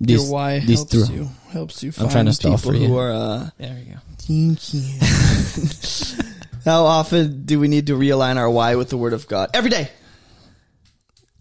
These, 0.00 0.22
Your 0.24 0.32
why 0.32 0.60
these 0.60 0.78
helps 0.78 0.92
through- 1.08 1.14
you 1.16 1.28
helps 1.50 1.82
you 1.82 1.92
I'm 1.98 2.08
trying 2.08 2.26
to 2.26 2.32
people 2.32 2.56
for 2.58 2.74
you. 2.74 2.86
who 2.86 2.96
are 2.98 3.10
uh, 3.10 3.50
There 3.58 3.76
you 3.78 3.94
go. 3.94 4.00
Thank 4.18 4.74
you. 4.74 6.22
How 6.64 6.84
often 6.84 7.44
do 7.46 7.58
we 7.58 7.68
need 7.68 7.86
to 7.86 7.94
realign 7.98 8.36
our 8.36 8.48
why 8.50 8.74
with 8.76 8.90
the 8.90 8.96
Word 8.98 9.12
of 9.14 9.26
God? 9.26 9.50
Every 9.54 9.70
day. 9.70 9.90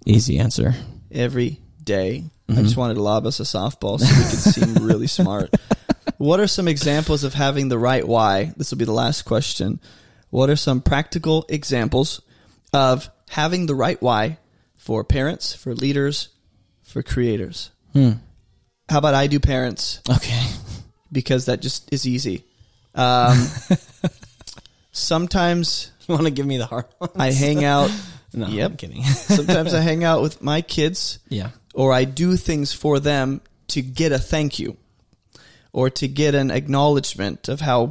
Easy 0.06 0.40
answer. 0.40 0.74
Every 1.12 1.60
day. 1.84 2.24
I 2.50 2.62
just 2.62 2.78
wanted 2.78 2.94
to 2.94 3.02
lob 3.04 3.26
us 3.26 3.42
a 3.42 3.44
softball 3.44 4.00
so 4.00 4.06
we 4.06 4.30
could 4.30 4.76
seem 4.76 4.88
really 4.88 5.08
smart. 5.20 5.54
What 6.18 6.40
are 6.40 6.48
some 6.48 6.68
examples 6.70 7.26
of 7.26 7.34
having 7.34 7.68
the 7.68 7.78
right 7.78 8.08
why? 8.08 8.54
This 8.56 8.72
will 8.72 8.78
be 8.78 8.86
the 8.86 8.94
last 8.94 9.24
question. 9.24 9.82
What 10.30 10.50
are 10.50 10.56
some 10.56 10.82
practical 10.82 11.46
examples 11.50 12.22
of 12.74 13.10
having 13.30 13.66
the 13.66 13.76
right 13.76 14.02
why 14.02 14.38
for 14.76 15.04
parents, 15.04 15.56
for 15.56 15.74
leaders, 15.74 16.30
for 16.84 17.02
creators? 17.04 17.72
Hmm. 17.94 18.12
How 18.90 19.00
about 19.00 19.14
I 19.16 19.28
do 19.28 19.40
parents? 19.40 20.02
Okay. 20.10 20.44
because 21.12 21.46
that 21.46 21.62
just 21.62 21.92
is 21.94 22.06
easy. 22.08 22.44
Um, 22.96 23.38
sometimes 24.92 25.92
You 26.08 26.14
want 26.14 26.26
to 26.26 26.32
give 26.32 26.46
me 26.46 26.58
the 26.58 26.66
hard 26.66 26.86
one? 26.98 27.10
I 27.16 27.32
hang 27.32 27.64
out. 27.64 27.92
No, 28.34 28.48
Yep. 28.48 28.72
I'm 28.72 28.78
kidding. 28.78 29.04
Sometimes 29.04 29.74
I 29.74 29.80
hang 29.82 30.04
out 30.04 30.22
with 30.22 30.42
my 30.42 30.62
kids, 30.62 31.20
yeah. 31.30 31.52
or 31.74 31.92
I 31.94 32.04
do 32.06 32.36
things 32.36 32.74
for 32.74 33.00
them 33.00 33.42
to 33.70 33.82
get 33.82 34.12
a 34.12 34.20
thank 34.20 34.60
you, 34.60 34.78
or 35.74 35.90
to 35.92 36.08
get 36.08 36.36
an 36.36 36.52
acknowledgement 36.52 37.48
of 37.50 37.62
how 37.62 37.90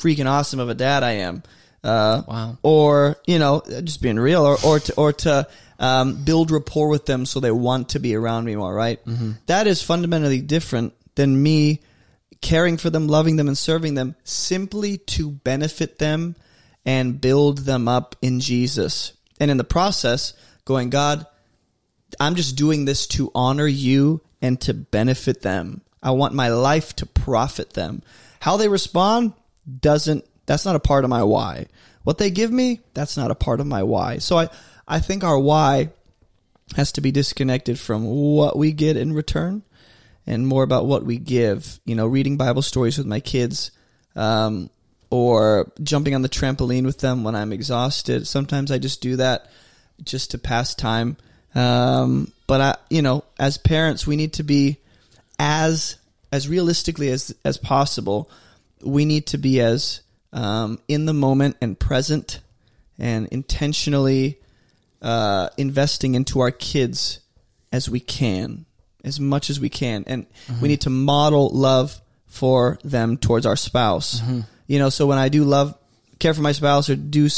freaking 0.00 0.26
awesome 0.26 0.60
of 0.60 0.68
a 0.68 0.74
dad 0.74 1.02
I 1.02 1.12
am. 1.12 1.42
Uh, 1.84 2.22
Wow. 2.26 2.58
Or 2.62 3.16
you 3.26 3.38
know, 3.38 3.62
just 3.84 4.02
being 4.02 4.18
real, 4.18 4.44
or 4.44 4.56
or 4.64 4.80
to 4.80 4.94
or 4.96 5.12
to 5.12 5.46
um, 5.78 6.24
build 6.24 6.50
rapport 6.50 6.88
with 6.88 7.06
them 7.06 7.24
so 7.26 7.40
they 7.40 7.50
want 7.50 7.90
to 7.90 8.00
be 8.00 8.14
around 8.14 8.44
me 8.44 8.56
more. 8.56 8.74
Right? 8.74 9.00
That 9.46 9.66
is 9.66 9.82
fundamentally 9.82 10.40
different 10.40 10.94
than 11.14 11.42
me 11.42 11.80
caring 12.40 12.78
for 12.78 12.90
them, 12.90 13.06
loving 13.06 13.36
them, 13.36 13.48
and 13.48 13.56
serving 13.58 13.94
them 13.94 14.14
simply 14.24 14.96
to 14.98 15.30
benefit 15.30 15.98
them 15.98 16.36
and 16.86 17.20
build 17.20 17.58
them 17.58 17.86
up 17.88 18.16
in 18.22 18.40
Jesus. 18.40 19.12
And 19.38 19.50
in 19.50 19.58
the 19.58 19.64
process, 19.64 20.32
going, 20.64 20.88
God, 20.90 21.26
I'm 22.18 22.34
just 22.34 22.56
doing 22.56 22.84
this 22.86 23.06
to 23.08 23.30
honor 23.34 23.66
you 23.66 24.22
and 24.40 24.58
to 24.62 24.72
benefit 24.74 25.42
them. 25.42 25.82
I 26.02 26.12
want 26.12 26.32
my 26.34 26.48
life 26.48 26.96
to 26.96 27.06
profit 27.06 27.74
them. 27.74 28.02
How 28.40 28.56
they 28.56 28.68
respond 28.68 29.34
doesn't, 29.78 30.24
that's 30.46 30.64
not 30.64 30.76
a 30.76 30.80
part 30.80 31.04
of 31.04 31.10
my 31.10 31.22
why. 31.22 31.66
What 32.02 32.18
they 32.18 32.30
give 32.30 32.50
me, 32.50 32.80
that's 32.94 33.16
not 33.16 33.30
a 33.30 33.34
part 33.34 33.60
of 33.60 33.66
my 33.66 33.82
why. 33.82 34.18
So 34.18 34.38
I, 34.38 34.48
I 34.88 35.00
think 35.00 35.22
our 35.22 35.38
why 35.38 35.90
has 36.76 36.92
to 36.92 37.00
be 37.00 37.10
disconnected 37.10 37.78
from 37.78 38.04
what 38.04 38.56
we 38.56 38.72
get 38.72 38.96
in 38.96 39.12
return 39.12 39.62
and 40.26 40.46
more 40.46 40.62
about 40.62 40.86
what 40.86 41.04
we 41.04 41.18
give. 41.18 41.80
You 41.84 41.94
know, 41.94 42.06
reading 42.06 42.36
Bible 42.36 42.62
stories 42.62 42.98
with 42.98 43.06
my 43.06 43.20
kids, 43.20 43.70
um, 44.16 44.70
or 45.10 45.72
jumping 45.82 46.14
on 46.14 46.22
the 46.22 46.28
trampoline 46.28 46.84
with 46.84 46.98
them 46.98 47.24
when 47.24 47.34
I'm 47.34 47.52
exhausted. 47.52 48.26
Sometimes 48.26 48.70
I 48.70 48.78
just 48.78 49.00
do 49.00 49.16
that 49.16 49.50
just 50.02 50.30
to 50.30 50.38
pass 50.38 50.74
time. 50.74 51.16
Um, 51.54 52.32
but 52.46 52.60
I, 52.60 52.76
you 52.88 53.02
know, 53.02 53.24
as 53.38 53.58
parents, 53.58 54.06
we 54.06 54.16
need 54.16 54.34
to 54.34 54.44
be 54.44 54.78
as 55.38 55.96
as 56.32 56.48
realistically 56.48 57.10
as 57.10 57.34
as 57.44 57.58
possible. 57.58 58.30
We 58.82 59.04
need 59.04 59.26
to 59.28 59.38
be 59.38 59.60
as 59.60 60.02
um, 60.32 60.78
in 60.88 61.06
the 61.06 61.12
moment 61.12 61.56
and 61.60 61.78
present, 61.78 62.40
and 62.98 63.28
intentionally 63.28 64.38
uh, 65.02 65.48
investing 65.56 66.14
into 66.14 66.40
our 66.40 66.50
kids 66.50 67.20
as 67.72 67.88
we 67.88 68.00
can, 68.00 68.66
as 69.04 69.18
much 69.18 69.50
as 69.50 69.58
we 69.60 69.68
can, 69.68 70.04
and 70.06 70.26
we 70.60 70.68
need 70.68 70.82
to 70.82 70.90
model 70.90 71.50
love 71.50 72.00
for 72.26 72.78
them 72.84 73.16
towards 73.16 73.46
our 73.46 73.56
spouse. 73.56 74.20
You 74.66 74.78
know, 74.78 74.88
so 74.88 75.06
when 75.06 75.18
I 75.18 75.28
do 75.28 75.44
love, 75.44 75.74
care 76.18 76.34
for 76.34 76.42
my 76.42 76.52
spouse, 76.52 76.88
or 76.88 76.96
do 76.96 77.28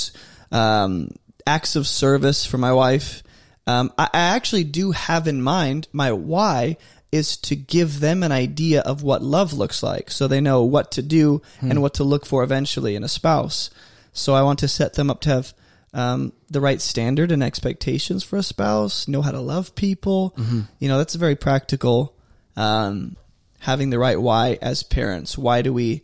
um, 0.51 1.11
acts 1.47 1.77
of 1.77 1.87
service 1.87 2.45
for 2.45 2.59
my 2.59 2.73
wife, 2.73 3.23
um, 3.67 3.93
I, 3.97 4.09
I 4.13 4.21
actually 4.37 4.65
do 4.65 4.91
have 4.91 5.29
in 5.29 5.41
mind 5.41 5.89
my 5.93 6.13
why 6.13 6.77
is 7.13 7.37
to 7.37 7.55
give 7.55 8.01
them 8.01 8.23
an 8.23 8.33
idea 8.33 8.81
of 8.81 9.03
what 9.03 9.23
love 9.23 9.53
looks 9.53 9.83
like, 9.83 10.11
so 10.11 10.27
they 10.27 10.41
know 10.41 10.65
what 10.65 10.91
to 10.93 11.03
do 11.03 11.43
and 11.61 11.83
what 11.83 11.95
to 11.95 12.05
look 12.05 12.25
for 12.27 12.43
eventually 12.43 12.97
in 12.97 13.05
a 13.05 13.09
spouse. 13.09 13.71
So 14.13 14.35
I 14.35 14.43
want 14.43 14.59
to 14.61 14.69
set 14.69 14.95
them 14.95 15.11
up 15.11 15.21
to 15.23 15.29
have 15.29 15.55
um, 15.95 16.33
the 16.51 16.61
right 16.61 16.81
standard 16.81 17.31
and 17.31 17.43
expectations 17.43 18.25
for 18.25 18.39
a 18.39 18.43
spouse, 18.43 19.07
know 19.09 19.21
how 19.21 19.31
to 19.31 19.41
love 19.41 19.75
people. 19.75 20.35
You 20.79 20.89
know, 20.89 20.99
that's 20.99 21.15
very 21.15 21.37
practical. 21.37 22.17
Um, 22.57 23.17
having 23.61 23.91
the 23.91 23.99
right 23.99 24.21
why 24.21 24.59
as 24.61 24.83
parents. 24.83 25.39
Why 25.39 25.63
do 25.63 25.73
we, 25.73 26.03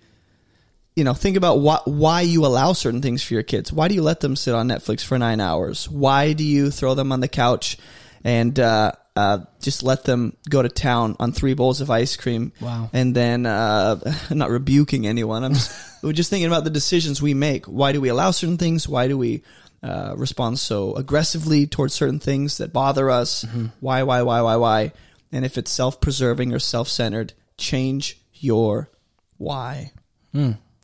you 0.94 1.04
know, 1.04 1.14
think 1.14 1.36
about 1.36 1.60
why, 1.60 1.80
why 1.86 2.20
you 2.20 2.46
allow 2.46 2.72
certain 2.72 3.02
things 3.02 3.22
for 3.22 3.34
your 3.34 3.42
kids. 3.42 3.72
Why 3.72 3.88
do 3.88 3.94
you 3.94 4.02
let 4.02 4.20
them 4.20 4.36
sit 4.36 4.54
on 4.54 4.68
Netflix 4.68 5.04
for 5.04 5.18
nine 5.18 5.40
hours? 5.40 5.88
Why 5.88 6.34
do 6.34 6.44
you 6.44 6.70
throw 6.70 6.94
them 6.94 7.12
on 7.12 7.20
the 7.20 7.28
couch 7.28 7.76
and 8.22 8.58
uh, 8.60 8.92
uh, 9.18 9.44
just 9.60 9.82
let 9.82 10.04
them 10.04 10.36
go 10.48 10.62
to 10.62 10.68
town 10.68 11.16
on 11.18 11.32
three 11.32 11.54
bowls 11.54 11.80
of 11.80 11.90
ice 11.90 12.16
cream? 12.16 12.52
Wow. 12.60 12.88
And 12.92 13.14
then, 13.14 13.46
uh, 13.46 13.98
I'm 14.30 14.38
not 14.38 14.50
rebuking 14.50 15.06
anyone. 15.06 15.42
I'm 15.42 15.54
just, 15.54 15.72
we're 16.02 16.12
just 16.12 16.30
thinking 16.30 16.46
about 16.46 16.64
the 16.64 16.70
decisions 16.70 17.20
we 17.20 17.34
make. 17.34 17.66
Why 17.66 17.92
do 17.92 18.00
we 18.00 18.10
allow 18.10 18.30
certain 18.30 18.58
things? 18.58 18.88
Why 18.88 19.08
do 19.08 19.18
we 19.18 19.42
uh, 19.82 20.14
respond 20.16 20.58
so 20.60 20.94
aggressively 20.94 21.66
towards 21.66 21.94
certain 21.94 22.20
things 22.20 22.58
that 22.58 22.72
bother 22.72 23.10
us? 23.10 23.42
Why, 23.80 24.04
why, 24.04 24.22
why, 24.22 24.42
why, 24.42 24.56
why? 24.56 24.92
And 25.32 25.44
if 25.44 25.58
it's 25.58 25.70
self 25.70 26.00
preserving 26.00 26.54
or 26.54 26.58
self 26.60 26.88
centered, 26.88 27.32
change 27.56 28.20
your 28.34 28.90
why. 29.36 29.92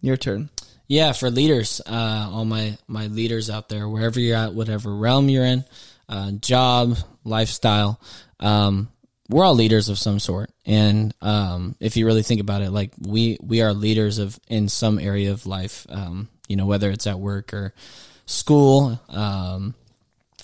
Your 0.01 0.16
turn. 0.16 0.51
Yeah, 0.87 1.12
for 1.12 1.30
leaders, 1.30 1.80
uh, 1.87 2.30
all 2.30 2.45
my 2.45 2.76
my 2.87 3.07
leaders 3.07 3.49
out 3.49 3.68
there, 3.70 3.89
wherever 3.89 4.20
you're 4.20 4.37
at, 4.37 4.53
whatever 4.53 4.95
realm 4.95 5.30
you're 5.30 5.47
in, 5.47 5.64
uh, 6.09 6.32
job, 6.32 6.99
lifestyle, 7.24 7.99
um, 8.41 8.89
we're 9.28 9.45
all 9.45 9.55
leaders 9.55 9.89
of 9.89 9.99
some 9.99 10.18
sort. 10.18 10.51
And 10.66 11.14
um, 11.22 11.76
if 11.80 11.97
you 11.97 12.07
really 12.07 12.22
think 12.22 12.41
about 12.41 12.62
it, 12.62 12.70
like 12.70 12.93
we 13.01 13.39
we 13.41 13.62
are 13.62 13.72
leaders 13.72 14.18
of 14.18 14.39
in 14.49 14.68
some 14.68 14.99
area 14.99 15.32
of 15.32 15.47
life. 15.47 15.87
Um, 15.89 16.28
you 16.49 16.57
know, 16.57 16.66
whether 16.66 16.91
it's 16.91 17.07
at 17.07 17.18
work 17.18 17.55
or 17.55 17.72
school, 18.26 19.01
um, 19.09 19.74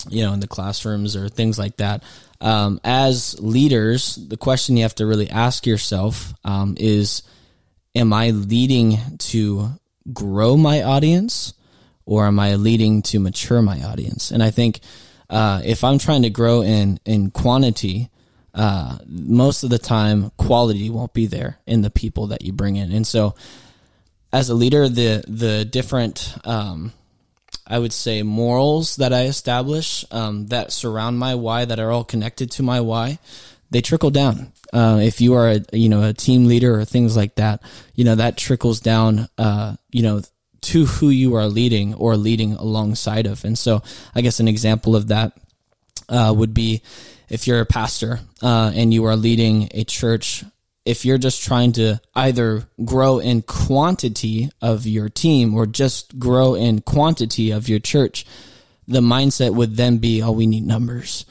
you 0.09 0.23
know, 0.23 0.33
in 0.33 0.39
the 0.39 0.47
classrooms 0.47 1.15
or 1.15 1.29
things 1.29 1.59
like 1.59 1.77
that. 1.77 2.03
Um, 2.39 2.79
as 2.83 3.39
leaders, 3.39 4.15
the 4.15 4.37
question 4.37 4.77
you 4.77 4.83
have 4.83 4.95
to 4.95 5.05
really 5.05 5.29
ask 5.29 5.67
yourself 5.67 6.33
um, 6.43 6.75
is 6.79 7.21
am 7.93 8.13
I 8.13 8.31
leading 8.31 8.97
to 9.17 9.69
grow 10.11 10.57
my 10.57 10.81
audience 10.81 11.53
or 12.05 12.25
am 12.25 12.39
I 12.39 12.55
leading 12.55 13.03
to 13.03 13.19
mature 13.19 13.61
my 13.61 13.83
audience? 13.83 14.31
And 14.31 14.41
I 14.41 14.49
think 14.49 14.79
uh, 15.31 15.61
if 15.63 15.83
I'm 15.83 15.97
trying 15.97 16.23
to 16.23 16.29
grow 16.29 16.61
in 16.61 16.99
in 17.05 17.31
quantity, 17.31 18.09
uh, 18.53 18.97
most 19.07 19.63
of 19.63 19.69
the 19.69 19.79
time 19.79 20.31
quality 20.37 20.89
won't 20.89 21.13
be 21.13 21.25
there 21.25 21.57
in 21.65 21.81
the 21.81 21.89
people 21.89 22.27
that 22.27 22.41
you 22.43 22.51
bring 22.51 22.75
in. 22.75 22.91
And 22.91 23.07
so, 23.07 23.35
as 24.33 24.49
a 24.49 24.53
leader, 24.53 24.89
the 24.89 25.23
the 25.27 25.63
different 25.63 26.35
um, 26.43 26.91
I 27.65 27.79
would 27.79 27.93
say 27.93 28.23
morals 28.23 28.97
that 28.97 29.13
I 29.13 29.23
establish 29.23 30.03
um, 30.11 30.47
that 30.47 30.73
surround 30.73 31.17
my 31.17 31.35
why, 31.35 31.63
that 31.63 31.79
are 31.79 31.91
all 31.91 32.03
connected 32.03 32.51
to 32.51 32.63
my 32.63 32.81
why, 32.81 33.17
they 33.69 33.81
trickle 33.81 34.09
down. 34.11 34.51
Uh, 34.73 34.99
if 35.01 35.21
you 35.21 35.33
are 35.35 35.49
a 35.49 35.61
you 35.71 35.87
know 35.87 36.03
a 36.03 36.13
team 36.13 36.45
leader 36.45 36.77
or 36.77 36.83
things 36.83 37.15
like 37.15 37.35
that, 37.35 37.61
you 37.95 38.03
know 38.03 38.15
that 38.15 38.37
trickles 38.37 38.81
down. 38.81 39.29
Uh, 39.37 39.75
you 39.91 40.03
know 40.03 40.21
to 40.61 40.85
who 40.85 41.09
you 41.09 41.35
are 41.35 41.47
leading 41.47 41.93
or 41.95 42.15
leading 42.15 42.53
alongside 42.53 43.25
of. 43.25 43.43
And 43.43 43.57
so, 43.57 43.81
I 44.13 44.21
guess 44.21 44.39
an 44.39 44.47
example 44.47 44.95
of 44.95 45.07
that 45.07 45.33
uh, 46.09 46.33
would 46.35 46.53
be 46.53 46.81
if 47.29 47.47
you're 47.47 47.61
a 47.61 47.65
pastor 47.65 48.19
uh, 48.41 48.71
and 48.75 48.93
you 48.93 49.05
are 49.05 49.15
leading 49.15 49.69
a 49.71 49.83
church. 49.83 50.43
If 50.83 51.05
you're 51.05 51.19
just 51.19 51.43
trying 51.43 51.73
to 51.73 52.01
either 52.15 52.63
grow 52.83 53.19
in 53.19 53.43
quantity 53.43 54.49
of 54.61 54.87
your 54.87 55.09
team 55.09 55.53
or 55.53 55.65
just 55.65 56.17
grow 56.17 56.55
in 56.55 56.81
quantity 56.81 57.51
of 57.51 57.69
your 57.69 57.79
church, 57.79 58.25
the 58.87 58.99
mindset 58.99 59.53
would 59.53 59.77
then 59.77 59.99
be, 59.99 60.21
oh, 60.23 60.31
we 60.31 60.47
need 60.47 60.65
numbers. 60.65 61.25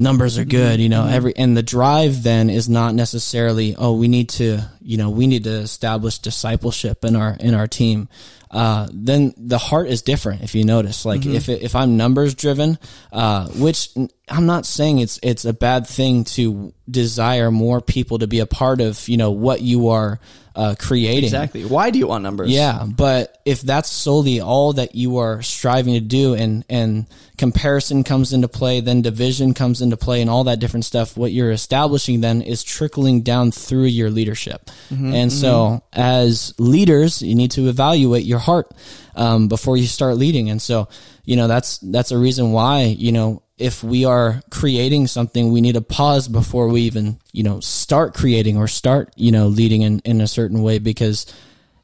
Numbers 0.00 0.38
are 0.38 0.44
good, 0.44 0.78
you 0.78 0.88
know, 0.88 1.06
every, 1.06 1.36
and 1.36 1.56
the 1.56 1.62
drive 1.62 2.22
then 2.22 2.50
is 2.50 2.68
not 2.68 2.94
necessarily, 2.94 3.74
oh, 3.76 3.94
we 3.94 4.06
need 4.06 4.28
to, 4.28 4.60
you 4.80 4.96
know, 4.96 5.10
we 5.10 5.26
need 5.26 5.42
to 5.42 5.50
establish 5.50 6.20
discipleship 6.20 7.04
in 7.04 7.16
our, 7.16 7.36
in 7.40 7.52
our 7.52 7.66
team. 7.66 8.08
Uh, 8.48 8.86
then 8.92 9.34
the 9.36 9.58
heart 9.58 9.88
is 9.88 10.02
different 10.02 10.42
if 10.42 10.54
you 10.54 10.64
notice. 10.64 11.04
Like 11.04 11.26
if, 11.26 11.48
it, 11.48 11.62
if 11.62 11.74
I'm 11.74 11.96
numbers 11.96 12.36
driven, 12.36 12.78
uh, 13.12 13.48
which 13.48 13.90
I'm 14.28 14.46
not 14.46 14.66
saying 14.66 15.00
it's, 15.00 15.18
it's 15.20 15.44
a 15.44 15.52
bad 15.52 15.88
thing 15.88 16.22
to 16.24 16.72
desire 16.88 17.50
more 17.50 17.80
people 17.80 18.20
to 18.20 18.28
be 18.28 18.38
a 18.38 18.46
part 18.46 18.80
of, 18.80 19.08
you 19.08 19.16
know, 19.16 19.32
what 19.32 19.62
you 19.62 19.88
are, 19.88 20.20
uh, 20.58 20.74
creating. 20.78 21.24
Exactly. 21.24 21.64
Why 21.64 21.90
do 21.90 21.98
you 21.98 22.06
want 22.06 22.22
numbers? 22.22 22.50
Yeah, 22.50 22.84
but 22.86 23.38
if 23.44 23.60
that's 23.60 23.90
solely 23.90 24.40
all 24.40 24.72
that 24.72 24.94
you 24.94 25.18
are 25.18 25.42
striving 25.42 25.94
to 25.94 26.00
do 26.00 26.34
and 26.34 26.64
and 26.70 27.06
comparison 27.36 28.02
comes 28.02 28.32
into 28.32 28.48
play, 28.48 28.80
then 28.80 29.02
division 29.02 29.54
comes 29.54 29.82
into 29.82 29.96
play 29.96 30.22
and 30.22 30.30
all 30.30 30.44
that 30.44 30.58
different 30.58 30.86
stuff, 30.86 31.16
what 31.16 31.32
you're 31.32 31.52
establishing 31.52 32.22
then 32.22 32.42
is 32.42 32.64
trickling 32.64 33.20
down 33.20 33.52
through 33.52 33.84
your 33.84 34.10
leadership. 34.10 34.70
and 34.90 35.30
so 35.30 35.82
as 35.92 36.54
leaders, 36.58 37.22
you 37.22 37.34
need 37.34 37.52
to 37.52 37.68
evaluate 37.68 38.24
your 38.24 38.38
your 38.38 38.44
heart 38.44 38.72
um, 39.16 39.48
before 39.48 39.76
you 39.76 39.86
start 39.86 40.16
leading. 40.16 40.50
And 40.50 40.62
so, 40.62 40.88
you 41.24 41.36
know, 41.36 41.48
that's 41.48 41.78
that's 41.78 42.12
a 42.12 42.18
reason 42.18 42.52
why 42.52 42.82
you 42.84 43.12
know 43.12 43.42
if 43.58 43.82
we 43.82 44.04
are 44.04 44.40
creating 44.50 45.06
something, 45.06 45.50
we 45.50 45.60
need 45.60 45.74
to 45.74 45.80
pause 45.80 46.28
before 46.28 46.68
we 46.68 46.82
even 46.82 47.18
you 47.32 47.42
know 47.42 47.60
start 47.60 48.14
creating 48.14 48.56
or 48.56 48.68
start 48.68 49.12
you 49.16 49.32
know 49.32 49.48
leading 49.48 49.82
in 49.82 50.00
in 50.00 50.20
a 50.20 50.26
certain 50.26 50.62
way 50.62 50.78
because 50.78 51.26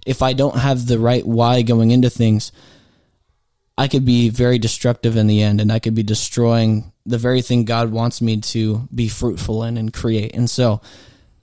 if 0.06 0.22
I 0.22 0.32
don't 0.32 0.58
have 0.58 0.86
the 0.86 0.98
right 0.98 1.26
why 1.26 1.62
going 1.62 1.90
into 1.90 2.10
things. 2.10 2.52
I 3.76 3.88
could 3.88 4.04
be 4.04 4.28
very 4.28 4.60
destructive 4.60 5.16
in 5.16 5.26
the 5.26 5.42
end 5.42 5.60
and 5.60 5.72
I 5.72 5.80
could 5.80 5.96
be 5.96 6.04
destroying 6.04 6.92
the 7.06 7.18
very 7.18 7.42
thing 7.42 7.64
God 7.64 7.90
wants 7.90 8.22
me 8.22 8.40
to 8.40 8.88
be 8.94 9.08
fruitful 9.08 9.64
in 9.64 9.76
and 9.76 9.92
create. 9.92 10.34
And 10.34 10.48
so 10.48 10.80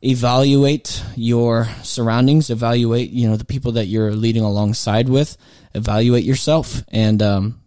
evaluate 0.02 1.04
your 1.16 1.66
surroundings, 1.84 2.50
evaluate, 2.50 3.12
you 3.12 3.28
know, 3.28 3.36
the 3.36 3.46
people 3.46 3.74
that 3.74 3.88
you're 3.88 4.14
leading 4.14 4.44
alongside 4.44 5.10
with, 5.10 5.38
evaluate 5.76 6.24
yourself 6.24 6.84
and 6.88 7.22
um, 7.22 7.62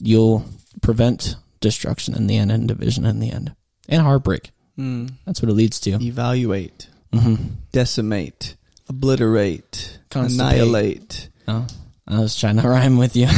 you'll 0.00 0.44
prevent 0.82 1.36
destruction 1.60 2.14
in 2.14 2.26
the 2.26 2.36
end 2.36 2.50
and 2.52 2.68
division 2.68 3.04
in 3.04 3.18
the 3.20 3.30
end 3.30 3.54
and 3.88 4.02
heartbreak. 4.02 4.50
Mm. 4.78 5.12
That's 5.24 5.40
what 5.42 5.50
it 5.50 5.54
leads 5.54 5.80
to. 5.80 5.92
Evaluate, 6.02 6.88
Mm-hmm. 7.12 7.44
decimate, 7.72 8.56
obliterate, 8.88 9.98
Constipate. 10.10 10.34
annihilate, 10.34 11.28
Oh, 11.48 11.66
I 12.06 12.20
was 12.20 12.36
trying 12.38 12.56
to 12.56 12.68
rhyme 12.68 12.98
with 12.98 13.16
you. 13.16 13.26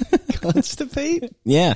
constipate. 0.40 1.30
yeah. 1.44 1.74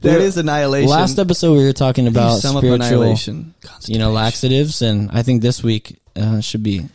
That 0.00 0.20
is 0.20 0.36
annihilation. 0.36 0.90
Last 0.90 1.18
episode 1.18 1.56
we 1.56 1.64
were 1.64 1.72
talking 1.72 2.06
about 2.06 2.38
spiritual, 2.38 2.74
annihilation. 2.74 3.54
you 3.86 3.98
know, 3.98 4.10
laxatives, 4.12 4.82
and 4.82 5.10
I 5.12 5.22
think 5.22 5.42
this 5.42 5.62
week 5.62 5.98
uh, 6.16 6.40
should 6.40 6.62
be 6.62 6.86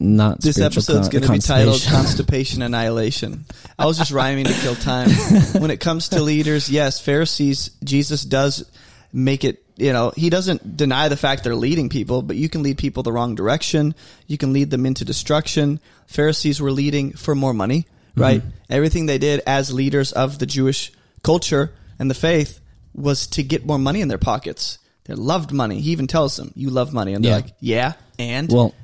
not 0.00 0.40
This 0.40 0.58
episode's 0.58 1.08
con- 1.08 1.20
going 1.20 1.24
to 1.24 1.32
be 1.32 1.38
titled 1.38 1.82
constipation. 1.82 2.62
Annihilation. 2.62 3.44
I 3.78 3.84
was 3.86 3.98
just 3.98 4.10
rhyming 4.10 4.46
to 4.46 4.52
kill 4.54 4.74
time. 4.74 5.10
When 5.60 5.70
it 5.70 5.78
comes 5.78 6.08
to 6.10 6.22
leaders, 6.22 6.70
yes, 6.70 7.00
Pharisees, 7.00 7.70
Jesus 7.84 8.24
does 8.24 8.64
make 9.12 9.44
it, 9.44 9.62
you 9.76 9.92
know, 9.92 10.12
he 10.16 10.30
doesn't 10.30 10.76
deny 10.76 11.08
the 11.08 11.16
fact 11.16 11.44
they're 11.44 11.54
leading 11.54 11.88
people, 11.90 12.22
but 12.22 12.36
you 12.36 12.48
can 12.48 12.62
lead 12.62 12.78
people 12.78 13.02
the 13.02 13.12
wrong 13.12 13.34
direction. 13.34 13.94
You 14.26 14.38
can 14.38 14.52
lead 14.52 14.70
them 14.70 14.86
into 14.86 15.04
destruction. 15.04 15.80
Pharisees 16.06 16.60
were 16.60 16.72
leading 16.72 17.12
for 17.12 17.34
more 17.34 17.52
money, 17.52 17.80
mm-hmm. 18.12 18.20
right? 18.20 18.42
Everything 18.70 19.06
they 19.06 19.18
did 19.18 19.40
as 19.46 19.72
leaders 19.72 20.12
of 20.12 20.38
the 20.38 20.46
Jewish 20.46 20.92
culture 21.22 21.72
and 21.98 22.10
the 22.10 22.14
faith 22.14 22.60
was 22.94 23.26
to 23.28 23.42
get 23.42 23.66
more 23.66 23.78
money 23.78 24.00
in 24.00 24.08
their 24.08 24.18
pockets. 24.18 24.78
They 25.04 25.14
loved 25.14 25.52
money. 25.52 25.80
He 25.80 25.90
even 25.92 26.06
tells 26.06 26.36
them, 26.36 26.52
"You 26.54 26.70
love 26.70 26.92
money," 26.92 27.14
and 27.14 27.24
they're 27.24 27.30
Yeah. 27.30 27.36
like, 27.36 27.54
"Yeah." 27.60 27.92
And 28.18 28.50
Well, 28.50 28.74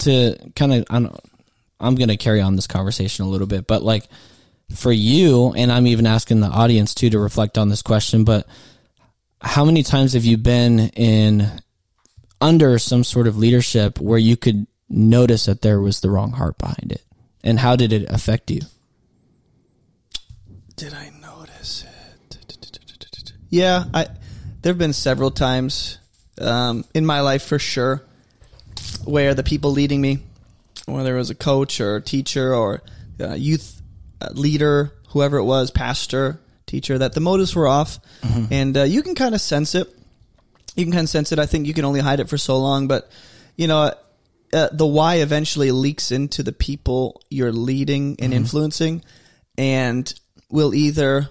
to 0.00 0.36
kind 0.54 0.74
of, 0.74 0.84
I'm, 0.90 1.10
I'm 1.80 1.94
going 1.94 2.08
to 2.08 2.16
carry 2.16 2.40
on 2.40 2.56
this 2.56 2.66
conversation 2.66 3.24
a 3.24 3.28
little 3.28 3.46
bit, 3.46 3.66
but 3.66 3.82
like 3.82 4.04
for 4.74 4.92
you, 4.92 5.52
and 5.54 5.72
I'm 5.72 5.86
even 5.86 6.06
asking 6.06 6.40
the 6.40 6.48
audience 6.48 6.94
too 6.94 7.10
to 7.10 7.18
reflect 7.18 7.56
on 7.58 7.68
this 7.68 7.82
question, 7.82 8.24
but 8.24 8.46
how 9.40 9.64
many 9.64 9.82
times 9.82 10.12
have 10.12 10.24
you 10.24 10.36
been 10.36 10.80
in 10.90 11.48
under 12.40 12.78
some 12.78 13.04
sort 13.04 13.26
of 13.26 13.38
leadership 13.38 14.00
where 14.00 14.18
you 14.18 14.36
could 14.36 14.66
notice 14.88 15.46
that 15.46 15.62
there 15.62 15.80
was 15.80 16.00
the 16.00 16.10
wrong 16.10 16.32
heart 16.32 16.58
behind 16.58 16.92
it? 16.92 17.02
And 17.44 17.58
how 17.58 17.76
did 17.76 17.92
it 17.92 18.10
affect 18.10 18.50
you? 18.50 18.62
Did 20.76 20.92
I 20.92 21.10
notice 21.20 21.84
it? 21.84 21.88
Yeah, 23.48 23.84
I. 23.94 24.08
There 24.60 24.72
have 24.72 24.78
been 24.78 24.92
several 24.92 25.30
times 25.30 25.98
um, 26.40 26.84
in 26.92 27.06
my 27.06 27.20
life 27.20 27.44
for 27.44 27.58
sure 27.58 28.02
where 29.04 29.34
the 29.34 29.42
people 29.42 29.70
leading 29.70 30.00
me, 30.00 30.18
whether 30.86 31.14
it 31.14 31.18
was 31.18 31.30
a 31.30 31.34
coach 31.34 31.80
or 31.80 31.96
a 31.96 32.02
teacher 32.02 32.54
or 32.54 32.82
a 33.18 33.36
youth 33.36 33.80
uh, 34.20 34.28
leader, 34.32 34.92
whoever 35.08 35.38
it 35.38 35.44
was, 35.44 35.70
pastor, 35.70 36.40
teacher, 36.66 36.98
that 36.98 37.12
the 37.12 37.20
motives 37.20 37.54
were 37.54 37.66
off, 37.66 37.98
and 38.50 38.76
uh, 38.76 38.82
you 38.82 39.02
can 39.02 39.14
kind 39.14 39.34
of 39.34 39.40
sense 39.40 39.74
it. 39.74 39.88
You 40.76 40.84
can 40.84 40.92
kind 40.92 41.04
of 41.04 41.10
sense 41.10 41.32
it. 41.32 41.38
I 41.38 41.46
think 41.46 41.66
you 41.66 41.74
can 41.74 41.84
only 41.84 42.00
hide 42.00 42.20
it 42.20 42.28
for 42.28 42.38
so 42.38 42.58
long, 42.58 42.88
but 42.88 43.10
you 43.56 43.66
know. 43.66 43.92
Uh, 44.50 44.70
the 44.72 44.86
why 44.86 45.16
eventually 45.16 45.70
leaks 45.72 46.10
into 46.10 46.42
the 46.42 46.54
people 46.54 47.20
you're 47.28 47.52
leading 47.52 48.16
and 48.18 48.32
influencing, 48.32 49.04
and 49.58 50.18
will 50.48 50.74
either 50.74 51.28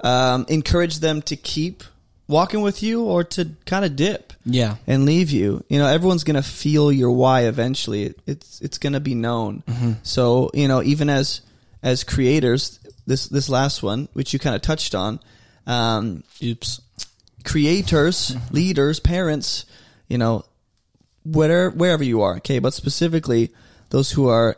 um, 0.00 0.46
encourage 0.48 1.00
them 1.00 1.20
to 1.22 1.36
keep 1.36 1.84
walking 2.26 2.62
with 2.62 2.82
you 2.82 3.04
or 3.04 3.22
to 3.24 3.50
kind 3.66 3.84
of 3.84 3.96
dip 3.96 4.32
Yeah. 4.46 4.76
and 4.86 5.04
leave 5.04 5.30
you. 5.30 5.62
You 5.68 5.78
know, 5.78 5.86
everyone's 5.86 6.24
gonna 6.24 6.42
feel 6.42 6.90
your 6.92 7.10
why 7.10 7.42
eventually. 7.42 8.04
It, 8.04 8.18
it's 8.26 8.60
it's 8.60 8.78
gonna 8.78 9.00
be 9.00 9.14
known. 9.14 9.62
So 10.02 10.50
you 10.54 10.68
know, 10.68 10.82
even 10.82 11.10
as 11.10 11.40
as 11.82 12.02
creators, 12.04 12.78
this 13.06 13.26
this 13.28 13.48
last 13.48 13.82
one, 13.82 14.08
which 14.14 14.32
you 14.32 14.38
kind 14.38 14.56
of 14.56 14.62
touched 14.62 14.94
on, 14.94 15.20
um, 15.66 16.24
Oops. 16.42 16.80
creators, 17.44 18.34
leaders, 18.50 19.00
parents, 19.00 19.66
you 20.08 20.18
know, 20.18 20.44
whatever 21.24 21.70
wherever 21.70 22.04
you 22.04 22.22
are, 22.22 22.36
okay, 22.36 22.58
but 22.58 22.72
specifically 22.74 23.50
those 23.90 24.10
who 24.10 24.28
are 24.28 24.56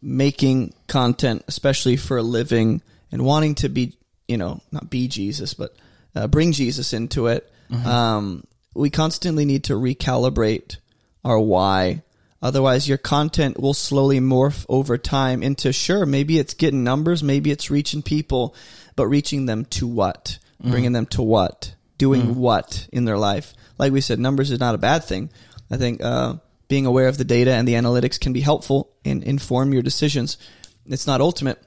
making 0.00 0.72
content, 0.86 1.42
especially 1.48 1.96
for 1.96 2.18
a 2.18 2.22
living 2.22 2.80
and 3.10 3.24
wanting 3.24 3.54
to 3.56 3.68
be, 3.68 3.94
you 4.28 4.36
know, 4.36 4.60
not 4.70 4.88
be 4.90 5.08
Jesus, 5.08 5.54
but 5.54 5.74
uh, 6.18 6.26
bring 6.26 6.52
Jesus 6.52 6.92
into 6.92 7.26
it. 7.28 7.50
Um, 7.86 8.44
we 8.74 8.90
constantly 8.90 9.44
need 9.44 9.64
to 9.64 9.74
recalibrate 9.74 10.76
our 11.24 11.38
why. 11.38 12.02
Otherwise, 12.40 12.88
your 12.88 12.98
content 12.98 13.60
will 13.60 13.74
slowly 13.74 14.20
morph 14.20 14.64
over 14.68 14.96
time 14.96 15.42
into 15.42 15.72
sure, 15.72 16.06
maybe 16.06 16.38
it's 16.38 16.54
getting 16.54 16.84
numbers, 16.84 17.22
maybe 17.22 17.50
it's 17.50 17.70
reaching 17.70 18.02
people, 18.02 18.54
but 18.96 19.06
reaching 19.08 19.46
them 19.46 19.64
to 19.64 19.86
what? 19.86 20.38
Bringing 20.70 20.92
them 20.92 21.06
to 21.06 21.22
what? 21.22 21.74
Doing 21.98 22.36
what 22.36 22.88
in 22.92 23.04
their 23.04 23.18
life? 23.18 23.54
Like 23.76 23.92
we 23.92 24.00
said, 24.00 24.18
numbers 24.18 24.50
is 24.50 24.60
not 24.60 24.74
a 24.74 24.78
bad 24.78 25.04
thing. 25.04 25.30
I 25.70 25.76
think 25.76 26.02
uh, 26.02 26.34
being 26.68 26.86
aware 26.86 27.08
of 27.08 27.18
the 27.18 27.24
data 27.24 27.52
and 27.52 27.66
the 27.66 27.74
analytics 27.74 28.20
can 28.20 28.32
be 28.32 28.40
helpful 28.40 28.90
and 29.04 29.22
inform 29.24 29.72
your 29.72 29.82
decisions. 29.82 30.38
It's 30.86 31.06
not 31.06 31.20
ultimate, 31.20 31.58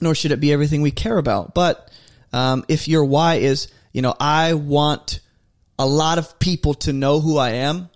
nor 0.00 0.14
should 0.14 0.32
it 0.32 0.40
be 0.40 0.52
everything 0.52 0.82
we 0.82 0.90
care 0.90 1.18
about. 1.18 1.54
But 1.54 1.90
um, 2.32 2.64
if 2.68 2.88
your 2.88 3.04
why 3.04 3.36
is, 3.36 3.68
you 3.94 4.02
know, 4.02 4.14
I 4.20 4.52
want 4.52 5.20
a 5.78 5.86
lot 5.86 6.18
of 6.18 6.38
people 6.38 6.74
to 6.74 6.92
know 6.92 7.20
who 7.20 7.38
I 7.38 7.50
am, 7.50 7.88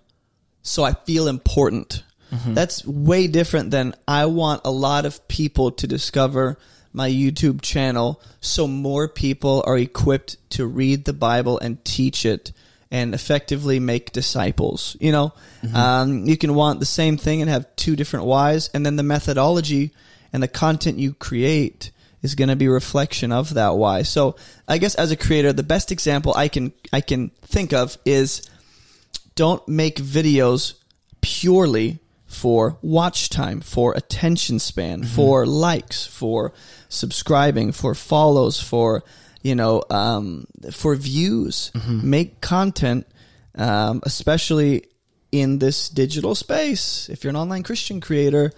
so 0.63 0.83
I 0.83 0.93
feel 0.93 1.27
important. 1.27 2.03
That's 2.53 2.85
way 2.85 3.27
different 3.27 3.71
than 3.71 3.95
I 4.07 4.25
want 4.27 4.61
a 4.63 4.71
lot 4.71 5.05
of 5.05 5.27
people 5.27 5.71
to 5.71 5.87
discover 5.87 6.57
my 6.93 7.09
YouTube 7.09 7.61
channel 7.61 8.21
so 8.39 8.67
more 8.67 9.07
people 9.07 9.63
are 9.65 9.77
equipped 9.77 10.37
to 10.51 10.65
read 10.65 11.05
the 11.05 11.13
Bible 11.13 11.59
and 11.59 11.83
teach 11.83 12.25
it 12.25 12.51
and 12.91 13.13
effectively 13.13 13.79
make 13.79 14.11
disciples. 14.11 14.95
You 14.99 15.11
know, 15.11 15.33
um, 15.73 16.25
you 16.25 16.37
can 16.37 16.53
want 16.55 16.79
the 16.79 16.85
same 16.85 17.17
thing 17.17 17.41
and 17.41 17.49
have 17.49 17.75
two 17.75 17.95
different 17.95 18.25
whys, 18.25 18.69
and 18.73 18.85
then 18.85 18.95
the 18.95 19.03
methodology 19.03 19.91
and 20.31 20.41
the 20.41 20.47
content 20.47 20.99
you 20.99 21.13
create 21.13 21.91
is 22.21 22.35
going 22.35 22.49
to 22.49 22.55
be 22.55 22.65
a 22.65 22.71
reflection 22.71 23.31
of 23.31 23.53
that 23.53 23.75
why. 23.75 24.01
So 24.03 24.35
I 24.67 24.77
guess 24.77 24.95
as 24.95 25.11
a 25.11 25.15
creator, 25.17 25.53
the 25.53 25.63
best 25.63 25.91
example 25.91 26.33
I 26.35 26.47
can 26.47 26.73
I 26.91 27.01
can 27.01 27.29
think 27.41 27.73
of 27.73 27.97
is 28.05 28.47
don't 29.35 29.65
make 29.67 29.97
videos 29.97 30.73
purely 31.21 31.99
for 32.25 32.77
watch 32.81 33.29
time, 33.29 33.61
for 33.61 33.93
attention 33.93 34.59
span, 34.59 35.03
for 35.03 35.45
likes, 35.45 36.05
for 36.05 36.53
subscribing, 36.89 37.71
for 37.71 37.95
follows, 37.95 38.61
for 38.61 39.03
you 39.41 39.55
know, 39.55 39.83
um, 39.89 40.45
for 40.71 40.95
views. 40.95 41.71
Make 42.03 42.41
content, 42.41 43.07
um, 43.55 44.01
especially 44.03 44.85
in 45.31 45.59
this 45.59 45.89
digital 45.89 46.35
space. 46.35 47.09
If 47.09 47.23
you're 47.23 47.29
an 47.29 47.37
online 47.37 47.63
Christian 47.63 48.01
creator, 48.01 48.51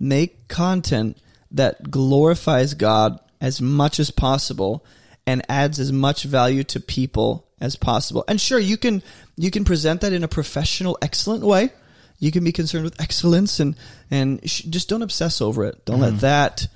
make 0.00 0.48
content 0.48 1.16
that 1.54 1.90
glorifies 1.90 2.74
God 2.74 3.18
as 3.40 3.60
much 3.60 3.98
as 3.98 4.10
possible 4.10 4.84
and 5.26 5.42
adds 5.48 5.80
as 5.80 5.92
much 5.92 6.24
value 6.24 6.64
to 6.64 6.80
people 6.80 7.46
as 7.60 7.76
possible. 7.76 8.24
And 8.28 8.40
sure, 8.40 8.58
you 8.58 8.76
can 8.76 9.02
you 9.36 9.50
can 9.50 9.64
present 9.64 10.02
that 10.02 10.12
in 10.12 10.24
a 10.24 10.28
professional, 10.28 10.98
excellent 11.00 11.44
way. 11.44 11.70
You 12.18 12.30
can 12.30 12.44
be 12.44 12.52
concerned 12.52 12.84
with 12.84 13.00
excellence 13.00 13.60
and 13.60 13.76
and 14.10 14.48
sh- 14.48 14.62
just 14.62 14.88
don't 14.88 15.02
obsess 15.02 15.40
over 15.40 15.64
it. 15.64 15.84
Don't 15.84 16.00
let 16.00 16.10
mm-hmm. 16.10 16.20
that 16.20 16.68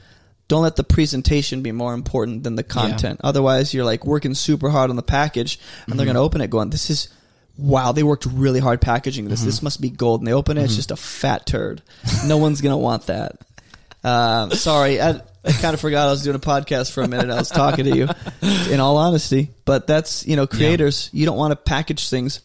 don't 0.48 0.62
let 0.62 0.76
the 0.76 0.84
presentation 0.84 1.62
be 1.62 1.72
more 1.72 1.92
important 1.92 2.42
than 2.42 2.56
the 2.56 2.62
content. 2.62 3.20
Otherwise, 3.22 3.74
you're 3.74 3.84
like 3.84 4.06
working 4.06 4.34
super 4.34 4.70
hard 4.70 4.88
on 4.88 4.96
the 4.96 5.02
package, 5.02 5.60
and 5.86 5.98
they're 5.98 6.06
mm-hmm. 6.06 6.14
going 6.14 6.14
to 6.14 6.20
open 6.20 6.40
it 6.40 6.48
going, 6.48 6.70
"This 6.70 6.88
is 6.88 7.08
wow, 7.58 7.92
they 7.92 8.02
worked 8.02 8.24
really 8.24 8.60
hard 8.60 8.80
packaging 8.80 9.28
this. 9.28 9.42
This 9.42 9.56
mm-hmm. 9.56 9.66
must 9.66 9.80
be 9.80 9.90
gold." 9.90 10.22
And 10.22 10.26
they 10.26 10.32
open 10.32 10.56
it, 10.56 10.64
it's 10.64 10.76
just 10.76 10.90
a 10.90 10.96
fat 10.96 11.44
turd. 11.44 11.82
no 12.24 12.38
one's 12.38 12.62
going 12.62 12.72
to 12.72 12.78
want 12.78 13.06
that. 13.06 13.38
Um, 14.05 14.51
sorry, 14.53 15.01
I, 15.01 15.20
I 15.44 15.53
kind 15.53 15.74
of 15.74 15.80
forgot 15.80 16.09
I 16.09 16.11
was 16.11 16.22
doing 16.22 16.36
a 16.36 16.40
podcast 16.40 16.92
for 16.92 17.03
a 17.03 17.09
minute. 17.09 17.30
I 17.30 17.36
was 17.38 17.49
talking 17.51 17.84
to 17.86 17.96
you, 17.96 18.09
in 18.72 18.80
all 18.80 18.96
honesty. 18.96 19.51
But 19.64 19.86
that's 19.86 20.26
you 20.26 20.36
know, 20.36 20.46
creators. 20.46 21.11
You 21.12 21.26
don't 21.26 21.36
want 21.36 21.53
to 21.53 21.57
package 21.57 22.09
things 22.09 22.40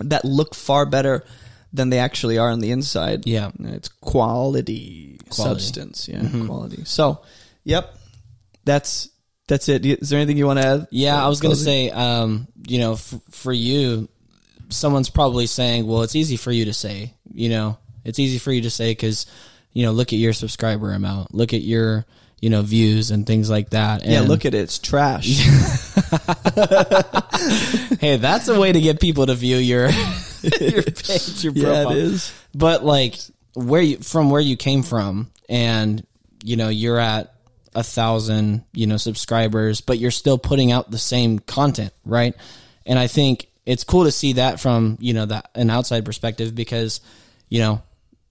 that 0.00 0.24
look 0.24 0.54
far 0.54 0.86
better 0.86 1.24
than 1.72 1.90
they 1.90 1.98
actually 1.98 2.38
are 2.38 2.50
on 2.50 2.60
the 2.60 2.70
inside. 2.70 3.26
Yeah. 3.26 3.50
It's 3.58 3.88
quality, 3.88 5.18
Quality. 5.28 5.60
substance. 5.60 6.08
Yeah, 6.08 6.22
quality. 6.46 6.84
So, 6.84 7.20
yep, 7.64 7.94
that's 8.64 9.08
that's 9.48 9.68
it. 9.68 9.84
Is 9.84 10.08
there 10.10 10.18
anything 10.18 10.36
you 10.38 10.46
want 10.46 10.60
to 10.60 10.66
add? 10.66 10.86
Yeah, 10.90 11.22
I 11.22 11.28
was 11.28 11.40
going 11.40 11.54
to 11.54 11.60
say, 11.60 11.90
um, 11.90 12.48
you 12.66 12.78
know, 12.78 12.92
f- 12.94 13.14
for 13.30 13.52
you, 13.52 14.08
someone's 14.70 15.10
probably 15.10 15.46
saying, 15.46 15.86
well, 15.86 16.02
it's 16.02 16.14
easy 16.16 16.36
for 16.36 16.50
you 16.50 16.64
to 16.66 16.72
say, 16.72 17.14
you 17.32 17.48
know, 17.48 17.78
it's 18.04 18.18
easy 18.18 18.38
for 18.38 18.50
you 18.52 18.62
to 18.62 18.70
say 18.70 18.90
because, 18.92 19.26
you 19.76 19.84
know, 19.84 19.92
look 19.92 20.14
at 20.14 20.18
your 20.18 20.32
subscriber 20.32 20.94
amount, 20.94 21.34
look 21.34 21.52
at 21.52 21.60
your, 21.60 22.06
you 22.40 22.48
know, 22.48 22.62
views 22.62 23.10
and 23.10 23.26
things 23.26 23.50
like 23.50 23.68
that. 23.70 24.06
Yeah, 24.06 24.22
look 24.22 24.46
at 24.46 24.54
it. 24.54 24.60
It's 24.60 24.78
trash. 24.78 25.26
hey, 28.00 28.16
that's 28.16 28.48
a 28.48 28.58
way 28.58 28.72
to 28.72 28.80
get 28.80 29.00
people 29.00 29.26
to 29.26 29.34
view 29.34 29.58
your 29.58 29.90
your 30.60 30.82
page, 30.82 31.44
your 31.44 31.52
yeah, 31.52 31.90
it 31.90 31.96
is. 31.98 32.32
But 32.54 32.86
like 32.86 33.16
where 33.52 33.82
you 33.82 33.98
from 33.98 34.30
where 34.30 34.40
you 34.40 34.56
came 34.56 34.82
from 34.82 35.30
and 35.46 36.06
you 36.42 36.56
know, 36.56 36.70
you're 36.70 36.98
at 36.98 37.34
a 37.74 37.82
thousand, 37.82 38.64
you 38.72 38.86
know, 38.86 38.96
subscribers, 38.96 39.82
but 39.82 39.98
you're 39.98 40.10
still 40.10 40.38
putting 40.38 40.72
out 40.72 40.90
the 40.90 40.96
same 40.96 41.38
content, 41.38 41.92
right? 42.06 42.34
And 42.86 42.98
I 42.98 43.08
think 43.08 43.48
it's 43.66 43.84
cool 43.84 44.04
to 44.04 44.10
see 44.10 44.32
that 44.34 44.58
from, 44.58 44.96
you 45.00 45.12
know, 45.12 45.26
that 45.26 45.50
an 45.54 45.68
outside 45.68 46.06
perspective 46.06 46.54
because, 46.54 47.02
you 47.50 47.58
know, 47.58 47.82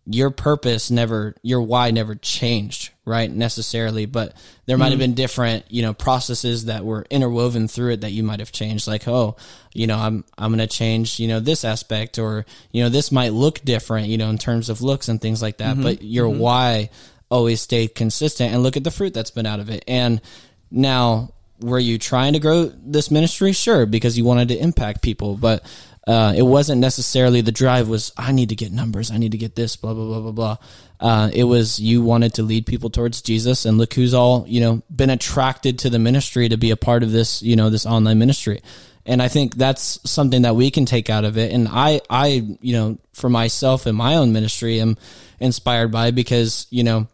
your 0.08 0.30
purpose 0.30 0.92
never 0.92 1.36
your 1.42 1.62
why 1.62 1.90
never 1.90 2.14
changed 2.14 2.92
right 3.06 3.32
necessarily 3.32 4.06
but 4.06 4.36
there 4.68 4.78
might 4.78 4.86
have 4.86 4.94
mm-hmm. 4.94 5.00
been 5.00 5.14
different 5.16 5.66
you 5.72 5.82
know 5.82 5.94
processes 5.94 6.66
that 6.66 6.86
were 6.86 7.06
interwoven 7.10 7.68
through 7.68 7.92
it 7.92 8.02
that 8.02 8.12
you 8.12 8.22
might 8.22 8.40
have 8.40 8.52
changed 8.52 8.88
like 8.88 9.08
oh 9.08 9.36
you 9.74 9.88
know 9.88 9.98
i'm 9.98 10.24
i'm 10.38 10.52
going 10.52 10.60
to 10.60 10.68
change 10.68 11.20
you 11.20 11.28
know 11.28 11.40
this 11.40 11.66
aspect 11.66 12.20
or 12.20 12.46
you 12.72 12.84
know 12.84 12.90
this 12.90 13.12
might 13.12 13.34
look 13.34 13.60
different 13.62 14.08
you 14.08 14.18
know 14.18 14.30
in 14.30 14.38
terms 14.38 14.70
of 14.70 14.82
looks 14.82 15.08
and 15.10 15.20
things 15.22 15.42
like 15.42 15.58
that 15.58 15.74
mm-hmm. 15.74 15.84
but 15.84 16.04
your 16.04 16.30
mm-hmm. 16.30 16.40
why 16.40 16.90
always 17.30 17.60
stayed 17.60 17.96
consistent 17.96 18.54
and 18.54 18.62
look 18.62 18.78
at 18.78 18.84
the 18.84 18.92
fruit 18.92 19.14
that's 19.14 19.32
been 19.32 19.48
out 19.48 19.60
of 19.60 19.72
it 19.72 19.84
and 19.88 20.22
now 20.70 21.32
were 21.62 21.80
you 21.80 21.98
trying 21.98 22.34
to 22.34 22.40
grow 22.40 22.66
this 22.66 23.10
ministry? 23.10 23.54
Sure 23.54 23.86
because 23.86 24.18
you 24.18 24.26
wanted 24.26 24.50
to 24.50 24.58
impact 24.58 25.02
people 25.02 25.36
but 25.36 25.64
uh, 26.08 26.34
it 26.36 26.44
wasn't 26.44 26.80
necessarily 26.80 27.42
the 27.42 27.52
drive 27.52 27.88
was 27.88 28.12
I 28.16 28.32
need 28.32 28.50
to 28.50 28.56
get 28.56 28.72
numbers, 28.72 29.10
I 29.10 29.18
need 29.18 29.32
to 29.32 29.38
get 29.38 29.56
this, 29.56 29.76
blah 29.76 29.94
blah 29.94 30.06
blah 30.06 30.20
blah 30.20 30.32
blah. 30.32 30.58
Uh, 31.00 31.30
it 31.34 31.44
was 31.46 31.80
you 31.80 32.04
wanted 32.04 32.36
to 32.36 32.44
lead 32.44 32.66
people 32.66 32.90
towards 32.90 33.22
Jesus, 33.22 33.66
and 33.66 33.78
look 33.78 33.94
who's 33.94 34.14
all 34.14 34.46
you 34.48 34.62
know 34.62 34.84
been 34.96 35.10
attracted 35.10 35.80
to 35.80 35.90
the 35.90 36.00
ministry 36.00 36.48
to 36.50 36.58
be 36.58 36.72
a 36.72 36.78
part 36.78 37.02
of 37.02 37.12
this 37.12 37.42
you 37.42 37.56
know 37.56 37.70
this 37.70 37.86
online 37.86 38.20
ministry. 38.20 38.62
And 39.08 39.22
I 39.22 39.28
think 39.28 39.56
that's 39.56 40.00
something 40.10 40.44
that 40.44 40.56
we 40.56 40.72
can 40.72 40.86
take 40.86 41.12
out 41.12 41.26
of 41.26 41.38
it. 41.38 41.52
And 41.52 41.68
I, 41.70 42.02
I, 42.10 42.58
you 42.60 42.74
know, 42.74 42.98
for 43.14 43.30
myself 43.30 43.86
and 43.86 43.96
my 43.96 44.16
own 44.16 44.34
ministry, 44.34 44.82
am 44.82 44.98
inspired 45.40 45.92
by 45.92 46.10
because 46.10 46.66
you 46.72 46.84
know 46.84 47.08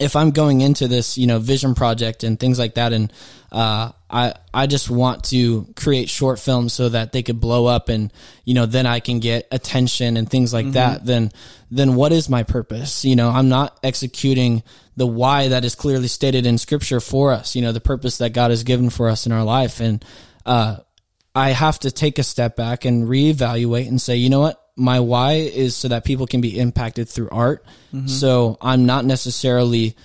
if 0.00 0.16
I'm 0.16 0.30
going 0.30 0.60
into 0.60 0.88
this, 0.88 1.16
you 1.16 1.26
know, 1.26 1.38
vision 1.38 1.74
project 1.74 2.24
and 2.24 2.38
things 2.38 2.58
like 2.58 2.74
that, 2.74 2.92
and 2.92 3.12
uh, 3.56 3.92
I 4.10 4.34
I 4.52 4.66
just 4.66 4.90
want 4.90 5.24
to 5.24 5.66
create 5.76 6.10
short 6.10 6.38
films 6.38 6.74
so 6.74 6.90
that 6.90 7.12
they 7.12 7.22
could 7.22 7.40
blow 7.40 7.64
up, 7.64 7.88
and 7.88 8.12
you 8.44 8.52
know, 8.52 8.66
then 8.66 8.84
I 8.84 9.00
can 9.00 9.18
get 9.18 9.48
attention 9.50 10.18
and 10.18 10.28
things 10.28 10.52
like 10.52 10.72
that. 10.72 11.06
Then 11.06 11.32
then 11.70 11.94
what 11.94 12.12
is 12.12 12.28
my 12.28 12.42
purpose? 12.42 13.02
You 13.06 13.16
know, 13.16 13.30
I'm 13.30 13.48
not 13.48 13.78
executing 13.82 14.62
the 14.96 15.06
why 15.06 15.48
that 15.48 15.64
is 15.64 15.74
clearly 15.74 16.08
stated 16.08 16.44
in 16.44 16.58
Scripture 16.58 17.00
for 17.00 17.32
us. 17.32 17.56
You 17.56 17.62
know, 17.62 17.72
the 17.72 17.80
purpose 17.80 18.18
that 18.18 18.34
God 18.34 18.50
has 18.50 18.62
given 18.62 18.90
for 18.90 19.08
us 19.08 19.24
in 19.24 19.32
our 19.32 19.42
life, 19.44 19.80
and 19.80 20.04
uh, 20.44 20.76
I 21.34 21.50
have 21.50 21.78
to 21.80 21.90
take 21.90 22.18
a 22.18 22.22
step 22.24 22.56
back 22.56 22.84
and 22.84 23.08
reevaluate 23.08 23.88
and 23.88 23.98
say, 23.98 24.16
you 24.16 24.28
know 24.28 24.40
what? 24.40 24.62
My 24.76 25.00
why 25.00 25.32
is 25.36 25.74
so 25.74 25.88
that 25.88 26.04
people 26.04 26.26
can 26.26 26.42
be 26.42 26.58
impacted 26.58 27.08
through 27.08 27.30
art. 27.32 27.64
So 28.06 28.58
I'm 28.60 28.84
not 28.84 29.06
necessarily 29.06 29.96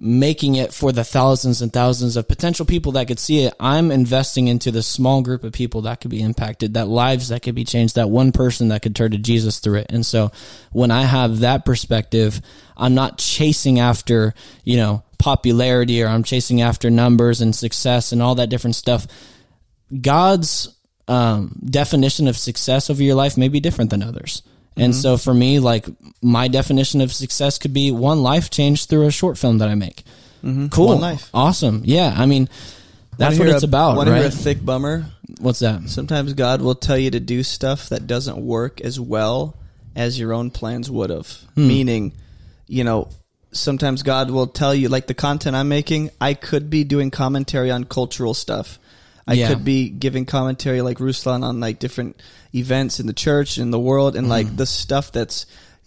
making 0.00 0.54
it 0.54 0.72
for 0.72 0.92
the 0.92 1.02
thousands 1.02 1.60
and 1.60 1.72
thousands 1.72 2.16
of 2.16 2.28
potential 2.28 2.64
people 2.64 2.92
that 2.92 3.08
could 3.08 3.18
see 3.18 3.42
it. 3.44 3.54
I'm 3.58 3.90
investing 3.90 4.46
into 4.46 4.70
the 4.70 4.82
small 4.82 5.22
group 5.22 5.42
of 5.42 5.52
people 5.52 5.82
that 5.82 6.00
could 6.00 6.10
be 6.10 6.22
impacted, 6.22 6.74
that 6.74 6.86
lives 6.86 7.28
that 7.28 7.42
could 7.42 7.56
be 7.56 7.64
changed, 7.64 7.96
that 7.96 8.08
one 8.08 8.30
person 8.30 8.68
that 8.68 8.82
could 8.82 8.94
turn 8.94 9.10
to 9.10 9.18
Jesus 9.18 9.58
through 9.58 9.78
it. 9.80 9.86
And 9.90 10.06
so 10.06 10.30
when 10.70 10.90
I 10.90 11.02
have 11.02 11.40
that 11.40 11.64
perspective, 11.64 12.40
I'm 12.76 12.94
not 12.94 13.18
chasing 13.18 13.80
after, 13.80 14.34
you 14.62 14.76
know, 14.76 15.02
popularity 15.18 16.02
or 16.02 16.08
I'm 16.08 16.22
chasing 16.22 16.62
after 16.62 16.90
numbers 16.90 17.40
and 17.40 17.54
success 17.54 18.12
and 18.12 18.22
all 18.22 18.36
that 18.36 18.50
different 18.50 18.76
stuff. 18.76 19.06
God's 20.00 20.68
um, 21.08 21.58
definition 21.64 22.28
of 22.28 22.36
success 22.36 22.88
over 22.88 23.02
your 23.02 23.16
life 23.16 23.36
may 23.36 23.48
be 23.48 23.58
different 23.58 23.90
than 23.90 24.02
others. 24.02 24.42
And 24.78 24.92
Mm-hmm. 24.92 25.00
so 25.02 25.16
for 25.16 25.34
me, 25.34 25.58
like 25.58 25.86
my 26.22 26.48
definition 26.48 27.00
of 27.00 27.12
success 27.12 27.58
could 27.58 27.74
be 27.74 27.90
one 27.90 28.22
life 28.22 28.48
changed 28.50 28.88
through 28.88 29.06
a 29.06 29.10
short 29.10 29.36
film 29.38 29.58
that 29.58 29.68
I 29.68 29.74
make. 29.74 30.04
Cool. 30.42 30.50
Mm-hmm. 30.50 31.00
Life. 31.02 31.30
Awesome. 31.34 31.82
Yeah. 31.84 32.14
I 32.16 32.26
mean, 32.26 32.48
that's 33.18 33.38
what 33.38 33.48
it's 33.48 33.64
a- 33.64 33.66
about, 33.66 33.96
wanna 33.96 34.14
hear 34.14 34.22
right? 34.24 34.32
a 34.32 34.36
thick 34.36 34.64
bummer? 34.64 35.04
What's 35.40 35.58
that? 35.58 35.88
Sometimes 35.88 36.32
God 36.34 36.62
will 36.62 36.74
tell 36.76 36.96
you 36.96 37.10
to 37.10 37.20
do 37.20 37.42
stuff 37.42 37.88
that 37.90 38.06
doesn't 38.06 38.38
work 38.38 38.80
as 38.80 38.98
well 39.00 39.56
as 39.96 40.18
your 40.18 40.32
own 40.32 40.50
plans 40.50 40.90
would 40.90 41.10
have. 41.10 41.26
Hmm. 41.54 41.68
Meaning, 41.68 42.12
you 42.68 42.84
know, 42.84 43.08
sometimes 43.52 44.02
God 44.04 44.30
will 44.30 44.46
tell 44.46 44.74
you, 44.74 44.88
like 44.88 45.06
the 45.08 45.14
content 45.14 45.56
I'm 45.56 45.68
making, 45.68 46.10
I 46.20 46.34
could 46.34 46.70
be 46.70 46.84
doing 46.84 47.10
commentary 47.10 47.70
on 47.70 47.84
cultural 47.84 48.32
stuff. 48.34 48.78
I 49.28 49.34
Yeah. 49.34 49.48
could 49.48 49.64
be 49.64 49.90
giving 49.90 50.24
commentary 50.24 50.80
like 50.80 50.98
Ruslan 50.98 51.44
on 51.44 51.60
like 51.60 51.78
different 51.78 52.16
events 52.54 52.98
in 52.98 53.06
the 53.06 53.12
church 53.12 53.58
in 53.58 53.70
the 53.70 53.78
world 53.78 54.16
and 54.16 54.26
Hmm. 54.26 54.30
like 54.32 54.56
the 54.56 54.64
stuff 54.66 55.12
that's 55.12 55.44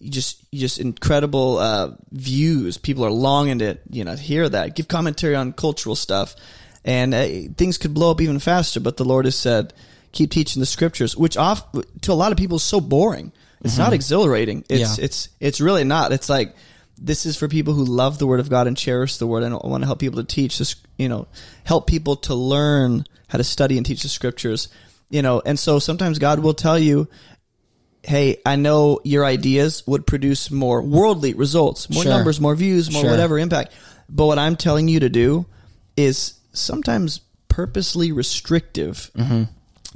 just 0.09 0.37
just 0.53 0.79
incredible 0.79 1.57
uh, 1.57 1.89
views. 2.11 2.77
People 2.77 3.03
are 3.03 3.11
longing 3.11 3.59
to 3.59 3.77
you 3.89 4.03
know 4.03 4.15
hear 4.15 4.47
that. 4.47 4.75
Give 4.75 4.87
commentary 4.87 5.35
on 5.35 5.53
cultural 5.53 5.95
stuff, 5.95 6.35
and 6.85 7.13
uh, 7.13 7.27
things 7.57 7.77
could 7.77 7.93
blow 7.93 8.11
up 8.11 8.21
even 8.21 8.39
faster. 8.39 8.79
But 8.79 8.97
the 8.97 9.05
Lord 9.05 9.25
has 9.25 9.35
said, 9.35 9.73
keep 10.11 10.29
teaching 10.31 10.59
the 10.59 10.65
scriptures, 10.65 11.17
which 11.17 11.35
off 11.37 11.65
to 12.01 12.11
a 12.11 12.13
lot 12.13 12.31
of 12.31 12.37
people 12.37 12.57
is 12.57 12.63
so 12.63 12.79
boring. 12.79 13.31
It's 13.63 13.77
not 13.77 13.93
exhilarating. 13.93 14.63
It's 14.69 14.81
Mm-hmm. 14.91 14.99
Yeah. 15.01 15.05
it's 15.05 15.29
it's 15.39 15.61
really 15.61 15.83
not. 15.83 16.11
It's 16.11 16.29
like 16.29 16.55
this 17.03 17.25
is 17.25 17.35
for 17.35 17.47
people 17.47 17.73
who 17.73 17.83
love 17.83 18.19
the 18.19 18.27
word 18.27 18.39
of 18.39 18.49
God 18.49 18.67
and 18.67 18.77
cherish 18.77 19.17
the 19.17 19.25
word 19.25 19.41
and 19.43 19.55
want 19.55 19.81
to 19.81 19.87
help 19.87 19.97
people 19.99 20.21
to 20.21 20.27
teach 20.35 20.59
this, 20.59 20.75
you 20.97 21.09
know, 21.09 21.27
help 21.63 21.87
people 21.87 22.15
to 22.17 22.35
learn 22.35 23.05
how 23.27 23.39
to 23.39 23.43
study 23.43 23.75
and 23.77 23.85
teach 23.85 24.03
the 24.03 24.07
scriptures, 24.09 24.67
you 25.09 25.23
know. 25.23 25.41
And 25.43 25.57
so 25.57 25.79
sometimes 25.79 26.19
God 26.19 26.39
will 26.39 26.53
tell 26.53 26.77
you, 26.77 27.07
"Hey, 28.03 28.37
I 28.45 28.55
know 28.55 28.99
your 29.03 29.25
ideas 29.25 29.81
would 29.87 30.05
produce 30.05 30.51
more 30.51 30.81
worldly 30.83 31.33
results, 31.33 31.89
more 31.89 32.03
Sure. 32.03 32.11
numbers, 32.11 32.39
more 32.39 32.55
views, 32.55 32.91
more 32.91 33.01
Sure. 33.01 33.11
whatever 33.11 33.39
impact. 33.39 33.73
But 34.07 34.25
what 34.27 34.37
I'm 34.37 34.55
telling 34.55 34.87
you 34.87 34.99
to 34.99 35.09
do 35.09 35.45
is 35.97 36.33
sometimes 36.53 37.21
purposely 37.47 38.11
restrictive 38.11 39.09
Mm-hmm. 39.17 39.43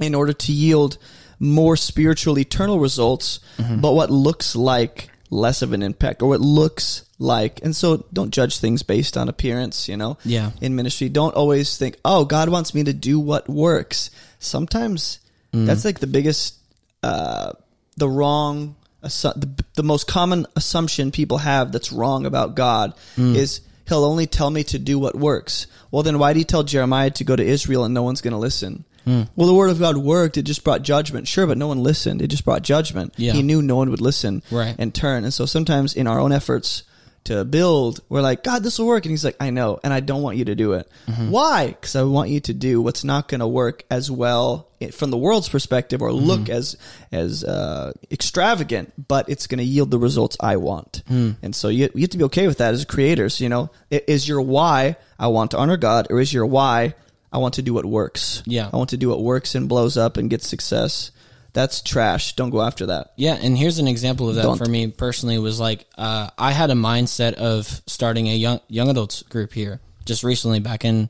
in 0.02 0.14
order 0.14 0.32
to 0.32 0.52
yield 0.52 0.98
more 1.38 1.76
spiritual 1.76 2.38
eternal 2.38 2.80
results, 2.80 3.38
Mm-hmm. 3.58 3.80
but 3.80 3.92
what 3.94 4.10
looks 4.10 4.56
like 4.56 5.10
less 5.30 5.62
of 5.62 5.72
an 5.72 5.82
impact 5.82 6.22
or 6.22 6.28
what 6.28 6.40
looks 6.40 7.04
like 7.18 7.60
and 7.64 7.74
so 7.74 8.04
don't 8.12 8.30
judge 8.30 8.58
things 8.58 8.82
based 8.82 9.16
on 9.16 9.28
appearance 9.28 9.88
you 9.88 9.96
know? 9.96 10.16
Yeah. 10.24 10.50
in 10.60 10.76
ministry 10.76 11.08
don't 11.08 11.34
always 11.34 11.76
think 11.78 11.96
oh 12.04 12.24
god 12.24 12.48
wants 12.48 12.74
me 12.74 12.84
to 12.84 12.92
do 12.92 13.18
what 13.18 13.48
works. 13.48 14.10
Sometimes 14.38 15.18
that's 15.52 15.84
like 15.86 16.00
the 16.00 16.06
biggest 16.06 16.54
uh 17.02 17.52
the 17.96 18.08
wrong 18.08 18.76
assu- 19.02 19.34
the, 19.40 19.64
the 19.74 19.82
most 19.82 20.06
common 20.06 20.46
assumption 20.54 21.10
people 21.10 21.38
have 21.38 21.72
that's 21.72 21.90
wrong 21.92 22.26
about 22.26 22.54
god 22.54 22.92
is 23.16 23.62
he'll 23.88 24.04
only 24.04 24.26
tell 24.26 24.50
me 24.50 24.62
to 24.64 24.78
do 24.78 24.98
what 24.98 25.14
works. 25.16 25.66
Well 25.90 26.02
then 26.02 26.18
why 26.18 26.34
did 26.34 26.40
he 26.40 26.44
tell 26.44 26.62
jeremiah 26.62 27.10
to 27.12 27.24
go 27.24 27.34
to 27.34 27.42
israel 27.42 27.84
and 27.84 27.94
no 27.94 28.02
one's 28.02 28.20
going 28.20 28.32
to 28.32 28.38
listen 28.38 28.84
well 29.06 29.46
the 29.48 29.54
word 29.54 29.70
of 29.70 29.78
god 29.78 29.96
worked. 29.96 30.36
It 30.36 30.42
just 30.42 30.64
brought 30.64 30.82
judgment. 30.82 31.28
Sure 31.28 31.46
but 31.46 31.56
no 31.58 31.68
one 31.68 31.82
listened. 31.82 32.20
It 32.22 32.28
just 32.28 32.44
brought 32.44 32.62
judgment. 32.62 33.14
Yeah. 33.16 33.32
he 33.32 33.42
knew 33.42 33.62
no 33.62 33.76
one 33.76 33.90
would 33.90 34.00
listen 34.00 34.42
Right. 34.50 34.74
and 34.78 34.94
turn. 34.94 35.24
And 35.24 35.32
so 35.32 35.46
sometimes 35.46 35.94
in 35.94 36.06
our 36.06 36.18
own 36.20 36.32
efforts 36.32 36.82
to 37.24 37.44
build 37.44 37.98
we're 38.08 38.20
like 38.20 38.44
god 38.44 38.62
this 38.62 38.78
will 38.78 38.86
work. 38.86 39.04
And 39.04 39.10
he's 39.10 39.24
like 39.24 39.36
i 39.40 39.50
know 39.50 39.80
and 39.82 39.92
i 39.92 39.98
don't 40.00 40.22
want 40.22 40.36
you 40.36 40.44
to 40.46 40.54
do 40.54 40.74
it. 40.74 40.88
Mm-hmm. 41.08 41.30
why? 41.30 41.68
Because 41.68 41.96
i 41.96 42.02
want 42.02 42.30
you 42.30 42.40
to 42.40 42.54
do 42.54 42.80
what's 42.82 43.02
not 43.04 43.26
going 43.28 43.40
to 43.40 43.48
work 43.48 43.84
as 43.90 44.10
well 44.10 44.68
from 44.92 45.10
the 45.10 45.16
world's 45.16 45.48
perspective 45.48 46.02
or 46.02 46.10
Mm-hmm. 46.10 46.26
look 46.26 46.48
as 46.48 46.76
as 47.10 47.42
uh, 47.42 47.92
extravagant 48.12 48.92
but 49.08 49.28
it's 49.28 49.46
going 49.46 49.58
to 49.58 49.64
yield 49.64 49.90
the 49.90 49.98
results 49.98 50.36
i 50.40 50.56
want. 50.56 51.02
Mm. 51.10 51.36
and 51.42 51.54
so 51.54 51.68
you, 51.68 51.88
you 51.94 52.02
have 52.02 52.10
to 52.10 52.18
be 52.18 52.24
okay 52.24 52.46
with 52.46 52.58
that 52.58 52.74
as 52.74 52.84
creators 52.84 53.40
you 53.40 53.48
know? 53.48 53.70
Is 53.90 54.28
your 54.28 54.40
why 54.42 54.96
i 55.18 55.26
want 55.28 55.50
to 55.52 55.58
honor 55.58 55.76
god 55.76 56.08
or 56.10 56.20
is 56.20 56.32
your 56.32 56.46
why 56.46 56.94
i 57.32 57.38
want 57.38 57.54
to 57.54 57.62
do 57.62 57.72
what 57.74 57.84
works 57.84 58.42
Yeah. 58.46 58.70
i 58.72 58.76
want 58.76 58.90
to 58.90 58.96
do 58.96 59.08
what 59.08 59.22
works 59.22 59.54
and 59.54 59.68
blows 59.68 59.96
up 59.96 60.16
and 60.16 60.30
gets 60.30 60.46
success 60.48 61.10
that's 61.52 61.80
trash 61.80 62.34
don't 62.36 62.50
go 62.50 62.60
after 62.60 62.86
that 62.86 63.12
Yeah, 63.16 63.34
and 63.40 63.56
here's 63.56 63.78
an 63.78 63.88
example 63.88 64.28
of 64.28 64.34
that 64.34 64.42
Don't. 64.42 64.58
for 64.58 64.66
me 64.66 64.88
personally 64.88 65.38
was 65.38 65.58
like 65.58 65.86
uh, 65.96 66.28
I 66.36 66.52
had 66.52 66.68
a 66.70 66.74
mindset 66.74 67.32
of 67.32 67.66
starting 67.86 68.28
a 68.28 68.34
young 68.34 68.60
young 68.68 68.90
adults 68.90 69.22
group 69.22 69.54
here 69.54 69.80
just 70.04 70.22
recently 70.22 70.60
back 70.60 70.84
in 70.84 71.08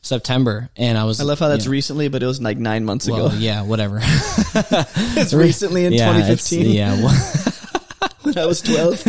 September, 0.00 0.70
and 0.76 0.96
I 0.96 1.02
was 1.02 1.20
i 1.20 1.24
love 1.24 1.40
how 1.40 1.48
that's 1.48 1.64
you 1.64 1.70
know, 1.70 1.72
recently 1.72 2.08
but 2.08 2.22
it 2.22 2.26
was 2.26 2.40
like 2.40 2.58
nine 2.58 2.84
months 2.84 3.10
well, 3.10 3.26
ago 3.26 3.36
yeah, 3.38 3.62
whatever. 3.62 3.98
it's 4.02 5.34
recently 5.34 5.84
in 5.84 5.92
yeah, 5.92 6.06
2015 6.12 6.66
Yeah, 6.70 6.94
well, 7.02 7.32
when 8.22 8.38
I 8.38 8.46
was 8.46 8.62
12. 8.62 9.02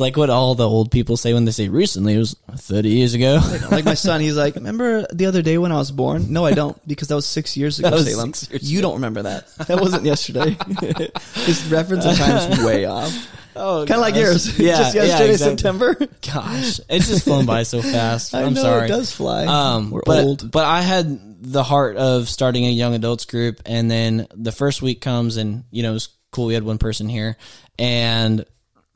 It's 0.00 0.02
like 0.02 0.16
what 0.16 0.30
all 0.30 0.54
the 0.54 0.66
old 0.66 0.90
people 0.90 1.18
say 1.18 1.34
when 1.34 1.44
they 1.44 1.50
say 1.50 1.68
recently. 1.68 2.14
It 2.14 2.18
was 2.20 2.34
30 2.52 2.88
years 2.88 3.12
ago. 3.12 3.38
like 3.70 3.84
my 3.84 3.92
son, 3.92 4.22
he's 4.22 4.34
like, 4.34 4.54
remember 4.54 5.06
the 5.12 5.26
other 5.26 5.42
day 5.42 5.58
when 5.58 5.72
I 5.72 5.76
was 5.76 5.92
born? 5.92 6.32
No, 6.32 6.46
I 6.46 6.52
don't, 6.52 6.74
because 6.88 7.08
that 7.08 7.16
was 7.16 7.26
six 7.26 7.54
years 7.54 7.78
ago, 7.78 7.94
Salem. 7.98 8.28
years 8.28 8.48
you 8.62 8.80
don't 8.80 8.94
remember 8.94 9.20
that. 9.24 9.54
That 9.68 9.78
wasn't 9.78 10.06
yesterday. 10.06 10.56
His 11.34 11.70
reference 11.70 12.06
of 12.06 12.16
time 12.16 12.50
is 12.50 12.64
way 12.64 12.86
off. 12.86 13.12
oh, 13.54 13.84
Kind 13.86 13.98
of 13.98 14.00
like 14.00 14.14
yours. 14.14 14.58
Yeah, 14.58 14.78
Just 14.78 14.94
yeah, 14.94 15.02
yesterday, 15.02 15.32
exactly. 15.32 15.56
September. 15.58 15.94
Gosh, 16.32 16.80
it's 16.88 17.08
just 17.08 17.24
flown 17.24 17.44
by 17.44 17.64
so 17.64 17.82
fast. 17.82 18.34
I 18.34 18.44
I'm 18.44 18.54
know, 18.54 18.62
sorry. 18.62 18.86
it 18.86 18.88
does 18.88 19.12
fly. 19.12 19.44
Um, 19.44 19.90
We're 19.90 20.00
but, 20.06 20.24
old. 20.24 20.50
But 20.50 20.64
I 20.64 20.80
had 20.80 21.42
the 21.44 21.62
heart 21.62 21.98
of 21.98 22.26
starting 22.26 22.64
a 22.64 22.70
young 22.70 22.94
adults 22.94 23.26
group, 23.26 23.60
and 23.66 23.90
then 23.90 24.28
the 24.34 24.50
first 24.52 24.80
week 24.80 25.02
comes, 25.02 25.36
and 25.36 25.64
you 25.70 25.82
know 25.82 25.90
it 25.90 25.92
was 25.92 26.08
cool. 26.32 26.46
We 26.46 26.54
had 26.54 26.62
one 26.62 26.78
person 26.78 27.10
here, 27.10 27.36
and 27.78 28.46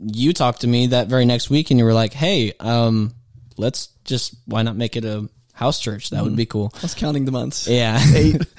you 0.04 0.32
talked 0.32 0.60
to 0.62 0.66
me 0.66 0.88
that 0.88 1.08
very 1.08 1.24
next 1.24 1.50
week, 1.50 1.70
and 1.70 1.78
you 1.78 1.84
were 1.84 1.94
like, 1.94 2.12
"Hey, 2.12 2.52
um, 2.60 3.14
let's 3.56 3.88
just 4.04 4.34
why 4.46 4.62
not 4.62 4.76
make 4.76 4.96
it 4.96 5.04
a 5.04 5.28
house 5.52 5.80
church? 5.80 6.10
That 6.10 6.22
would 6.24 6.36
be 6.36 6.46
cool." 6.46 6.72
I 6.76 6.82
was 6.82 6.94
counting 6.94 7.24
the 7.24 7.32
months. 7.32 7.66
Yeah, 7.66 7.98
Eight. 8.14 8.42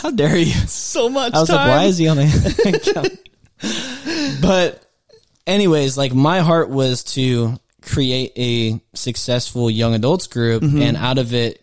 How 0.00 0.10
dare 0.10 0.36
you? 0.36 0.46
So 0.66 1.08
much 1.08 1.34
I 1.34 1.40
was 1.40 1.48
time. 1.48 1.56
like, 1.68 1.68
why 1.78 1.84
is 1.84 1.98
he 1.98 2.08
on 2.08 2.16
the 2.16 3.18
But 4.40 4.82
anyways, 5.46 5.96
like 5.96 6.14
my 6.14 6.40
heart 6.40 6.70
was 6.70 7.04
to 7.14 7.58
create 7.82 8.32
a 8.36 8.80
successful 8.94 9.70
young 9.70 9.94
adults 9.94 10.26
group 10.26 10.62
Mm-hmm. 10.62 10.80
and 10.82 10.96
out 10.96 11.18
of 11.18 11.34
it 11.34 11.60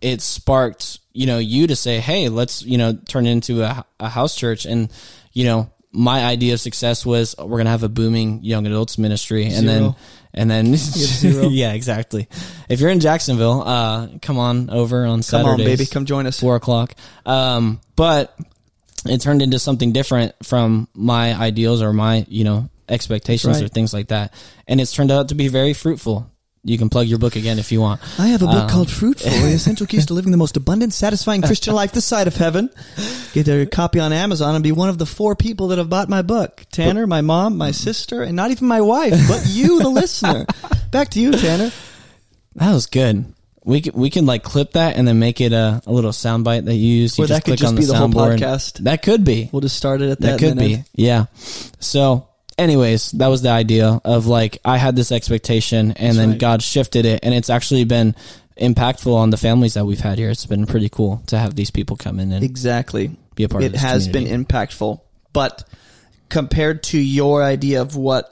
it 0.00 0.20
sparked, 0.20 0.98
you 1.14 1.26
know, 1.26 1.38
you 1.38 1.66
to 1.66 1.74
say, 1.76 1.98
"Hey, 2.00 2.28
let's, 2.28 2.62
you 2.62 2.76
know, 2.76 2.92
turn 3.08 3.26
it 3.26 3.30
into 3.30 3.62
a, 3.62 3.84
a 3.98 4.08
house 4.08 4.34
church." 4.36 4.66
And 4.66 4.90
you 5.32 5.44
know, 5.44 5.70
my 5.94 6.24
idea 6.24 6.54
of 6.54 6.60
success 6.60 7.06
was 7.06 7.34
we're 7.38 7.46
going 7.46 7.64
to 7.66 7.70
have 7.70 7.84
a 7.84 7.88
booming 7.88 8.42
young 8.42 8.66
adults 8.66 8.98
ministry 8.98 9.46
and 9.46 9.66
then 9.68 9.94
and 10.34 10.50
then 10.50 10.74
yeah, 11.52 11.72
exactly. 11.72 12.28
If 12.68 12.80
you're 12.80 12.90
in 12.90 12.98
Jacksonville, 13.00 13.62
uh 13.62 14.08
come 14.20 14.36
on 14.38 14.68
over 14.70 15.06
on 15.06 15.18
Come 15.18 15.22
Saturdays 15.22 15.50
on, 15.52 15.56
baby. 15.64 15.86
Come 15.86 16.04
join 16.04 16.26
us. 16.26 16.40
four 16.40 16.56
o'clock. 16.56 16.94
Um, 17.24 17.80
but 17.94 18.36
it 19.06 19.20
turned 19.20 19.40
into 19.42 19.58
something 19.58 19.92
different 19.92 20.34
from 20.42 20.88
my 20.94 21.32
ideals 21.34 21.80
or 21.80 21.92
my, 21.92 22.26
you 22.28 22.42
know, 22.42 22.68
expectations 22.88 23.56
Right. 23.58 23.64
or 23.64 23.68
things 23.68 23.94
like 23.94 24.08
that. 24.08 24.34
And 24.66 24.80
it's 24.80 24.92
turned 24.92 25.10
out 25.12 25.28
to 25.28 25.34
be 25.34 25.48
very 25.48 25.74
fruitful. 25.74 26.30
You 26.66 26.78
can 26.78 26.88
plug 26.88 27.06
your 27.06 27.18
book 27.18 27.36
again 27.36 27.58
if 27.58 27.70
you 27.70 27.80
want. 27.82 28.00
I 28.18 28.28
have 28.28 28.40
a 28.42 28.46
book 28.46 28.54
Um, 28.64 28.68
called 28.70 28.90
Fruitful, 28.90 29.30
The 29.30 29.48
Essential 29.54 29.86
Keys 29.86 30.06
to 30.06 30.14
Living 30.14 30.30
the 30.30 30.38
Most 30.38 30.56
Abundant, 30.56 30.94
Satisfying 30.94 31.42
Christian 31.42 31.74
Life 31.74 31.92
This 31.92 32.06
Side 32.06 32.26
of 32.26 32.36
Heaven. 32.36 32.70
Get 33.34 33.48
a 33.48 33.66
copy 33.66 34.00
on 34.00 34.14
Amazon 34.14 34.54
and 34.54 34.64
be 34.64 34.72
one 34.72 34.88
of 34.88 34.96
the 34.96 35.04
four 35.04 35.36
people 35.36 35.68
that 35.68 35.78
have 35.78 35.90
bought 35.90 36.08
my 36.08 36.22
book. 36.22 36.64
Tanner, 36.72 37.06
my 37.06 37.20
mom, 37.20 37.58
my 37.58 37.70
sister, 37.70 38.22
and 38.22 38.34
not 38.34 38.50
even 38.50 38.66
my 38.66 38.80
wife, 38.80 39.12
but 39.28 39.44
you, 39.46 39.80
the 39.82 39.88
listener. 39.90 40.46
Back 40.90 41.10
to 41.10 41.20
you, 41.20 41.32
Tanner. 41.32 41.70
That 42.54 42.72
was 42.72 42.86
good. 42.86 43.26
We 43.66 43.80
can, 43.82 43.92
we 43.94 44.08
can 44.08 44.24
like 44.24 44.42
clip 44.42 44.72
that 44.72 44.96
and 44.96 45.06
then 45.06 45.18
make 45.18 45.40
it 45.42 45.52
a, 45.52 45.82
a 45.86 45.92
little 45.92 46.12
soundbite 46.12 46.64
that 46.64 46.74
you 46.74 46.96
use. 47.02 47.18
You 47.18 47.24
Or 47.24 47.26
that 47.28 47.44
could 47.44 47.58
just 47.58 47.72
on 47.72 47.76
be 47.76 47.84
the 47.84 47.94
whole 47.94 48.08
podcast. 48.08 48.78
That 48.84 49.02
could 49.02 49.24
be. 49.24 49.50
We'll 49.52 49.60
just 49.62 49.76
start 49.76 50.00
it 50.00 50.10
at 50.10 50.20
that. 50.20 50.38
That 50.38 50.40
could 50.40 50.58
be. 50.58 50.82
Yeah. 50.94 51.26
So, 51.80 52.28
anyways, 52.58 53.12
that 53.12 53.28
was 53.28 53.42
the 53.42 53.50
idea 53.50 54.00
of 54.04 54.26
like 54.26 54.58
I 54.64 54.76
had 54.76 54.96
this 54.96 55.12
expectation 55.12 55.92
and 55.92 56.16
then 56.16 56.30
right. 56.30 56.38
God 56.38 56.62
shifted 56.62 57.04
it 57.06 57.20
and 57.22 57.34
it's 57.34 57.50
actually 57.50 57.84
been 57.84 58.14
impactful 58.60 59.12
on 59.14 59.30
the 59.30 59.36
families 59.36 59.74
that 59.74 59.84
we've 59.84 60.00
had 60.00 60.18
here. 60.18 60.30
It's 60.30 60.46
been 60.46 60.66
pretty 60.66 60.88
cool 60.88 61.22
to 61.26 61.38
have 61.38 61.54
these 61.54 61.70
people 61.70 61.96
come 61.96 62.20
in 62.20 62.32
and 62.32 62.44
Exactly. 62.44 63.16
be 63.34 63.44
a 63.44 63.48
part 63.48 63.64
it 63.64 63.66
of 63.66 63.72
this 63.72 63.80
has 63.82 64.06
community. 64.06 64.34
been 64.36 64.44
impactful. 64.44 65.00
But 65.32 65.64
compared 66.28 66.84
to 66.84 66.98
your 66.98 67.42
idea 67.42 67.82
of 67.82 67.96
what 67.96 68.30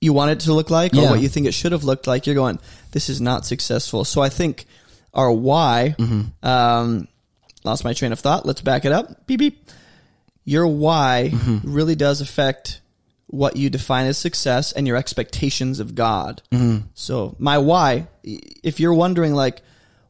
you 0.00 0.12
want 0.12 0.30
it 0.32 0.40
to 0.40 0.52
look 0.52 0.68
like 0.70 0.92
or 0.94 0.96
Yeah. 1.02 1.10
what 1.10 1.20
you 1.20 1.28
think 1.28 1.46
it 1.46 1.52
should 1.54 1.72
have 1.72 1.84
looked 1.84 2.06
like, 2.06 2.26
you're 2.26 2.34
going, 2.34 2.58
this 2.92 3.08
is 3.08 3.20
not 3.20 3.46
successful. 3.46 4.04
So 4.04 4.20
I 4.20 4.28
think 4.28 4.66
our 5.14 5.30
why, 5.32 5.94
Mm-hmm. 5.98 6.46
um, 6.46 7.08
lost 7.64 7.84
my 7.84 7.92
train 7.94 8.12
of 8.12 8.20
thought. 8.20 8.44
Let's 8.46 8.60
back 8.60 8.84
it 8.84 8.92
up. 8.92 9.26
Beep, 9.26 9.38
beep. 9.40 9.70
Your 10.44 10.66
why 10.66 11.30
Mm-hmm. 11.32 11.72
really 11.72 11.94
does 11.94 12.20
affect 12.20 12.80
what 13.28 13.56
you 13.56 13.68
define 13.70 14.06
as 14.06 14.16
success 14.18 14.72
and 14.72 14.86
your 14.86 14.96
expectations 14.96 15.80
of 15.80 15.94
God. 15.94 16.42
Mm-hmm. 16.52 16.86
So 16.94 17.34
my 17.38 17.58
why, 17.58 18.08
if 18.22 18.78
you're 18.80 18.94
wondering 18.94 19.34
like, 19.34 19.62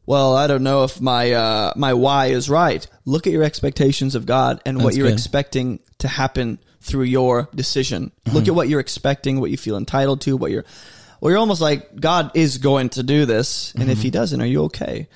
well, 0.05 0.35
I 0.37 0.47
don't 0.47 0.63
know 0.63 0.83
if 0.83 1.01
my 1.01 1.31
uh, 1.33 1.73
my 1.75 1.93
why 1.93 2.27
is 2.27 2.49
right. 2.49 2.85
Look 3.05 3.27
at 3.27 3.33
your 3.33 3.43
expectations 3.43 4.15
of 4.15 4.25
God 4.25 4.61
and 4.65 4.81
what 4.83 4.95
you're 4.95 5.07
good. 5.07 5.13
expecting 5.13 5.79
to 5.97 6.07
happen 6.07 6.59
through 6.79 7.03
your 7.03 7.49
decision. 7.53 8.11
Mm-hmm. 8.25 8.35
Look 8.37 8.47
at 8.47 8.55
what 8.55 8.69
you're 8.69 8.79
expecting, 8.79 9.41
what 9.41 9.51
you 9.51 9.57
feel 9.57 9.75
entitled 9.77 10.21
to, 10.21 10.37
what 10.37 10.51
you're. 10.51 10.63
Well, 11.19 11.31
you're 11.31 11.39
almost 11.39 11.61
like 11.61 11.99
God 11.99 12.31
is 12.35 12.59
going 12.59 12.89
to 12.89 13.03
do 13.03 13.25
this, 13.25 13.73
and 13.73 13.83
Mm-hmm. 13.83 13.91
if 13.91 14.01
He 14.03 14.11
doesn't, 14.11 14.39
are 14.39 14.45
you 14.45 14.63
okay? 14.65 15.09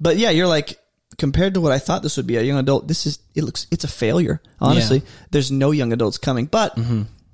But 0.00 0.16
yeah, 0.16 0.30
you're 0.30 0.46
like 0.48 0.78
compared 1.18 1.54
to 1.54 1.60
what 1.60 1.70
I 1.72 1.78
thought 1.78 2.02
this 2.02 2.16
would 2.16 2.26
be 2.26 2.36
a 2.38 2.42
young 2.42 2.58
adult. 2.58 2.88
This 2.88 3.06
is 3.06 3.18
it 3.36 3.44
looks 3.44 3.66
it's 3.70 3.84
a 3.84 3.88
failure. 3.88 4.40
Honestly, 4.60 4.96
Yeah. 4.96 5.02
Mm-hmm. 5.04 5.24
there's 5.30 5.52
no 5.52 5.70
young 5.70 5.92
adults 5.92 6.16
coming, 6.18 6.46
but 6.46 6.74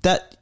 that 0.01 0.35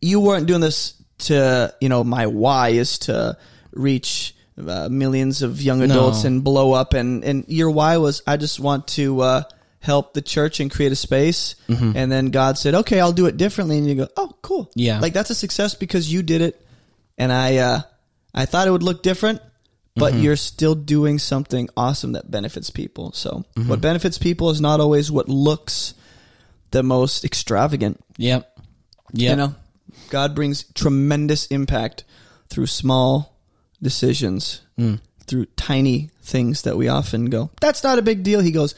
you 0.00 0.20
weren't 0.20 0.46
doing 0.46 0.60
this 0.60 0.94
to 1.18 1.74
you 1.80 1.88
know 1.88 2.04
my 2.04 2.26
why 2.26 2.70
is 2.70 2.98
to 3.00 3.36
reach 3.72 4.34
uh, 4.58 4.88
millions 4.90 5.42
of 5.42 5.60
young 5.60 5.82
adults 5.82 6.24
No. 6.24 6.28
and 6.28 6.44
blow 6.44 6.72
up. 6.72 6.94
And 6.94 7.24
and 7.24 7.44
your 7.48 7.70
why 7.70 7.96
was 7.98 8.22
I 8.26 8.36
just 8.36 8.58
want 8.60 8.88
to 8.88 9.20
uh, 9.20 9.42
help 9.80 10.14
the 10.14 10.22
church 10.22 10.60
and 10.60 10.70
create 10.70 10.92
a 10.92 10.96
space. 10.96 11.56
And 11.68 12.10
then 12.10 12.26
God 12.30 12.58
said 12.58 12.74
okay 12.74 13.00
I'll 13.00 13.12
do 13.12 13.26
it 13.26 13.36
differently. 13.36 13.78
And 13.78 13.86
you 13.86 13.94
go 13.94 14.08
oh 14.16 14.32
cool. 14.42 14.70
Yeah. 14.74 15.00
like 15.00 15.12
that's 15.12 15.30
a 15.30 15.34
success 15.34 15.74
because 15.74 16.10
you 16.12 16.22
did 16.22 16.40
it. 16.42 16.60
And 17.18 17.32
I 17.32 17.56
uh, 17.58 17.80
I 18.34 18.44
thought 18.46 18.66
it 18.68 18.70
would 18.70 18.82
look 18.82 19.02
different 19.02 19.40
but 19.98 20.12
you're 20.12 20.36
still 20.36 20.74
doing 20.74 21.18
something 21.18 21.70
awesome 21.74 22.12
that 22.12 22.30
benefits 22.30 22.68
people. 22.68 23.12
So 23.12 23.46
what 23.54 23.80
benefits 23.80 24.18
people 24.18 24.50
is 24.50 24.60
not 24.60 24.78
always 24.78 25.10
what 25.10 25.26
looks 25.26 25.94
the 26.70 26.82
most 26.82 27.24
extravagant. 27.24 27.98
Yep. 28.18 28.55
You 29.12 29.36
know, 29.36 29.54
God 30.10 30.34
brings 30.34 30.64
tremendous 30.74 31.46
impact 31.46 32.04
through 32.48 32.66
small 32.66 33.36
decisions, 33.82 34.60
Hmm. 34.76 34.94
through 35.26 35.46
tiny 35.56 36.10
things 36.22 36.62
that 36.62 36.76
we 36.76 36.88
often 36.88 37.26
go, 37.26 37.50
that's 37.60 37.82
not 37.82 37.98
a 37.98 38.02
big 38.02 38.22
deal. 38.22 38.40
He 38.40 38.50
goes, 38.52 38.74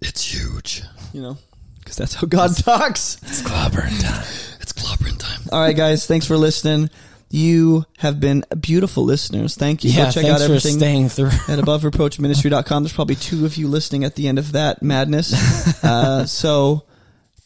it's 0.00 0.22
huge, 0.22 0.82
you 1.12 1.20
know, 1.22 1.38
because 1.78 1.96
that's 1.96 2.14
how 2.14 2.26
God 2.26 2.56
talks. 2.56 3.16
It's 3.22 3.42
clobbering 3.42 4.00
time. 4.02 4.24
It's 4.60 4.72
clobbering 4.72 5.18
time. 5.18 5.40
All 5.52 5.60
right, 5.60 5.76
guys, 5.76 6.06
thanks 6.06 6.26
for 6.26 6.36
listening. 6.36 6.90
You 7.30 7.84
have 7.98 8.20
been 8.20 8.44
beautiful 8.60 9.02
listeners. 9.04 9.56
Thank 9.56 9.82
you. 9.84 9.90
Yeah, 9.90 10.04
Go 10.06 10.10
check 10.12 10.22
thanks 10.24 10.28
out 10.42 10.46
for 10.46 10.52
everything 10.52 10.78
staying 10.78 11.08
through. 11.08 11.26
at 11.48 11.58
abovereproachministry.com. 11.58 12.82
There's 12.84 12.92
probably 12.92 13.16
two 13.16 13.44
of 13.44 13.56
you 13.56 13.66
listening 13.68 14.04
at 14.04 14.14
the 14.14 14.28
end 14.28 14.38
of 14.38 14.52
that 14.52 14.82
madness. 14.82 15.32
Uh, 15.82 16.24
so 16.26 16.82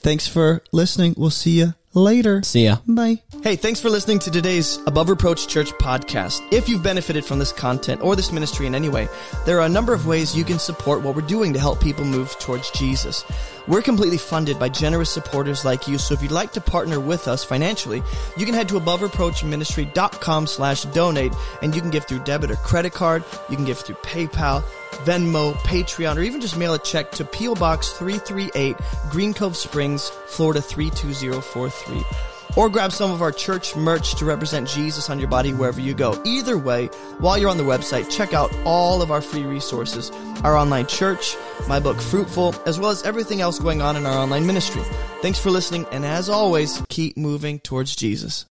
thanks 0.01 0.27
for 0.27 0.63
listening. 0.73 1.15
We'll 1.17 1.31
see 1.31 1.59
you 1.59 1.75
later. 1.95 2.43
See 2.43 2.65
ya. 2.65 2.77
Bye. 2.87 3.23
Hey, 3.43 3.57
thanks 3.57 3.81
for 3.81 3.91
listening 3.91 4.19
to 4.21 4.31
today's 4.31 4.79
Above 4.87 5.09
Reproach 5.09 5.49
Church 5.49 5.71
podcast. 5.73 6.41
If 6.53 6.69
you've 6.69 6.83
benefited 6.83 7.25
from 7.25 7.39
this 7.39 7.53
content 7.53 8.03
or 8.03 8.17
this 8.17 8.33
ministry 8.33 8.67
in 8.67 8.75
any 8.75 8.89
way, 8.89 9.09
there 9.47 9.59
are 9.59 9.67
a 9.67 9.69
number 9.69 9.93
of 9.93 10.07
ways 10.07 10.37
you 10.37 10.45
can 10.45 10.59
support 10.59 11.03
what 11.03 11.17
we're 11.17 11.23
doing 11.23 11.53
to 11.53 11.59
help 11.59 11.81
people 11.81 12.05
move 12.05 12.39
towards 12.39 12.71
Jesus. 12.73 13.25
We're 13.67 13.83
completely 13.83 14.19
funded 14.19 14.59
by 14.59 14.69
generous 14.69 15.11
supporters 15.11 15.65
like 15.65 15.87
you, 15.87 15.99
so 15.99 16.15
if 16.15 16.23
you'd 16.23 16.33
like 16.33 16.53
to 16.53 16.61
partner 16.61 16.99
with 16.99 17.29
us 17.29 17.45
financially, 17.45 18.03
you 18.37 18.47
can 18.47 18.55
head 18.55 18.69
to 18.71 18.81
abovereproachministry.com 18.81 20.47
slash 20.47 20.83
donate 20.85 21.33
and 21.63 21.75
you 21.75 21.81
can 21.81 21.91
give 21.91 22.07
through 22.07 22.21
debit 22.21 22.51
or 22.51 22.57
credit 22.57 22.93
card, 22.93 23.25
you 23.49 23.57
can 23.57 23.65
give 23.65 23.79
through 23.79 23.97
PayPal, 23.97 24.63
Venmo, 25.05 25.55
Patreon, 25.59 26.17
or 26.17 26.23
even 26.23 26.41
just 26.41 26.57
mail 26.57 26.75
a 26.75 26.79
check 26.79 27.11
to 27.13 27.25
P.O. 27.25 27.55
Box 27.55 27.91
338, 27.93 28.77
Green 29.11 29.35
Cove 29.35 29.57
Springs, 29.57 30.09
Florida 30.27 30.61
32043. 30.61 32.30
Or 32.57 32.69
grab 32.69 32.93
some 32.93 33.11
of 33.11 33.23
our 33.23 33.33
church 33.33 33.77
merch 33.77 34.15
to 34.17 34.25
represent 34.25 34.69
Jesus 34.69 35.11
on 35.11 35.19
your 35.19 35.29
body 35.29 35.53
wherever 35.53 35.81
you 35.81 35.95
go. 35.95 36.21
Either 36.25 36.59
way, 36.59 36.87
while 37.19 37.39
you're 37.39 37.51
on 37.51 37.59
the 37.59 37.65
website, 37.65 38.11
check 38.11 38.35
out 38.35 38.55
all 38.65 39.03
of 39.03 39.11
our 39.11 39.21
free 39.21 39.45
resources 39.45 40.11
our 40.45 40.57
online 40.57 40.87
church, 40.87 41.37
my 41.69 41.79
book 41.79 42.01
Fruitful, 42.01 42.55
as 42.67 42.81
well 42.81 42.91
as 42.91 43.03
everything 43.03 43.41
else 43.41 43.59
going 43.59 43.83
on 43.83 43.97
in 43.97 44.07
our 44.07 44.17
online 44.17 44.47
ministry. 44.47 44.83
Thanks 45.23 45.39
for 45.39 45.51
listening, 45.51 45.87
and 45.93 46.05
as 46.05 46.29
always, 46.29 46.83
keep 46.89 47.17
moving 47.17 47.59
towards 47.59 47.95
Jesus. 47.95 48.47